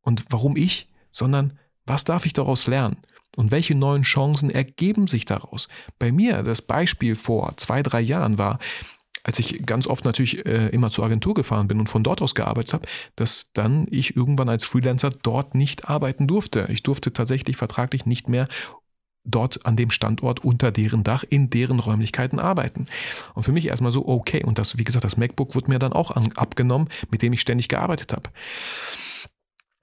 und 0.00 0.24
warum 0.30 0.56
ich, 0.56 0.88
sondern 1.12 1.56
was 1.86 2.02
darf 2.02 2.26
ich 2.26 2.32
daraus 2.32 2.66
lernen? 2.66 2.96
Und 3.36 3.52
welche 3.52 3.76
neuen 3.76 4.02
Chancen 4.02 4.50
ergeben 4.50 5.06
sich 5.06 5.24
daraus? 5.24 5.68
Bei 6.00 6.10
mir, 6.10 6.42
das 6.42 6.62
Beispiel 6.62 7.14
vor 7.14 7.56
zwei, 7.56 7.82
drei 7.84 8.00
Jahren 8.00 8.38
war, 8.38 8.58
als 9.24 9.38
ich 9.38 9.64
ganz 9.64 9.86
oft 9.86 10.04
natürlich 10.04 10.44
äh, 10.46 10.68
immer 10.68 10.90
zur 10.90 11.04
Agentur 11.04 11.34
gefahren 11.34 11.68
bin 11.68 11.78
und 11.78 11.88
von 11.88 12.02
dort 12.02 12.22
aus 12.22 12.34
gearbeitet 12.34 12.72
habe, 12.72 12.88
dass 13.16 13.52
dann 13.52 13.86
ich 13.90 14.16
irgendwann 14.16 14.48
als 14.48 14.64
Freelancer 14.64 15.10
dort 15.10 15.54
nicht 15.54 15.88
arbeiten 15.88 16.26
durfte. 16.26 16.66
Ich 16.70 16.82
durfte 16.82 17.12
tatsächlich 17.12 17.56
vertraglich 17.56 18.06
nicht 18.06 18.28
mehr 18.28 18.48
dort 19.24 19.64
an 19.66 19.76
dem 19.76 19.90
Standort 19.90 20.44
unter 20.44 20.72
deren 20.72 21.04
Dach 21.04 21.24
in 21.28 21.50
deren 21.50 21.78
Räumlichkeiten 21.78 22.40
arbeiten. 22.40 22.86
Und 23.34 23.44
für 23.44 23.52
mich 23.52 23.66
erstmal 23.66 23.92
so, 23.92 24.06
okay, 24.08 24.42
und 24.42 24.58
das, 24.58 24.78
wie 24.78 24.84
gesagt, 24.84 25.04
das 25.04 25.16
MacBook 25.16 25.54
wurde 25.54 25.70
mir 25.70 25.78
dann 25.78 25.92
auch 25.92 26.10
an, 26.10 26.32
abgenommen, 26.32 26.88
mit 27.10 27.22
dem 27.22 27.32
ich 27.32 27.40
ständig 27.40 27.68
gearbeitet 27.68 28.12
habe. 28.12 28.30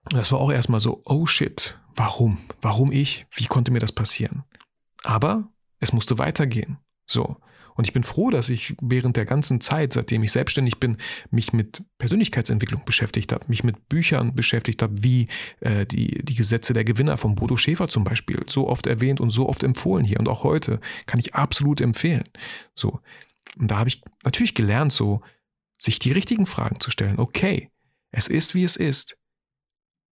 Das 0.09 0.31
war 0.31 0.39
auch 0.39 0.51
erstmal 0.51 0.79
so, 0.79 1.01
oh 1.05 1.25
shit, 1.25 1.77
warum? 1.95 2.37
Warum 2.61 2.91
ich? 2.91 3.27
Wie 3.31 3.45
konnte 3.45 3.71
mir 3.71 3.79
das 3.79 3.91
passieren? 3.91 4.43
Aber 5.03 5.47
es 5.79 5.93
musste 5.93 6.17
weitergehen. 6.17 6.77
So. 7.05 7.37
Und 7.79 7.85
ich 7.85 7.93
bin 7.93 8.03
froh, 8.03 8.29
dass 8.29 8.49
ich 8.49 8.75
während 8.81 9.15
der 9.15 9.23
ganzen 9.23 9.61
Zeit, 9.61 9.93
seitdem 9.93 10.21
ich 10.21 10.33
selbstständig 10.33 10.81
bin, 10.81 10.97
mich 11.31 11.53
mit 11.53 11.81
Persönlichkeitsentwicklung 11.97 12.83
beschäftigt 12.83 13.31
habe, 13.31 13.45
mich 13.47 13.63
mit 13.63 13.87
Büchern 13.87 14.35
beschäftigt 14.35 14.81
habe, 14.81 15.01
wie 15.01 15.29
äh, 15.61 15.85
die, 15.85 16.21
die 16.25 16.35
Gesetze 16.35 16.73
der 16.73 16.83
Gewinner 16.83 17.15
von 17.15 17.35
Bodo 17.35 17.55
Schäfer 17.55 17.87
zum 17.87 18.03
Beispiel, 18.03 18.43
so 18.47 18.67
oft 18.67 18.85
erwähnt 18.85 19.21
und 19.21 19.29
so 19.29 19.47
oft 19.47 19.63
empfohlen 19.63 20.03
hier. 20.03 20.19
Und 20.19 20.27
auch 20.27 20.43
heute 20.43 20.81
kann 21.05 21.21
ich 21.21 21.35
absolut 21.35 21.79
empfehlen. 21.79 22.25
So. 22.75 22.99
Und 23.57 23.71
da 23.71 23.77
habe 23.77 23.87
ich 23.87 24.01
natürlich 24.25 24.55
gelernt, 24.55 24.91
so 24.91 25.21
sich 25.77 25.99
die 25.99 26.11
richtigen 26.11 26.47
Fragen 26.47 26.81
zu 26.81 26.91
stellen. 26.91 27.17
Okay, 27.17 27.71
es 28.11 28.27
ist, 28.27 28.55
wie 28.55 28.65
es 28.65 28.75
ist. 28.75 29.15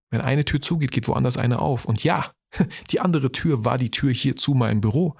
Wenn 0.09 0.21
eine 0.21 0.45
Tür 0.45 0.61
zugeht, 0.61 0.91
geht 0.91 1.09
woanders 1.09 1.35
eine 1.35 1.59
auf. 1.59 1.83
Und 1.83 2.01
ja, 2.01 2.31
Die 2.91 2.99
andere 2.99 3.31
Tür 3.31 3.65
war 3.65 3.77
die 3.77 3.91
Tür 3.91 4.11
hier 4.11 4.35
zu 4.35 4.53
meinem 4.53 4.81
Büro. 4.81 5.15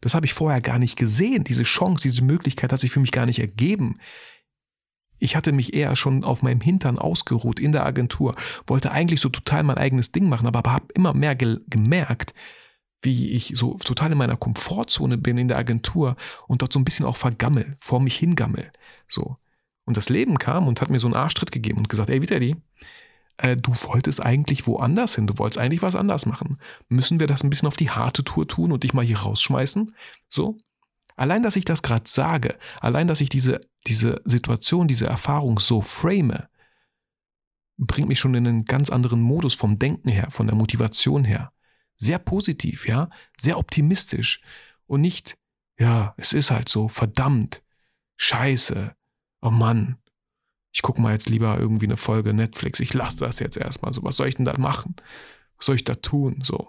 Das 0.00 0.14
habe 0.14 0.26
ich 0.26 0.32
vorher 0.32 0.60
gar 0.60 0.78
nicht 0.78 0.96
gesehen. 0.96 1.44
Diese 1.44 1.62
Chance, 1.62 2.02
diese 2.02 2.22
Möglichkeit 2.22 2.72
hat 2.72 2.80
sich 2.80 2.90
für 2.90 3.00
mich 3.00 3.12
gar 3.12 3.26
nicht 3.26 3.38
ergeben. 3.38 3.98
Ich 5.18 5.36
hatte 5.36 5.52
mich 5.52 5.74
eher 5.74 5.94
schon 5.94 6.24
auf 6.24 6.42
meinem 6.42 6.60
Hintern 6.60 6.98
ausgeruht 6.98 7.60
in 7.60 7.70
der 7.70 7.86
Agentur, 7.86 8.34
wollte 8.66 8.90
eigentlich 8.90 9.20
so 9.20 9.28
total 9.28 9.62
mein 9.62 9.78
eigenes 9.78 10.10
Ding 10.10 10.28
machen, 10.28 10.48
aber 10.48 10.72
habe 10.72 10.86
immer 10.94 11.14
mehr 11.14 11.36
ge 11.36 11.60
gemerkt, 11.68 12.34
wie 13.02 13.30
ich 13.30 13.52
so 13.54 13.74
total 13.74 14.10
in 14.10 14.18
meiner 14.18 14.36
Komfortzone 14.36 15.18
bin 15.18 15.38
in 15.38 15.46
der 15.46 15.58
Agentur 15.58 16.16
und 16.48 16.62
dort 16.62 16.72
so 16.72 16.80
ein 16.80 16.84
bisschen 16.84 17.06
auch 17.06 17.16
vergammel, 17.16 17.76
vor 17.80 18.00
mich 18.00 18.16
hingammel. 18.16 18.72
So. 19.06 19.36
Und 19.84 19.96
das 19.96 20.08
Leben 20.08 20.38
kam 20.38 20.66
und 20.66 20.80
hat 20.80 20.90
mir 20.90 20.98
so 20.98 21.06
einen 21.06 21.16
Arschtritt 21.16 21.52
gegeben 21.52 21.78
und 21.78 21.88
gesagt, 21.88 22.10
ey 22.10 22.20
Vitali, 22.20 22.56
äh, 23.42 23.56
du 23.56 23.72
wolltest 23.82 24.22
eigentlich 24.22 24.66
woanders 24.66 25.16
hin, 25.16 25.26
du 25.26 25.36
wolltest 25.36 25.58
eigentlich 25.58 25.82
was 25.82 25.96
anders 25.96 26.26
machen. 26.26 26.58
Müssen 26.88 27.18
wir 27.18 27.26
das 27.26 27.42
ein 27.42 27.50
bisschen 27.50 27.66
auf 27.66 27.76
die 27.76 27.90
harte 27.90 28.22
Tour 28.22 28.46
tun 28.46 28.70
und 28.70 28.84
dich 28.84 28.94
mal 28.94 29.04
hier 29.04 29.18
rausschmeißen? 29.18 29.94
So? 30.28 30.56
Allein, 31.16 31.42
dass 31.42 31.56
ich 31.56 31.64
das 31.64 31.82
gerade 31.82 32.08
sage, 32.08 32.56
allein, 32.80 33.08
dass 33.08 33.20
ich 33.20 33.28
diese, 33.28 33.60
diese 33.86 34.22
Situation, 34.24 34.86
diese 34.86 35.06
Erfahrung 35.06 35.58
so 35.58 35.80
frame, 35.80 36.44
bringt 37.76 38.08
mich 38.08 38.20
schon 38.20 38.34
in 38.34 38.46
einen 38.46 38.64
ganz 38.64 38.90
anderen 38.90 39.20
Modus 39.20 39.54
vom 39.54 39.78
Denken 39.78 40.08
her, 40.08 40.28
von 40.30 40.46
der 40.46 40.56
Motivation 40.56 41.24
her. 41.24 41.52
Sehr 41.96 42.20
positiv, 42.20 42.86
ja, 42.86 43.10
sehr 43.36 43.58
optimistisch 43.58 44.40
und 44.86 45.00
nicht, 45.00 45.36
ja, 45.78 46.14
es 46.16 46.32
ist 46.32 46.52
halt 46.52 46.68
so, 46.68 46.86
verdammt, 46.86 47.62
scheiße, 48.16 48.94
oh 49.40 49.50
Mann, 49.50 49.98
ich 50.72 50.82
gucke 50.82 51.00
mal 51.00 51.12
jetzt 51.12 51.28
lieber 51.28 51.58
irgendwie 51.58 51.86
eine 51.86 51.98
Folge 51.98 52.32
Netflix. 52.32 52.80
Ich 52.80 52.94
lasse 52.94 53.18
das 53.18 53.38
jetzt 53.38 53.56
erstmal 53.56 53.92
so. 53.92 54.02
Was 54.02 54.16
soll 54.16 54.28
ich 54.28 54.36
denn 54.36 54.46
da 54.46 54.58
machen? 54.58 54.96
Was 55.58 55.66
soll 55.66 55.76
ich 55.76 55.84
da 55.84 55.94
tun? 55.94 56.42
So. 56.42 56.68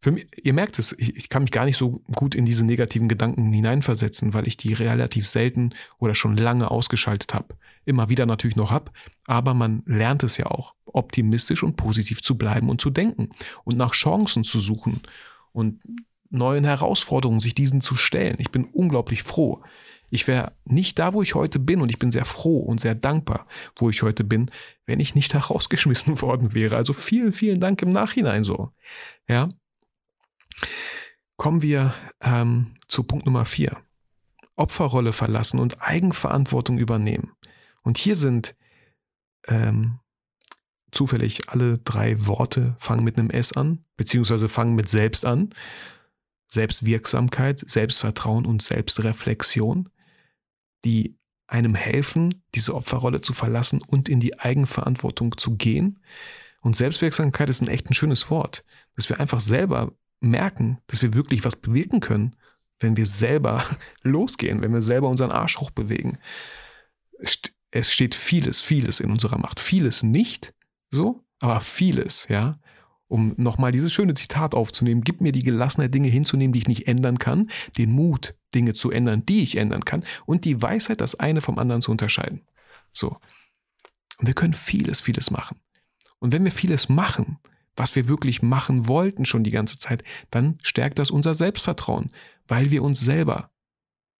für 0.00 0.12
mich, 0.12 0.26
ihr 0.42 0.52
merkt 0.52 0.78
es, 0.78 0.92
ich, 0.92 1.16
ich, 1.16 1.28
kann 1.28 1.42
mich 1.42 1.50
gar 1.50 1.64
nicht 1.64 1.76
so 1.76 2.02
gut 2.14 2.34
in 2.36 2.46
diese 2.46 2.64
negativen 2.64 3.08
Gedanken 3.08 3.52
hineinversetzen, 3.52 4.32
weil 4.32 4.46
ich 4.46 4.56
die 4.56 4.72
relativ 4.72 5.26
selten 5.26 5.74
oder 5.98 6.14
schon 6.14 6.36
lange 6.36 6.70
ausgeschaltet 6.70 7.34
habe. 7.34 7.56
Immer 7.84 8.08
wieder 8.08 8.26
natürlich 8.26 8.56
noch 8.56 8.70
habe, 8.70 8.92
aber 9.26 9.54
man 9.54 9.82
lernt 9.86 10.22
es 10.22 10.36
ja 10.36 10.46
auch, 10.46 10.74
optimistisch 10.86 11.62
und 11.62 11.76
positiv 11.76 12.22
zu 12.22 12.38
bleiben 12.38 12.68
und 12.70 12.80
zu 12.80 12.90
denken 12.90 13.30
und 13.64 13.76
nach 13.76 13.92
Chancen 13.92 14.44
zu 14.44 14.60
suchen 14.60 15.00
und 15.52 15.80
neuen 16.30 16.64
Herausforderungen, 16.64 17.40
sich 17.40 17.54
diesen 17.54 17.80
zu 17.80 17.96
stellen. 17.96 18.36
Ich 18.38 18.50
bin 18.50 18.64
unglaublich 18.64 19.24
froh. 19.24 19.62
Ich 20.10 20.26
wäre 20.26 20.52
nicht 20.64 20.98
da, 20.98 21.12
wo 21.14 21.22
ich 21.22 21.34
heute 21.34 21.58
bin 21.58 21.80
und 21.80 21.88
ich 21.88 21.98
bin 21.98 22.10
sehr 22.10 22.24
froh 22.24 22.58
und 22.58 22.80
sehr 22.80 22.94
dankbar, 22.94 23.46
wo 23.76 23.88
ich 23.90 24.02
heute 24.02 24.24
bin, 24.24 24.50
wenn 24.86 25.00
ich 25.00 25.14
nicht 25.14 25.32
herausgeschmissen 25.34 26.20
worden 26.20 26.54
wäre. 26.54 26.76
Also 26.76 26.92
vielen, 26.92 27.32
vielen 27.32 27.60
Dank 27.60 27.80
im 27.82 27.92
Nachhinein 27.92 28.44
so. 28.44 28.70
Ja. 29.28 29.48
Kommen 31.36 31.62
wir 31.62 31.94
ähm, 32.20 32.74
zu 32.88 33.04
Punkt 33.04 33.24
Nummer 33.24 33.44
vier. 33.44 33.78
Opferrolle 34.56 35.14
verlassen 35.14 35.58
und 35.58 35.80
Eigenverantwortung 35.80 36.76
übernehmen. 36.76 37.32
Und 37.82 37.96
hier 37.96 38.14
sind 38.14 38.54
ähm, 39.46 40.00
zufällig 40.92 41.48
alle 41.48 41.78
drei 41.78 42.26
Worte 42.26 42.76
fangen 42.78 43.04
mit 43.04 43.18
einem 43.18 43.30
S 43.30 43.52
an, 43.52 43.84
beziehungsweise 43.96 44.48
fangen 44.48 44.74
mit 44.74 44.88
Selbst 44.88 45.24
an. 45.24 45.54
Selbstwirksamkeit, 46.48 47.60
Selbstvertrauen 47.60 48.44
und 48.44 48.60
Selbstreflexion, 48.60 49.88
die 50.84 51.16
einem 51.46 51.74
helfen, 51.74 52.42
diese 52.54 52.74
Opferrolle 52.74 53.20
zu 53.20 53.32
verlassen 53.32 53.80
und 53.86 54.08
in 54.08 54.20
die 54.20 54.38
Eigenverantwortung 54.38 55.36
zu 55.36 55.56
gehen. 55.56 55.98
Und 56.60 56.76
Selbstwirksamkeit 56.76 57.48
ist 57.48 57.60
ein 57.60 57.68
echt 57.68 57.90
ein 57.90 57.94
schönes 57.94 58.30
Wort, 58.30 58.64
dass 58.94 59.08
wir 59.08 59.18
einfach 59.18 59.40
selber 59.40 59.92
merken, 60.20 60.78
dass 60.86 61.02
wir 61.02 61.14
wirklich 61.14 61.44
was 61.44 61.56
bewirken 61.56 62.00
können, 62.00 62.36
wenn 62.78 62.96
wir 62.96 63.06
selber 63.06 63.64
losgehen, 64.02 64.62
wenn 64.62 64.72
wir 64.72 64.82
selber 64.82 65.08
unseren 65.08 65.32
Arsch 65.32 65.58
hochbewegen. 65.58 66.18
Es 67.70 67.92
steht 67.92 68.14
vieles, 68.14 68.60
vieles 68.60 69.00
in 69.00 69.10
unserer 69.10 69.38
Macht. 69.38 69.60
Vieles 69.60 70.02
nicht 70.02 70.54
so, 70.90 71.24
aber 71.40 71.60
vieles, 71.60 72.26
ja 72.28 72.58
um 73.10 73.34
nochmal 73.36 73.72
dieses 73.72 73.92
schöne 73.92 74.14
Zitat 74.14 74.54
aufzunehmen, 74.54 75.02
gib 75.02 75.20
mir 75.20 75.32
die 75.32 75.42
Gelassenheit, 75.42 75.92
Dinge 75.92 76.08
hinzunehmen, 76.08 76.52
die 76.52 76.60
ich 76.60 76.68
nicht 76.68 76.86
ändern 76.86 77.18
kann, 77.18 77.50
den 77.76 77.90
Mut, 77.90 78.34
Dinge 78.54 78.72
zu 78.72 78.90
ändern, 78.90 79.26
die 79.26 79.42
ich 79.42 79.56
ändern 79.56 79.84
kann 79.84 80.04
und 80.26 80.44
die 80.44 80.62
Weisheit, 80.62 81.00
das 81.00 81.16
eine 81.16 81.40
vom 81.40 81.58
anderen 81.58 81.82
zu 81.82 81.90
unterscheiden. 81.90 82.42
So. 82.92 83.18
Und 84.18 84.26
wir 84.26 84.34
können 84.34 84.54
vieles, 84.54 85.00
vieles 85.00 85.30
machen. 85.30 85.58
Und 86.20 86.32
wenn 86.32 86.44
wir 86.44 86.52
vieles 86.52 86.88
machen, 86.88 87.38
was 87.74 87.96
wir 87.96 88.06
wirklich 88.06 88.42
machen 88.42 88.86
wollten 88.86 89.24
schon 89.24 89.42
die 89.42 89.50
ganze 89.50 89.76
Zeit, 89.76 90.04
dann 90.30 90.58
stärkt 90.62 90.98
das 90.98 91.10
unser 91.10 91.34
Selbstvertrauen, 91.34 92.12
weil 92.46 92.70
wir 92.70 92.82
uns 92.82 93.00
selber 93.00 93.50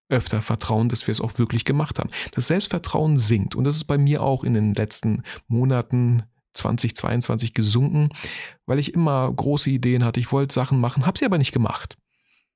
öfter 0.09 0.43
vertrauen, 0.43 0.89
dass 0.89 1.07
wir 1.07 1.13
es 1.13 1.21
auch 1.21 1.39
wirklich 1.39 1.65
gemacht 1.65 2.01
haben. 2.01 2.11
Das 2.33 2.49
Selbstvertrauen 2.49 3.17
sinkt 3.17 3.55
und 3.55 3.63
das 3.63 3.77
ist 3.77 3.85
bei 3.85 3.99
mir 3.99 4.23
auch 4.23 4.43
in 4.43 4.55
den 4.55 4.75
letzten 4.75 5.23
Monaten, 5.47 6.25
2022 6.55 7.55
gesunken, 7.55 8.09
weil 8.67 8.79
ich 8.79 8.95
immer 8.95 9.33
große 9.33 9.71
Ideen 9.71 10.05
hatte. 10.05 10.21
Ich 10.21 10.33
wollte 10.33 10.55
Sachen 10.55 10.81
machen, 10.81 11.07
habe 11.07 11.19
sie 11.19 11.25
aber 11.25 11.39
nicht 11.39 11.53
gemacht. 11.53 11.97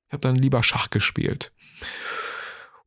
Ich 0.07 0.13
habe 0.13 0.21
dann 0.21 0.35
lieber 0.35 0.63
Schach 0.63 0.89
gespielt 0.89 1.51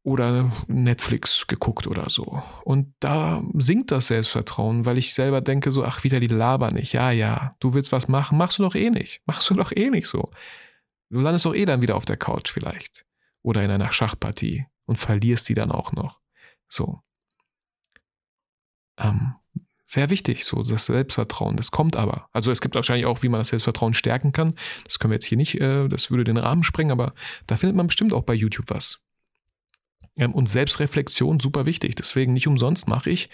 oder 0.09 0.51
Netflix 0.69 1.47
geguckt 1.47 1.87
oder 1.87 2.09
so. 2.09 2.43
Und 2.65 2.95
da 3.01 3.43
sinkt 3.55 3.91
das 3.91 4.07
Selbstvertrauen, 4.07 4.87
weil 4.87 4.97
ich 4.97 5.13
selber 5.13 5.43
denke 5.43 5.71
so, 5.71 5.85
ach, 5.85 6.03
wieder 6.03 6.19
die 6.19 6.29
Laber 6.29 6.71
nicht. 6.71 6.95
Ja, 6.95 7.11
ja, 7.11 7.57
du 7.61 7.75
willst 7.75 7.93
was 7.93 8.09
machen, 8.09 8.39
machst 8.39 8.59
du 8.59 8.63
doch 8.63 8.75
eh 8.75 8.89
nicht. 8.89 9.21
Machst 9.27 9.51
du 9.51 9.55
doch 9.55 9.71
eh 9.71 9.91
nicht 9.91 10.09
so. 10.09 10.31
Du 11.11 11.21
landest 11.21 11.45
doch 11.45 11.55
eh 11.55 11.67
dann 11.67 11.83
wieder 11.83 11.97
auf 11.97 12.07
der 12.07 12.17
Couch 12.17 12.51
vielleicht. 12.51 13.05
Oder 13.43 13.63
in 13.63 13.71
einer 13.71 13.93
Schachpartie 13.93 14.67
und 14.87 14.97
verlierst 14.97 15.49
die 15.49 15.55
dann 15.55 15.71
auch 15.71 15.93
noch. 15.93 16.21
So. 16.69 17.01
Ähm, 18.97 19.35
sehr 19.89 20.11
wichtig, 20.11 20.45
so 20.45 20.63
das 20.63 20.87
Selbstvertrauen. 20.87 21.57
Das 21.57 21.71
kommt 21.71 21.97
aber. 21.97 22.29
Also 22.33 22.53
es 22.53 22.61
gibt 22.61 22.75
wahrscheinlich 22.75 23.07
auch, 23.07 23.23
wie 23.23 23.31
man 23.31 23.41
das 23.41 23.49
Selbstvertrauen 23.49 23.95
stärken 23.95 24.33
kann. 24.33 24.53
Das 24.85 24.99
können 24.99 25.13
wir 25.13 25.17
jetzt 25.17 25.25
hier 25.25 25.39
nicht, 25.39 25.59
äh, 25.61 25.89
das 25.89 26.11
würde 26.11 26.25
den 26.25 26.37
Rahmen 26.37 26.63
sprengen, 26.63 26.93
aber 26.93 27.15
da 27.47 27.57
findet 27.57 27.75
man 27.75 27.87
bestimmt 27.87 28.13
auch 28.13 28.23
bei 28.23 28.35
YouTube 28.35 28.67
was. 28.69 29.01
Ähm, 30.19 30.35
und 30.35 30.47
Selbstreflexion 30.47 31.41
super 31.41 31.65
wichtig. 31.65 31.95
Deswegen 31.95 32.35
nicht 32.35 32.47
umsonst 32.47 32.87
mache 32.87 33.09
ich, 33.09 33.31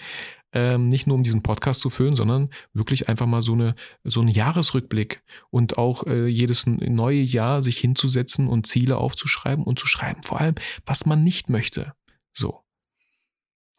ähm, 0.53 0.87
nicht 0.87 1.07
nur 1.07 1.17
um 1.17 1.23
diesen 1.23 1.43
Podcast 1.43 1.81
zu 1.81 1.89
füllen, 1.89 2.15
sondern 2.15 2.49
wirklich 2.71 3.09
einfach 3.09 3.25
mal 3.25 3.43
so 3.43 3.51
eine 3.51 3.75
so 4.05 4.21
einen 4.21 4.29
Jahresrückblick 4.29 5.23
und 5.49 5.77
auch 5.77 6.07
äh, 6.07 6.27
jedes 6.27 6.65
neue 6.67 7.21
Jahr 7.21 7.63
sich 7.63 7.77
hinzusetzen 7.79 8.47
und 8.47 8.65
Ziele 8.65 8.95
aufzuschreiben 8.95 9.65
und 9.65 9.77
zu 9.77 9.87
schreiben, 9.87 10.23
vor 10.23 10.39
allem, 10.39 10.55
was 10.85 11.05
man 11.05 11.21
nicht 11.21 11.49
möchte. 11.49 11.93
So. 12.31 12.61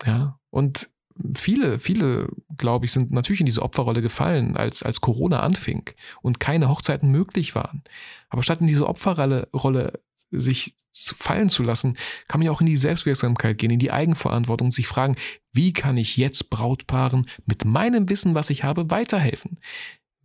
Ja, 0.05 0.39
und 0.51 0.91
viele, 1.35 1.79
viele, 1.79 2.29
glaube 2.57 2.85
ich, 2.85 2.93
sind 2.93 3.13
natürlich 3.13 3.41
in 3.41 3.47
diese 3.47 3.63
Opferrolle 3.63 4.03
gefallen, 4.03 4.57
als, 4.57 4.83
als 4.83 5.01
Corona 5.01 5.41
anfing 5.41 5.91
und 6.23 6.41
keine 6.41 6.69
Hochzeiten 6.69 7.11
möglich 7.11 7.55
waren. 7.55 7.83
Aber 8.29 8.43
statt 8.43 8.61
in 8.61 8.67
diese 8.67 8.87
Opferrolle 8.87 9.49
Rolle 9.53 10.01
sich 10.31 10.75
fallen 10.93 11.49
zu 11.49 11.63
lassen, 11.63 11.97
kann 12.27 12.41
man 12.41 12.47
ja 12.47 12.53
auch 12.53 12.61
in 12.61 12.67
die 12.67 12.77
Selbstwirksamkeit 12.77 13.59
gehen, 13.59 13.71
in 13.71 13.79
die 13.79 13.93
Eigenverantwortung 13.93 14.69
und 14.69 14.73
sich 14.73 14.87
fragen, 14.87 15.17
wie 15.53 15.73
kann 15.73 15.97
ich 15.97 16.17
jetzt 16.17 16.51
Brautpaaren 16.51 17.29
mit 17.47 17.65
meinem 17.65 18.09
Wissen, 18.09 18.35
was 18.35 18.51
ich 18.51 18.65
habe, 18.65 18.91
weiterhelfen? 18.91 19.61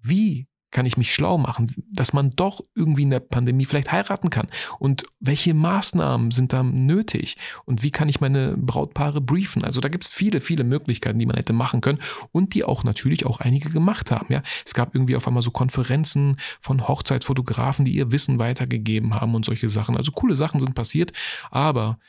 Wie 0.01 0.47
kann 0.71 0.85
ich 0.85 0.97
mich 0.97 1.13
schlau 1.13 1.37
machen, 1.37 1.67
dass 1.91 2.13
man 2.13 2.31
doch 2.35 2.61
irgendwie 2.75 3.03
in 3.03 3.09
der 3.09 3.19
Pandemie 3.19 3.65
vielleicht 3.65 3.91
heiraten 3.91 4.29
kann? 4.29 4.47
Und 4.79 5.03
welche 5.19 5.53
Maßnahmen 5.53 6.31
sind 6.31 6.53
da 6.53 6.63
nötig? 6.63 7.37
Und 7.65 7.83
wie 7.83 7.91
kann 7.91 8.09
ich 8.09 8.21
meine 8.21 8.55
Brautpaare 8.57 9.21
briefen? 9.21 9.63
Also 9.63 9.81
da 9.81 9.89
gibt 9.89 10.05
es 10.05 10.09
viele, 10.09 10.41
viele 10.41 10.63
Möglichkeiten, 10.63 11.19
die 11.19 11.25
man 11.25 11.35
hätte 11.35 11.53
machen 11.53 11.81
können 11.81 11.99
und 12.31 12.53
die 12.53 12.63
auch 12.63 12.83
natürlich 12.83 13.25
auch 13.25 13.39
einige 13.39 13.69
gemacht 13.69 14.11
haben. 14.11 14.31
Ja, 14.31 14.41
es 14.65 14.73
gab 14.73 14.95
irgendwie 14.95 15.15
auf 15.15 15.27
einmal 15.27 15.43
so 15.43 15.51
Konferenzen 15.51 16.37
von 16.59 16.87
Hochzeitsfotografen, 16.87 17.85
die 17.85 17.95
ihr 17.95 18.11
Wissen 18.11 18.39
weitergegeben 18.39 19.13
haben 19.13 19.35
und 19.35 19.45
solche 19.45 19.69
Sachen. 19.69 19.97
Also 19.97 20.11
coole 20.11 20.35
Sachen 20.35 20.59
sind 20.59 20.73
passiert, 20.73 21.11
aber 21.49 21.99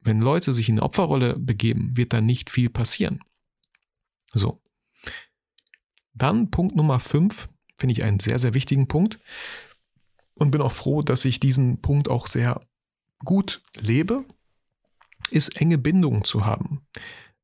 wenn 0.00 0.20
Leute 0.20 0.52
sich 0.52 0.68
in 0.68 0.76
eine 0.76 0.82
Opferrolle 0.82 1.38
begeben, 1.38 1.96
wird 1.96 2.12
da 2.12 2.20
nicht 2.20 2.50
viel 2.50 2.70
passieren. 2.70 3.20
So. 4.32 4.61
Dann 6.14 6.50
Punkt 6.50 6.76
Nummer 6.76 7.00
5, 7.00 7.48
finde 7.76 7.92
ich 7.94 8.04
einen 8.04 8.20
sehr, 8.20 8.38
sehr 8.38 8.54
wichtigen 8.54 8.88
Punkt 8.88 9.18
und 10.34 10.50
bin 10.50 10.60
auch 10.60 10.72
froh, 10.72 11.02
dass 11.02 11.24
ich 11.24 11.40
diesen 11.40 11.80
Punkt 11.80 12.08
auch 12.08 12.26
sehr 12.26 12.60
gut 13.24 13.62
lebe, 13.76 14.24
ist 15.30 15.60
enge 15.60 15.78
Bindungen 15.78 16.24
zu 16.24 16.44
haben, 16.44 16.86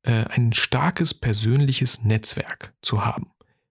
äh, 0.02 0.24
ein 0.24 0.52
starkes 0.52 1.14
persönliches 1.14 2.04
Netzwerk 2.04 2.74
zu 2.82 3.04
haben, 3.04 3.30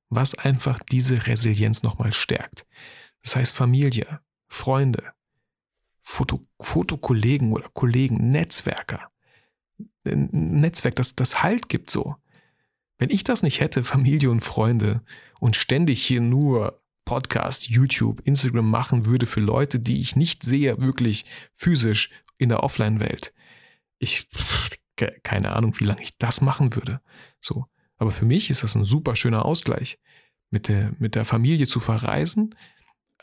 was 0.09 0.35
einfach 0.35 0.79
diese 0.79 1.27
Resilienz 1.27 1.83
nochmal 1.83 2.13
stärkt. 2.13 2.65
Das 3.23 3.35
heißt 3.35 3.55
Familie, 3.55 4.21
Freunde, 4.47 5.03
Foto, 6.01 6.41
Fotokollegen 6.59 7.51
oder 7.51 7.67
Kollegen, 7.73 8.31
Netzwerker. 8.31 9.11
Ein 10.05 10.29
Netzwerk, 10.61 10.95
das 10.95 11.15
das 11.15 11.43
Halt 11.43 11.67
gibt 11.67 11.91
so. 11.91 12.15
Wenn 12.97 13.09
ich 13.09 13.23
das 13.23 13.43
nicht 13.43 13.59
hätte, 13.59 13.83
Familie 13.83 14.31
und 14.31 14.41
Freunde, 14.41 15.01
und 15.39 15.55
ständig 15.55 16.03
hier 16.03 16.21
nur 16.21 16.81
Podcast, 17.05 17.69
YouTube, 17.69 18.21
Instagram 18.25 18.69
machen 18.69 19.05
würde 19.05 19.25
für 19.25 19.39
Leute, 19.39 19.79
die 19.79 20.01
ich 20.01 20.15
nicht 20.15 20.43
sehe, 20.43 20.79
wirklich 20.79 21.25
physisch 21.53 22.09
in 22.37 22.49
der 22.49 22.63
Offline-Welt, 22.63 23.33
ich, 23.99 24.27
keine 25.23 25.55
Ahnung, 25.55 25.79
wie 25.79 25.85
lange 25.85 26.01
ich 26.01 26.17
das 26.17 26.41
machen 26.41 26.75
würde. 26.75 27.01
So. 27.39 27.65
Aber 27.97 28.11
für 28.11 28.25
mich 28.25 28.49
ist 28.49 28.63
das 28.63 28.75
ein 28.75 28.83
super 28.83 29.15
schöner 29.15 29.45
Ausgleich, 29.45 29.99
mit 30.49 30.67
der, 30.67 30.93
mit 30.99 31.15
der 31.15 31.25
Familie 31.25 31.67
zu 31.67 31.79
verreisen, 31.79 32.55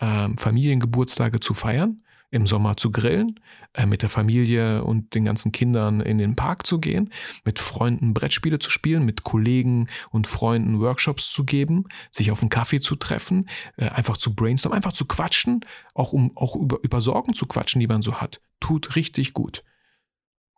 ähm, 0.01 0.37
Familiengeburtstage 0.37 1.41
zu 1.41 1.55
feiern 1.55 2.04
im 2.35 2.49
Sommer 2.49 2.77
zu 2.77 2.91
grillen, 2.91 3.39
äh, 3.75 3.87
mit 3.87 4.03
der 4.03 4.09
Familie 4.09 4.83
und 4.83 5.15
den 5.15 5.25
ganzen 5.25 5.53
Kindern 5.53 6.01
in 6.01 6.19
den 6.19 6.35
Park 6.35 6.67
zu 6.67 6.81
gehen, 6.81 7.13
mit 7.45 7.61
Freunden 7.61 8.13
Brettspiele 8.13 8.59
zu 8.59 8.71
spielen, 8.71 9.05
mit 9.05 9.23
Kollegen 9.23 9.89
und 10.11 10.27
Freunden 10.27 10.81
Workshops 10.81 11.31
zu 11.31 11.45
geben, 11.45 11.85
sich 12.11 12.33
auf 12.33 12.41
einen 12.41 12.49
Kaffee 12.49 12.81
zu 12.81 12.97
treffen, 12.97 13.49
äh, 13.77 13.89
einfach 13.89 14.17
zu 14.17 14.35
brainstormen, 14.35 14.77
einfach 14.77 14.93
zu 14.93 15.07
quatschen, 15.07 15.65
auch 15.95 16.13
um 16.13 16.37
auch 16.37 16.57
über, 16.57 16.81
über 16.83 17.01
Sorgen 17.01 17.35
zu 17.35 17.47
quatschen, 17.47 17.79
die 17.79 17.87
man 17.87 18.03
so 18.03 18.21
hat. 18.21 18.41
Tut 18.59 18.97
richtig 18.97 19.33
gut. 19.33 19.63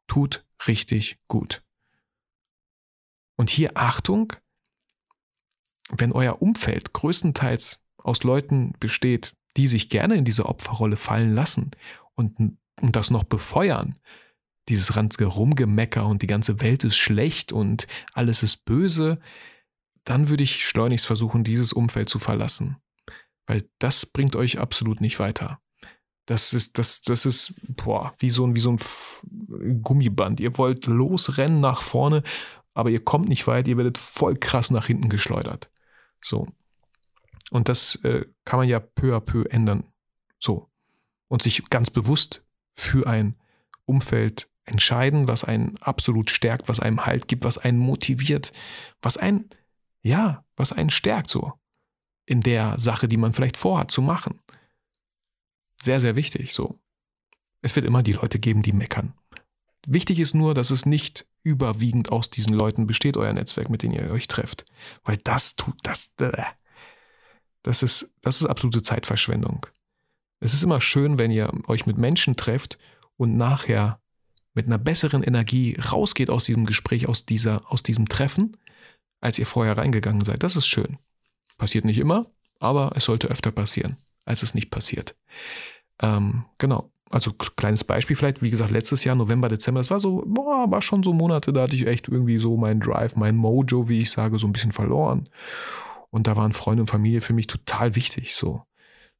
Tut 0.06 0.46
richtig 0.66 1.18
gut. 1.28 1.62
Und 3.36 3.50
hier 3.50 3.72
Achtung, 3.74 4.32
wenn 5.90 6.12
euer 6.12 6.40
Umfeld 6.40 6.94
größtenteils 6.94 7.84
aus 7.98 8.22
Leuten 8.22 8.72
besteht, 8.80 9.35
die 9.56 9.66
sich 9.66 9.88
gerne 9.88 10.16
in 10.16 10.24
diese 10.24 10.46
Opferrolle 10.46 10.96
fallen 10.96 11.34
lassen 11.34 11.70
und, 12.14 12.38
und 12.38 12.96
das 12.96 13.10
noch 13.10 13.24
befeuern, 13.24 13.96
dieses 14.68 14.92
ganze 14.92 15.24
Rumgemecker 15.24 16.06
und 16.06 16.22
die 16.22 16.26
ganze 16.26 16.60
Welt 16.60 16.84
ist 16.84 16.96
schlecht 16.96 17.52
und 17.52 17.86
alles 18.12 18.42
ist 18.42 18.64
böse, 18.64 19.20
dann 20.04 20.28
würde 20.28 20.42
ich 20.42 20.64
schleunigst 20.64 21.06
versuchen, 21.06 21.44
dieses 21.44 21.72
Umfeld 21.72 22.08
zu 22.08 22.18
verlassen. 22.18 22.76
Weil 23.46 23.68
das 23.78 24.06
bringt 24.06 24.34
euch 24.34 24.58
absolut 24.58 25.00
nicht 25.00 25.18
weiter. 25.18 25.60
Das 26.26 26.52
ist, 26.52 26.78
das, 26.78 27.02
das 27.02 27.24
ist, 27.24 27.54
boah, 27.76 28.12
wie 28.18 28.30
so 28.30 28.44
ein, 28.44 28.56
wie 28.56 28.60
so 28.60 28.72
ein 28.72 29.82
Gummiband. 29.82 30.40
Ihr 30.40 30.58
wollt 30.58 30.86
losrennen 30.86 31.60
nach 31.60 31.80
vorne, 31.82 32.24
aber 32.74 32.90
ihr 32.90 33.04
kommt 33.04 33.28
nicht 33.28 33.46
weit, 33.46 33.68
ihr 33.68 33.76
werdet 33.76 33.98
voll 33.98 34.36
krass 34.36 34.70
nach 34.70 34.86
hinten 34.86 35.08
geschleudert. 35.08 35.70
So. 36.20 36.48
Und 37.50 37.68
das 37.68 37.96
äh, 38.04 38.24
kann 38.44 38.58
man 38.58 38.68
ja 38.68 38.80
peu 38.80 39.16
à 39.16 39.20
peu 39.20 39.44
ändern. 39.50 39.84
So. 40.38 40.68
Und 41.28 41.42
sich 41.42 41.64
ganz 41.70 41.90
bewusst 41.90 42.42
für 42.74 43.06
ein 43.06 43.36
Umfeld 43.84 44.48
entscheiden, 44.64 45.28
was 45.28 45.44
einen 45.44 45.76
absolut 45.78 46.30
stärkt, 46.30 46.68
was 46.68 46.80
einem 46.80 47.06
Halt 47.06 47.28
gibt, 47.28 47.44
was 47.44 47.58
einen 47.58 47.78
motiviert, 47.78 48.52
was 49.00 49.16
einen, 49.16 49.48
ja, 50.02 50.44
was 50.56 50.72
einen 50.72 50.90
stärkt 50.90 51.30
so 51.30 51.52
in 52.26 52.40
der 52.40 52.78
Sache, 52.78 53.08
die 53.08 53.16
man 53.16 53.32
vielleicht 53.32 53.56
vorhat 53.56 53.90
zu 53.90 54.02
machen. 54.02 54.40
Sehr, 55.80 56.00
sehr 56.00 56.16
wichtig 56.16 56.52
so. 56.52 56.78
Es 57.62 57.74
wird 57.76 57.86
immer 57.86 58.02
die 58.02 58.12
Leute 58.12 58.38
geben, 58.38 58.62
die 58.62 58.72
meckern. 58.72 59.14
Wichtig 59.86 60.18
ist 60.18 60.34
nur, 60.34 60.52
dass 60.52 60.70
es 60.70 60.84
nicht 60.84 61.26
überwiegend 61.44 62.10
aus 62.10 62.28
diesen 62.28 62.54
Leuten 62.54 62.86
besteht, 62.86 63.16
euer 63.16 63.32
Netzwerk, 63.32 63.70
mit 63.70 63.82
denen 63.82 63.94
ihr 63.94 64.10
euch 64.10 64.26
trefft. 64.26 64.64
Weil 65.04 65.16
das 65.18 65.54
tut 65.54 65.76
das. 65.84 66.14
Das 67.66 67.82
ist, 67.82 68.14
das 68.22 68.40
ist 68.40 68.46
absolute 68.46 68.80
Zeitverschwendung. 68.80 69.66
Es 70.38 70.54
ist 70.54 70.62
immer 70.62 70.80
schön, 70.80 71.18
wenn 71.18 71.32
ihr 71.32 71.52
euch 71.66 71.84
mit 71.84 71.98
Menschen 71.98 72.36
trefft 72.36 72.78
und 73.16 73.36
nachher 73.36 73.98
mit 74.54 74.66
einer 74.66 74.78
besseren 74.78 75.24
Energie 75.24 75.76
rausgeht 75.92 76.30
aus 76.30 76.44
diesem 76.44 76.64
Gespräch, 76.64 77.08
aus, 77.08 77.26
dieser, 77.26 77.62
aus 77.72 77.82
diesem 77.82 78.08
Treffen, 78.08 78.56
als 79.20 79.40
ihr 79.40 79.46
vorher 79.46 79.76
reingegangen 79.76 80.24
seid. 80.24 80.44
Das 80.44 80.54
ist 80.54 80.68
schön. 80.68 80.96
Passiert 81.58 81.84
nicht 81.84 81.98
immer, 81.98 82.26
aber 82.60 82.92
es 82.94 83.04
sollte 83.04 83.26
öfter 83.26 83.50
passieren, 83.50 83.96
als 84.24 84.44
es 84.44 84.54
nicht 84.54 84.70
passiert. 84.70 85.16
Ähm, 86.00 86.44
genau. 86.58 86.92
Also 87.10 87.32
kleines 87.32 87.82
Beispiel 87.82 88.14
vielleicht, 88.14 88.42
wie 88.42 88.50
gesagt, 88.50 88.70
letztes 88.70 89.02
Jahr, 89.02 89.16
November, 89.16 89.48
Dezember, 89.48 89.80
das 89.80 89.90
war 89.90 89.98
so, 89.98 90.22
boah, 90.24 90.70
war 90.70 90.82
schon 90.82 91.02
so 91.02 91.12
Monate, 91.12 91.52
da 91.52 91.62
hatte 91.62 91.74
ich 91.74 91.88
echt 91.88 92.06
irgendwie 92.06 92.38
so 92.38 92.56
meinen 92.56 92.80
Drive, 92.80 93.16
mein 93.16 93.36
Mojo, 93.36 93.88
wie 93.88 93.98
ich 93.98 94.10
sage, 94.12 94.38
so 94.38 94.46
ein 94.46 94.52
bisschen 94.52 94.72
verloren. 94.72 95.28
Und 96.10 96.26
da 96.26 96.36
waren 96.36 96.52
Freunde 96.52 96.82
und 96.82 96.88
Familie 96.88 97.20
für 97.20 97.32
mich 97.32 97.46
total 97.46 97.94
wichtig, 97.94 98.34
so. 98.34 98.62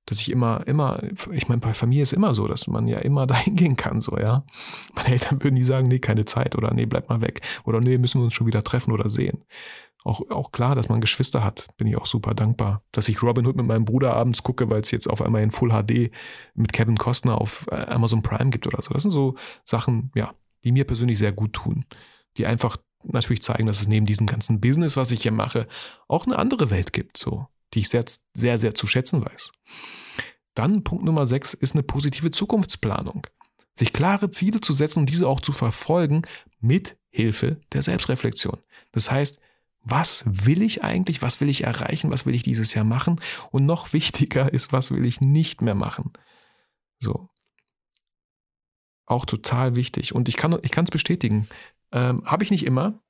Dass 0.07 0.21
ich 0.21 0.31
immer, 0.31 0.65
immer, 0.69 1.03
ich 1.33 1.49
meine, 1.49 1.61
bei 1.61 1.75
Familie 1.75 2.05
ist 2.05 2.13
immer 2.13 2.33
so, 2.35 2.47
dass 2.47 2.69
man 2.69 2.87
ja 2.87 2.99
immer 2.99 3.27
dahin 3.27 3.57
gehen 3.57 3.77
kann, 3.77 4.01
so, 4.01 4.17
ja. 4.19 4.45
Meine 4.95 5.09
Eltern 5.09 5.43
würden 5.43 5.55
nie 5.55 5.65
sagen, 5.65 5.89
nee, 5.89 5.99
keine 5.99 6.25
Zeit 6.25 6.57
oder 6.57 6.73
nee, 6.73 6.87
bleib 6.87 7.09
mal 7.09 7.21
weg 7.21 7.41
oder 7.65 7.81
nee, 7.81 7.99
müssen 7.99 8.21
wir 8.21 8.25
uns 8.27 8.35
schon 8.35 8.47
wieder 8.47 8.63
treffen 8.63 8.93
oder 8.93 9.09
sehen 9.09 9.45
auch, 10.07 10.31
auch 10.31 10.53
klar, 10.53 10.75
dass 10.77 10.89
man 10.89 11.01
Geschwister 11.01 11.43
hat, 11.43 11.69
bin 11.77 11.89
ich 11.89 11.97
auch 11.97 12.07
super 12.07 12.33
dankbar. 12.33 12.83
Dass 12.93 13.09
ich 13.09 13.23
Robin 13.23 13.45
Hood 13.45 13.57
mit 13.57 13.67
meinem 13.67 13.85
Bruder 13.85 14.15
abends 14.15 14.43
gucke, 14.43 14.71
weil 14.71 14.81
es 14.81 14.93
jetzt 14.93 15.09
auf 15.11 15.21
einmal 15.21 15.43
in 15.43 15.51
Full 15.51 15.71
HD 15.71 16.13
mit 16.55 16.73
Kevin 16.73 16.97
Costner 16.97 17.41
auf 17.41 17.67
äh, 17.71 17.87
Amazon 17.87 18.23
Prime 18.23 18.51
gibt 18.51 18.67
oder 18.67 18.81
so. 18.83 18.95
Das 18.95 19.03
sind 19.03 19.11
so 19.11 19.35
Sachen, 19.65 20.13
ja, 20.15 20.33
die 20.65 20.71
mir 20.71 20.85
persönlich 20.85 21.19
sehr 21.19 21.33
gut 21.33 21.55
tun. 21.55 21.85
Die 22.37 22.47
einfach 22.47 22.77
natürlich 23.13 23.43
zeigen, 23.43 23.67
dass 23.67 23.81
es 23.81 23.89
neben 23.89 24.07
diesem 24.07 24.27
ganzen 24.27 24.61
Business, 24.61 24.97
was 24.97 25.11
ich 25.11 25.23
hier 25.23 25.33
mache, 25.33 25.67
auch 26.09 26.27
eine 26.27 26.39
andere 26.39 26.71
Welt 26.71 26.93
gibt, 26.93 27.17
so, 27.17 27.47
die 27.75 27.81
ich 27.81 27.89
sehr, 27.89 28.05
sehr, 28.35 28.59
sehr 28.59 28.75
zu 28.75 28.87
schätzen 28.87 29.25
weiß. 29.25 29.53
Dann 30.55 30.85
Punkt 30.85 31.05
Nummer 31.05 31.27
sechs 31.27 31.55
ist 31.55 31.75
eine 31.75 31.83
positive 31.83 32.31
Zukunftsplanung. 32.31 33.27
Sich 33.75 33.93
klare 33.93 34.31
Ziele 34.31 34.61
zu 34.61 34.73
setzen 34.73 35.01
und 35.01 35.11
diese 35.11 35.29
auch 35.29 35.41
zu 35.41 35.53
verfolgen 35.53 36.23
mit 36.61 36.97
Hilfe 37.11 37.61
der 37.73 37.83
Selbstreflexion. 37.83 38.59
Das 38.93 39.11
heißt, 39.11 39.41
was 39.83 40.25
will 40.27 40.63
ich 40.63 40.83
eigentlich, 40.83 41.23
was 41.23 41.41
will 41.41 41.49
ich 41.49 41.65
erreichen, 41.65 42.11
was 42.11 42.27
will 42.27 42.35
ich 42.35 42.43
dieses 42.43 42.75
Jahr 42.75 42.85
machen 42.85 43.21
und 43.53 43.67
noch 43.67 43.93
wichtiger 43.93 44.53
ist, 44.53 44.73
was 44.73 44.91
will 44.91 45.07
ich 45.07 45.21
nicht 45.21 45.63
mehr 45.63 45.75
machen. 45.75 46.13
So. 46.99 47.29
Auch 49.05 49.25
total 49.25 49.77
wichtig. 49.77 50.15
Und 50.15 50.29
ich 50.29 50.37
kann 50.37 50.59
es 50.63 50.91
bestätigen. 50.91 51.49
Ähm, 51.97 52.23
habe 52.27 52.45
ich 52.45 52.51
nicht 52.51 52.67
immer. 52.67 53.01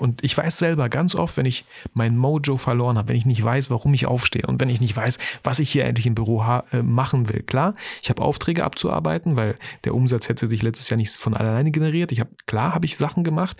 Und 0.00 0.24
ich 0.24 0.36
weiß 0.36 0.58
selber 0.58 0.88
ganz 0.88 1.14
oft, 1.14 1.36
wenn 1.36 1.46
ich 1.46 1.64
mein 1.92 2.16
Mojo 2.16 2.56
verloren 2.56 2.98
habe, 2.98 3.08
wenn 3.08 3.16
ich 3.16 3.26
nicht 3.26 3.42
weiß, 3.42 3.70
warum 3.70 3.94
ich 3.94 4.06
aufstehe 4.06 4.44
und 4.44 4.60
wenn 4.60 4.68
ich 4.68 4.80
nicht 4.80 4.96
weiß, 4.96 5.18
was 5.44 5.60
ich 5.60 5.70
hier 5.70 5.84
endlich 5.84 6.06
im 6.06 6.16
Büro 6.16 6.42
äh, 6.72 6.82
machen 6.82 7.32
will. 7.32 7.42
Klar, 7.42 7.76
ich 8.02 8.10
habe 8.10 8.22
Aufträge 8.22 8.64
abzuarbeiten, 8.64 9.36
weil 9.36 9.56
der 9.84 9.94
Umsatz 9.94 10.28
hätte 10.28 10.48
sich 10.48 10.62
letztes 10.62 10.90
Jahr 10.90 10.96
nicht 10.96 11.16
von 11.16 11.34
alleine 11.34 11.70
generiert. 11.70 12.10
Ich 12.10 12.18
habe 12.18 12.30
klar 12.46 12.74
habe 12.74 12.86
ich 12.86 12.96
Sachen 12.96 13.22
gemacht, 13.22 13.56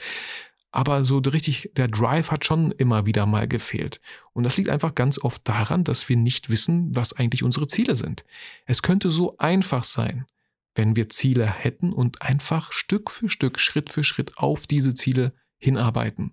aber 0.72 1.04
so 1.04 1.18
richtig, 1.18 1.70
der 1.76 1.86
Drive 1.86 2.32
hat 2.32 2.44
schon 2.44 2.72
immer 2.72 3.06
wieder 3.06 3.26
mal 3.26 3.46
gefehlt. 3.46 4.00
Und 4.32 4.42
das 4.42 4.56
liegt 4.56 4.70
einfach 4.70 4.96
ganz 4.96 5.20
oft 5.20 5.48
daran, 5.48 5.84
dass 5.84 6.08
wir 6.08 6.16
nicht 6.16 6.50
wissen, 6.50 6.88
was 6.96 7.12
eigentlich 7.12 7.44
unsere 7.44 7.68
Ziele 7.68 7.94
sind. 7.94 8.24
Es 8.66 8.82
könnte 8.82 9.12
so 9.12 9.36
einfach 9.38 9.84
sein, 9.84 10.26
wenn 10.74 10.96
wir 10.96 11.08
Ziele 11.08 11.46
hätten 11.46 11.92
und 11.92 12.22
einfach 12.22 12.72
Stück 12.72 13.10
für 13.10 13.28
Stück, 13.28 13.58
Schritt 13.60 13.92
für 13.92 14.04
Schritt 14.04 14.38
auf 14.38 14.66
diese 14.66 14.94
Ziele 14.94 15.34
hinarbeiten. 15.58 16.32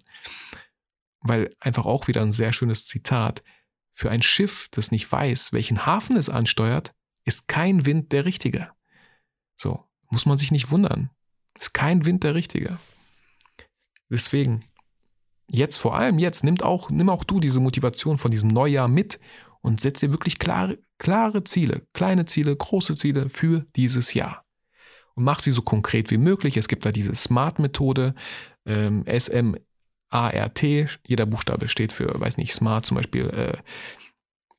Weil 1.19 1.55
einfach 1.59 1.85
auch 1.85 2.07
wieder 2.07 2.21
ein 2.21 2.31
sehr 2.31 2.51
schönes 2.53 2.85
Zitat. 2.85 3.43
Für 3.93 4.09
ein 4.09 4.21
Schiff, 4.21 4.67
das 4.71 4.91
nicht 4.91 5.11
weiß, 5.11 5.53
welchen 5.53 5.85
Hafen 5.85 6.17
es 6.17 6.29
ansteuert, 6.29 6.93
ist 7.23 7.47
kein 7.47 7.85
Wind 7.85 8.11
der 8.11 8.25
richtige. 8.25 8.71
So, 9.55 9.85
muss 10.09 10.25
man 10.25 10.37
sich 10.37 10.51
nicht 10.51 10.71
wundern. 10.71 11.11
Ist 11.57 11.73
kein 11.73 12.05
Wind 12.05 12.23
der 12.23 12.33
richtige. 12.33 12.77
Deswegen, 14.09 14.65
jetzt 15.47 15.77
vor 15.77 15.95
allem 15.95 16.17
jetzt, 16.17 16.43
nimm 16.43 16.59
auch, 16.61 16.89
nimm 16.89 17.09
auch 17.09 17.23
du 17.23 17.39
diese 17.39 17.59
Motivation 17.59 18.17
von 18.17 18.31
diesem 18.31 18.49
Neujahr 18.49 18.87
mit 18.87 19.19
und 19.61 19.79
setz 19.79 19.99
dir 19.99 20.11
wirklich 20.11 20.39
klare, 20.39 20.79
klare 21.01 21.43
Ziele, 21.43 21.87
kleine 21.93 22.25
Ziele, 22.25 22.55
große 22.55 22.95
Ziele 22.95 23.31
für 23.31 23.65
dieses 23.75 24.13
Jahr. 24.13 24.45
Und 25.15 25.23
mach 25.23 25.39
sie 25.39 25.49
so 25.49 25.63
konkret 25.63 26.11
wie 26.11 26.19
möglich. 26.19 26.57
Es 26.57 26.67
gibt 26.67 26.85
da 26.85 26.91
diese 26.91 27.15
Smart-Methode, 27.15 28.13
ähm, 28.67 29.03
S-M-A-R-T. 29.07 30.85
Jeder 31.07 31.25
Buchstabe 31.25 31.67
steht 31.67 31.91
für, 31.91 32.19
weiß 32.19 32.37
nicht, 32.37 32.53
Smart, 32.53 32.85
zum 32.85 32.97
Beispiel 32.97 33.63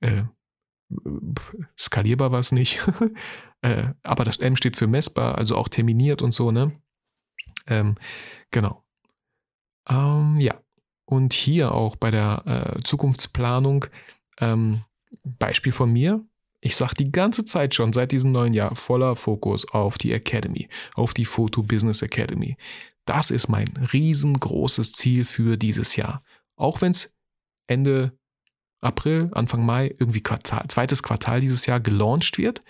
äh, 0.01 0.09
äh, 0.09 0.25
skalierbar 1.79 2.33
war 2.33 2.41
es 2.41 2.51
nicht. 2.51 2.81
äh, 3.63 3.91
aber 4.03 4.25
das 4.25 4.39
M 4.39 4.57
steht 4.57 4.77
für 4.77 4.89
messbar, 4.89 5.39
also 5.39 5.57
auch 5.57 5.69
terminiert 5.69 6.23
und 6.23 6.35
so, 6.35 6.51
ne? 6.51 6.73
Ähm, 7.69 7.95
genau. 8.51 8.83
Ähm, 9.89 10.41
ja, 10.41 10.61
und 11.05 11.35
hier 11.35 11.71
auch 11.71 11.95
bei 11.95 12.11
der 12.11 12.43
äh, 12.79 12.83
Zukunftsplanung, 12.83 13.87
ähm, 14.41 14.83
Beispiel 15.23 15.73
von 15.73 15.93
mir. 15.93 16.27
Ich 16.65 16.77
sage 16.77 16.95
die 16.95 17.11
ganze 17.11 17.45
Zeit 17.45 17.75
schon 17.75 17.93
seit 17.93 18.13
diesem 18.13 18.31
neuen 18.31 18.53
Jahr 18.53 18.77
voller 18.77 19.17
Fokus 19.17 19.69
auf 19.73 19.99
die 19.99 20.13
Academy, 20.13 20.69
auf 20.95 21.13
die 21.13 21.25
Photo 21.25 21.63
Business 21.63 22.03
Academy. 22.03 22.57
Das 23.05 23.33
ist 23.33 23.49
mein 23.49 23.67
riesengroßes 23.93 24.93
Ziel 24.93 25.25
für 25.25 25.57
dieses 25.57 25.97
Jahr. 25.97 26.23
Auch 26.55 26.81
wenn 26.81 26.93
es 26.93 27.13
Ende 27.67 28.17
April, 28.81 29.31
Anfang 29.33 29.67
Mai, 29.67 29.93
irgendwie 29.99 30.23
Quartal, 30.23 30.65
zweites 30.69 31.03
Quartal 31.03 31.41
dieses 31.41 31.67
Jahr 31.67 31.81
gelauncht 31.81 32.39
wird, 32.39 32.63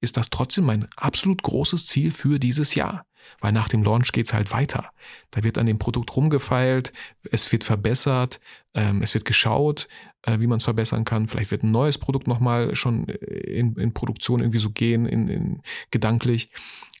ist 0.00 0.16
das 0.16 0.30
trotzdem 0.30 0.64
mein 0.64 0.88
absolut 0.96 1.42
großes 1.42 1.86
Ziel 1.86 2.12
für 2.12 2.38
dieses 2.38 2.76
Jahr. 2.76 3.04
Weil 3.40 3.52
nach 3.52 3.68
dem 3.68 3.82
Launch 3.82 4.12
geht 4.12 4.26
es 4.26 4.34
halt 4.34 4.52
weiter. 4.52 4.90
Da 5.30 5.42
wird 5.42 5.58
an 5.58 5.66
dem 5.66 5.78
Produkt 5.78 6.14
rumgefeilt, 6.16 6.92
es 7.30 7.50
wird 7.52 7.64
verbessert, 7.64 8.40
ähm, 8.74 9.02
es 9.02 9.14
wird 9.14 9.24
geschaut, 9.24 9.88
äh, 10.22 10.40
wie 10.40 10.46
man 10.46 10.56
es 10.56 10.64
verbessern 10.64 11.04
kann. 11.04 11.28
Vielleicht 11.28 11.50
wird 11.50 11.62
ein 11.62 11.70
neues 11.70 11.98
Produkt 11.98 12.26
nochmal 12.26 12.74
schon 12.74 13.04
in, 13.06 13.74
in 13.76 13.94
Produktion 13.94 14.40
irgendwie 14.40 14.58
so 14.58 14.70
gehen, 14.70 15.06
in, 15.06 15.28
in 15.28 15.62
gedanklich. 15.90 16.50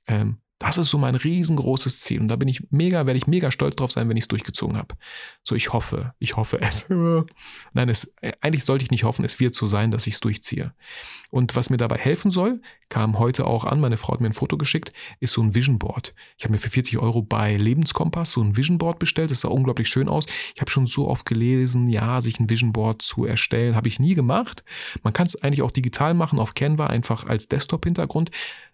Ähm, 0.06 0.38
das 0.60 0.76
ist 0.76 0.90
so 0.90 0.98
mein 0.98 1.14
riesengroßes 1.14 2.00
Ziel. 2.00 2.20
Und 2.20 2.28
da 2.28 2.36
bin 2.36 2.46
ich 2.46 2.66
mega, 2.70 3.06
werde 3.06 3.16
ich 3.16 3.26
mega 3.26 3.50
stolz 3.50 3.76
drauf 3.76 3.90
sein, 3.90 4.10
wenn 4.10 4.18
ich 4.18 4.24
es 4.24 4.28
durchgezogen 4.28 4.76
habe. 4.76 4.94
So, 5.42 5.54
ich 5.54 5.72
hoffe, 5.72 6.12
ich 6.18 6.36
hoffe 6.36 6.60
es. 6.60 6.86
Nein, 7.72 7.88
es, 7.88 8.14
eigentlich 8.42 8.64
sollte 8.64 8.84
ich 8.84 8.90
nicht 8.90 9.04
hoffen, 9.04 9.24
es 9.24 9.40
wird 9.40 9.54
so 9.54 9.66
sein, 9.66 9.90
dass 9.90 10.06
ich 10.06 10.14
es 10.14 10.20
durchziehe. 10.20 10.74
Und 11.30 11.56
was 11.56 11.70
mir 11.70 11.78
dabei 11.78 11.96
helfen 11.96 12.30
soll, 12.30 12.60
kam 12.90 13.18
heute 13.18 13.46
auch 13.46 13.64
an, 13.64 13.80
meine 13.80 13.96
Frau 13.96 14.12
hat 14.12 14.20
mir 14.20 14.26
ein 14.26 14.34
Foto 14.34 14.58
geschickt, 14.58 14.92
ist 15.18 15.32
so 15.32 15.42
ein 15.42 15.54
Vision 15.54 15.78
Board. 15.78 16.14
Ich 16.36 16.44
habe 16.44 16.52
mir 16.52 16.58
für 16.58 16.68
40 16.68 16.98
Euro 16.98 17.22
bei 17.22 17.56
Lebenskompass 17.56 18.32
so 18.32 18.42
ein 18.42 18.58
Vision 18.58 18.76
Board 18.76 18.98
bestellt. 18.98 19.30
Das 19.30 19.40
sah 19.40 19.48
unglaublich 19.48 19.88
schön 19.88 20.10
aus. 20.10 20.26
Ich 20.54 20.60
habe 20.60 20.70
schon 20.70 20.84
so 20.84 21.08
oft 21.08 21.24
gelesen, 21.24 21.88
ja, 21.88 22.20
sich 22.20 22.38
ein 22.38 22.50
Vision 22.50 22.72
Board 22.72 23.00
zu 23.00 23.24
erstellen, 23.24 23.76
habe 23.76 23.88
ich 23.88 23.98
nie 23.98 24.14
gemacht. 24.14 24.62
Man 25.02 25.14
kann 25.14 25.26
es 25.26 25.42
eigentlich 25.42 25.62
auch 25.62 25.70
digital 25.70 26.12
machen, 26.12 26.38
auf 26.38 26.52
Canva, 26.52 26.88
einfach 26.88 27.24
als 27.24 27.48
Desktop-Hintergrund. 27.48 28.30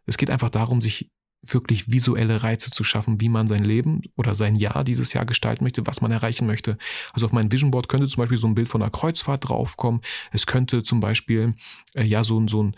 Es 0.06 0.16
geht 0.16 0.30
einfach 0.30 0.50
darum, 0.50 0.80
sich 0.80 1.10
wirklich 1.52 1.90
visuelle 1.90 2.42
Reize 2.42 2.70
zu 2.70 2.84
schaffen, 2.84 3.20
wie 3.20 3.28
man 3.28 3.46
sein 3.46 3.64
Leben 3.64 4.02
oder 4.16 4.34
sein 4.34 4.54
Jahr 4.54 4.84
dieses 4.84 5.12
Jahr 5.12 5.26
gestalten 5.26 5.64
möchte, 5.64 5.86
was 5.86 6.00
man 6.00 6.12
erreichen 6.12 6.46
möchte. 6.46 6.78
Also 7.12 7.26
auf 7.26 7.32
mein 7.32 7.50
Vision 7.50 7.70
Board 7.70 7.88
könnte 7.88 8.06
zum 8.06 8.22
Beispiel 8.22 8.38
so 8.38 8.46
ein 8.46 8.54
Bild 8.54 8.68
von 8.68 8.82
einer 8.82 8.90
Kreuzfahrt 8.90 9.48
draufkommen. 9.48 10.00
Es 10.32 10.46
könnte 10.46 10.82
zum 10.82 11.00
Beispiel 11.00 11.54
äh, 11.94 12.04
ja 12.04 12.24
so, 12.24 12.46
so 12.48 12.62
ein 12.62 12.76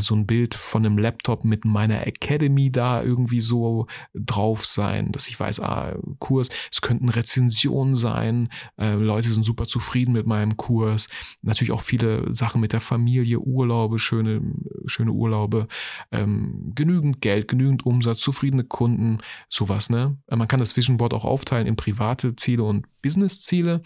so 0.00 0.14
ein 0.14 0.26
Bild 0.26 0.54
von 0.54 0.84
einem 0.84 0.98
Laptop 0.98 1.44
mit 1.44 1.64
meiner 1.64 2.06
Academy 2.06 2.70
da 2.70 3.02
irgendwie 3.02 3.40
so 3.40 3.86
drauf 4.14 4.66
sein, 4.66 5.12
dass 5.12 5.28
ich 5.28 5.38
weiß, 5.38 5.60
ah, 5.60 5.96
Kurs, 6.18 6.48
es 6.70 6.80
könnten 6.80 7.08
Rezensionen 7.08 7.94
sein, 7.94 8.48
äh, 8.76 8.94
Leute 8.94 9.28
sind 9.28 9.42
super 9.42 9.64
zufrieden 9.64 10.12
mit 10.12 10.26
meinem 10.26 10.56
Kurs, 10.56 11.08
natürlich 11.42 11.72
auch 11.72 11.82
viele 11.82 12.32
Sachen 12.34 12.60
mit 12.60 12.72
der 12.72 12.80
Familie, 12.80 13.40
Urlaube, 13.40 13.98
schöne, 13.98 14.42
schöne 14.86 15.12
Urlaube, 15.12 15.68
ähm, 16.12 16.72
genügend 16.74 17.20
Geld, 17.20 17.48
genügend 17.48 17.86
Umsatz, 17.86 18.18
zufriedene 18.18 18.64
Kunden, 18.64 19.18
sowas, 19.48 19.90
ne? 19.90 20.16
Man 20.30 20.48
kann 20.48 20.60
das 20.60 20.76
Vision 20.76 20.98
Board 20.98 21.14
auch 21.14 21.24
aufteilen 21.24 21.66
in 21.66 21.76
private 21.76 22.36
Ziele 22.36 22.62
und 22.64 22.86
Business-Ziele. 23.02 23.82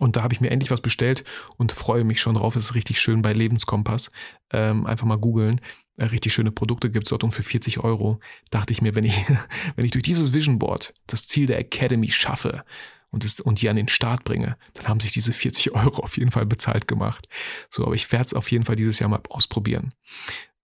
Und 0.00 0.16
da 0.16 0.22
habe 0.22 0.32
ich 0.32 0.40
mir 0.40 0.50
endlich 0.50 0.70
was 0.70 0.80
bestellt 0.80 1.24
und 1.58 1.72
freue 1.72 2.04
mich 2.04 2.22
schon 2.22 2.34
drauf. 2.34 2.56
Es 2.56 2.64
ist 2.64 2.74
richtig 2.74 2.98
schön 2.98 3.20
bei 3.20 3.34
Lebenskompass. 3.34 4.10
Ähm, 4.50 4.86
einfach 4.86 5.06
mal 5.06 5.18
googeln. 5.18 5.60
Äh, 5.98 6.06
richtig 6.06 6.32
schöne 6.32 6.50
Produkte 6.50 6.90
gibt 6.90 7.04
es 7.04 7.10
dort 7.10 7.22
und 7.22 7.32
für 7.32 7.42
40 7.42 7.80
Euro 7.80 8.18
dachte 8.48 8.72
ich 8.72 8.80
mir, 8.80 8.94
wenn 8.94 9.04
ich, 9.04 9.14
wenn 9.76 9.84
ich 9.84 9.90
durch 9.90 10.02
dieses 10.02 10.32
Vision 10.32 10.58
Board 10.58 10.94
das 11.06 11.28
Ziel 11.28 11.46
der 11.46 11.58
Academy 11.58 12.10
schaffe 12.10 12.64
und, 13.10 13.26
es, 13.26 13.40
und 13.40 13.60
die 13.60 13.68
an 13.68 13.76
den 13.76 13.88
Start 13.88 14.24
bringe, 14.24 14.56
dann 14.72 14.88
haben 14.88 15.00
sich 15.00 15.12
diese 15.12 15.34
40 15.34 15.70
Euro 15.74 16.02
auf 16.02 16.16
jeden 16.16 16.30
Fall 16.30 16.46
bezahlt 16.46 16.88
gemacht. 16.88 17.28
So, 17.68 17.84
aber 17.84 17.94
ich 17.94 18.10
werde 18.10 18.24
es 18.24 18.34
auf 18.34 18.50
jeden 18.50 18.64
Fall 18.64 18.76
dieses 18.76 19.00
Jahr 19.00 19.10
mal 19.10 19.20
ausprobieren. 19.28 19.92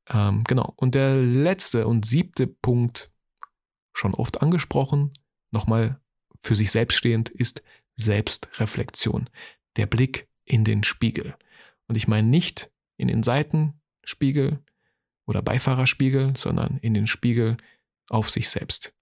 Ähm, 0.09 0.45
genau. 0.45 0.73
Und 0.77 0.95
der 0.95 1.15
letzte 1.15 1.87
und 1.87 2.07
siebte 2.07 2.47
Punkt, 2.47 3.13
schon 3.93 4.15
oft 4.15 4.41
angesprochen, 4.41 5.13
nochmal 5.51 6.01
für 6.43 6.57
sich 6.57 6.71
selbst 6.71 6.97
stehend, 6.97 7.29
ist 7.29 7.63
Selbstreflexion, 7.97 9.29
der 9.77 9.87
Blick 9.87 10.29
in 10.45 10.65
den 10.65 10.85
Spiegel. 10.85 11.37
Und 11.89 11.97
ich 11.97 12.09
meine 12.09 12.29
nicht 12.29 12.71
in 12.97 13.09
den 13.09 13.23
Seitenspiegel 13.23 14.63
oder 15.27 15.43
Beifahrerspiegel, 15.43 16.37
sondern 16.37 16.79
in 16.79 16.95
den 16.95 17.07
Spiegel 17.07 17.57
auf 18.09 18.31
sich 18.31 18.49
selbst. 18.49 18.95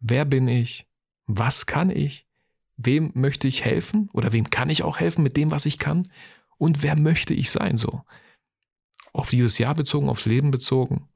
Wer 0.00 0.24
bin 0.24 0.48
ich? 0.48 0.86
Was 1.26 1.66
kann 1.66 1.90
ich? 1.90 2.26
Wem 2.76 3.12
möchte 3.14 3.48
ich 3.48 3.64
helfen? 3.64 4.10
Oder 4.12 4.32
wem 4.32 4.50
kann 4.50 4.68
ich 4.68 4.82
auch 4.82 5.00
helfen 5.00 5.22
mit 5.22 5.36
dem, 5.36 5.50
was 5.50 5.64
ich 5.64 5.78
kann? 5.78 6.10
Und 6.58 6.82
wer 6.82 6.98
möchte 6.98 7.34
ich 7.34 7.50
sein 7.50 7.76
so? 7.76 8.02
Auf 9.12 9.30
dieses 9.30 9.58
Jahr 9.58 9.74
bezogen, 9.74 10.08
aufs 10.08 10.26
Leben 10.26 10.50
bezogen 10.50 11.08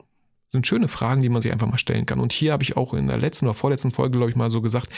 sind 0.50 0.66
schöne 0.66 0.88
Fragen, 0.88 1.20
die 1.20 1.28
man 1.28 1.42
sich 1.42 1.52
einfach 1.52 1.66
mal 1.66 1.78
stellen 1.78 2.06
kann. 2.06 2.20
Und 2.20 2.32
hier 2.32 2.52
habe 2.52 2.62
ich 2.62 2.76
auch 2.76 2.94
in 2.94 3.06
der 3.06 3.18
letzten 3.18 3.46
oder 3.46 3.54
vorletzten 3.54 3.90
Folge, 3.90 4.16
glaube 4.16 4.30
ich, 4.30 4.36
mal 4.36 4.50
so 4.50 4.62
gesagt, 4.62 4.88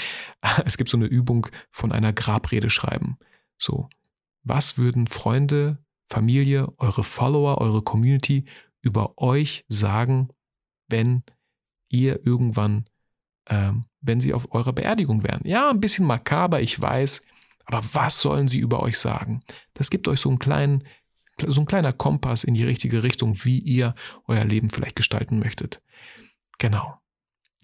es 0.65 0.77
gibt 0.77 0.91
so 0.91 0.97
eine 0.97 1.07
Übung 1.07 1.47
von 1.71 1.93
einer 1.93 2.13
Grabrede 2.13 2.71
schreiben. 2.71 3.19
So, 3.59 3.89
was 4.43 4.79
würden 4.79 5.07
Freunde, 5.07 5.79
Familie, 6.09 6.69
eure 6.79 7.05
Follower, 7.05 7.59
eure 7.59 7.83
Community 7.83 8.45
über 8.83 9.19
euch 9.19 9.65
sagen, 9.69 10.29
wenn 10.89 11.23
ihr 11.89 12.25
irgendwann, 12.25 12.85
ähm, 13.49 13.83
wenn 14.01 14.21
sie 14.21 14.33
auf 14.33 14.53
eurer 14.53 14.73
Beerdigung 14.73 15.23
wären? 15.23 15.43
Ja, 15.45 15.71
ein 15.71 15.81
bisschen 15.81 16.07
makaber, 16.07 16.61
ich 16.61 16.81
weiß, 16.81 17.23
aber 17.67 17.83
was 17.93 18.21
sollen 18.21 18.49
sie 18.49 18.59
über 18.59 18.81
euch 18.81 18.99
sagen? 18.99 19.41
Das 19.75 19.91
gibt 19.91 20.09
euch 20.09 20.21
so 20.21 20.29
einen 20.29 20.39
kleinen 20.39 20.85
so 21.47 21.61
ein 21.61 21.67
kleiner 21.67 21.93
Kompass 21.93 22.45
in 22.45 22.55
die 22.55 22.65
richtige 22.65 23.03
Richtung, 23.03 23.45
wie 23.45 23.59
ihr 23.59 23.95
euer 24.27 24.45
Leben 24.45 24.71
vielleicht 24.71 24.97
gestalten 24.97 25.39
möchtet. 25.39 25.83
Genau. 26.59 27.01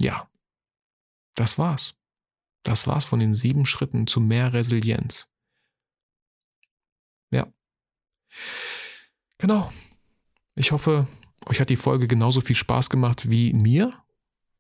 Ja. 0.01 0.29
Das 1.35 1.59
war's. 1.59 1.95
Das 2.63 2.87
war's 2.87 3.05
von 3.05 3.21
den 3.21 3.35
sieben 3.35 3.67
Schritten 3.67 4.07
zu 4.07 4.21
mehr 4.21 4.53
Resilienz. 4.53 5.31
Ja. 7.31 7.47
Genau. 9.39 9.73
Ich 10.55 10.73
hoffe, 10.73 11.07
euch 11.47 11.61
hat 11.61 11.71
die 11.71 11.77
Folge 11.77 12.09
genauso 12.09 12.41
viel 12.41 12.57
Spaß 12.57 12.91
gemacht 12.91 13.31
wie 13.31 13.53
mir, 13.53 13.93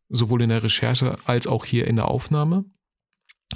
sowohl 0.08 0.42
in 0.42 0.50
der 0.50 0.62
Recherche 0.62 1.16
als 1.24 1.46
auch 1.46 1.64
hier 1.64 1.86
in 1.86 1.96
der 1.96 2.08
Aufnahme. 2.08 2.64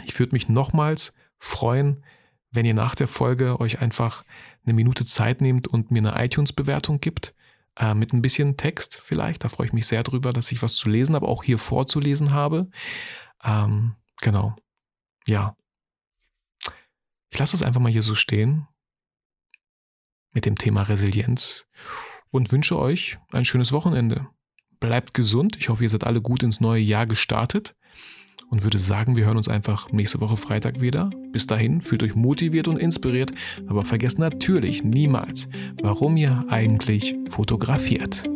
Ich 0.04 0.18
würde 0.18 0.34
mich 0.34 0.48
nochmals 0.48 1.14
freuen, 1.38 2.04
wenn 2.50 2.66
ihr 2.66 2.74
nach 2.74 2.94
der 2.94 3.08
Folge 3.08 3.60
euch 3.60 3.80
einfach 3.80 4.24
eine 4.64 4.74
Minute 4.74 5.06
Zeit 5.06 5.40
nehmt 5.40 5.68
und 5.68 5.90
mir 5.90 5.98
eine 5.98 6.24
iTunes-Bewertung 6.24 7.00
gibt, 7.00 7.34
äh, 7.76 7.94
mit 7.94 8.12
ein 8.12 8.22
bisschen 8.22 8.56
Text 8.56 9.00
vielleicht. 9.02 9.44
Da 9.44 9.48
freue 9.48 9.68
ich 9.68 9.72
mich 9.72 9.86
sehr 9.86 10.02
drüber, 10.02 10.32
dass 10.32 10.50
ich 10.52 10.62
was 10.62 10.74
zu 10.74 10.88
lesen, 10.88 11.14
aber 11.14 11.28
auch 11.28 11.44
hier 11.44 11.58
vorzulesen 11.58 12.32
habe. 12.32 12.68
Ähm, 13.44 13.94
genau. 14.20 14.56
Ja. 15.26 15.56
Ich 17.30 17.38
lasse 17.38 17.54
es 17.54 17.62
einfach 17.62 17.80
mal 17.80 17.92
hier 17.92 18.02
so 18.02 18.14
stehen 18.14 18.66
mit 20.32 20.46
dem 20.46 20.58
Thema 20.58 20.82
Resilienz 20.82 21.66
und 22.30 22.52
wünsche 22.52 22.78
euch 22.78 23.18
ein 23.30 23.44
schönes 23.44 23.72
Wochenende. 23.72 24.28
Bleibt 24.80 25.14
gesund. 25.14 25.56
Ich 25.56 25.68
hoffe, 25.68 25.84
ihr 25.84 25.90
seid 25.90 26.04
alle 26.04 26.20
gut 26.20 26.42
ins 26.42 26.60
neue 26.60 26.80
Jahr 26.80 27.06
gestartet 27.06 27.76
und 28.50 28.64
würde 28.64 28.78
sagen, 28.78 29.16
wir 29.16 29.24
hören 29.24 29.36
uns 29.36 29.48
einfach 29.48 29.90
nächste 29.92 30.20
Woche 30.20 30.36
Freitag 30.36 30.80
wieder. 30.80 31.10
Bis 31.32 31.46
dahin, 31.46 31.80
fühlt 31.80 32.02
euch 32.02 32.14
motiviert 32.14 32.68
und 32.68 32.78
inspiriert, 32.78 33.32
aber 33.68 33.84
vergesst 33.84 34.18
natürlich 34.18 34.84
niemals, 34.84 35.48
warum 35.82 36.16
ihr 36.16 36.44
eigentlich 36.48 37.16
fotografiert. 37.30 38.28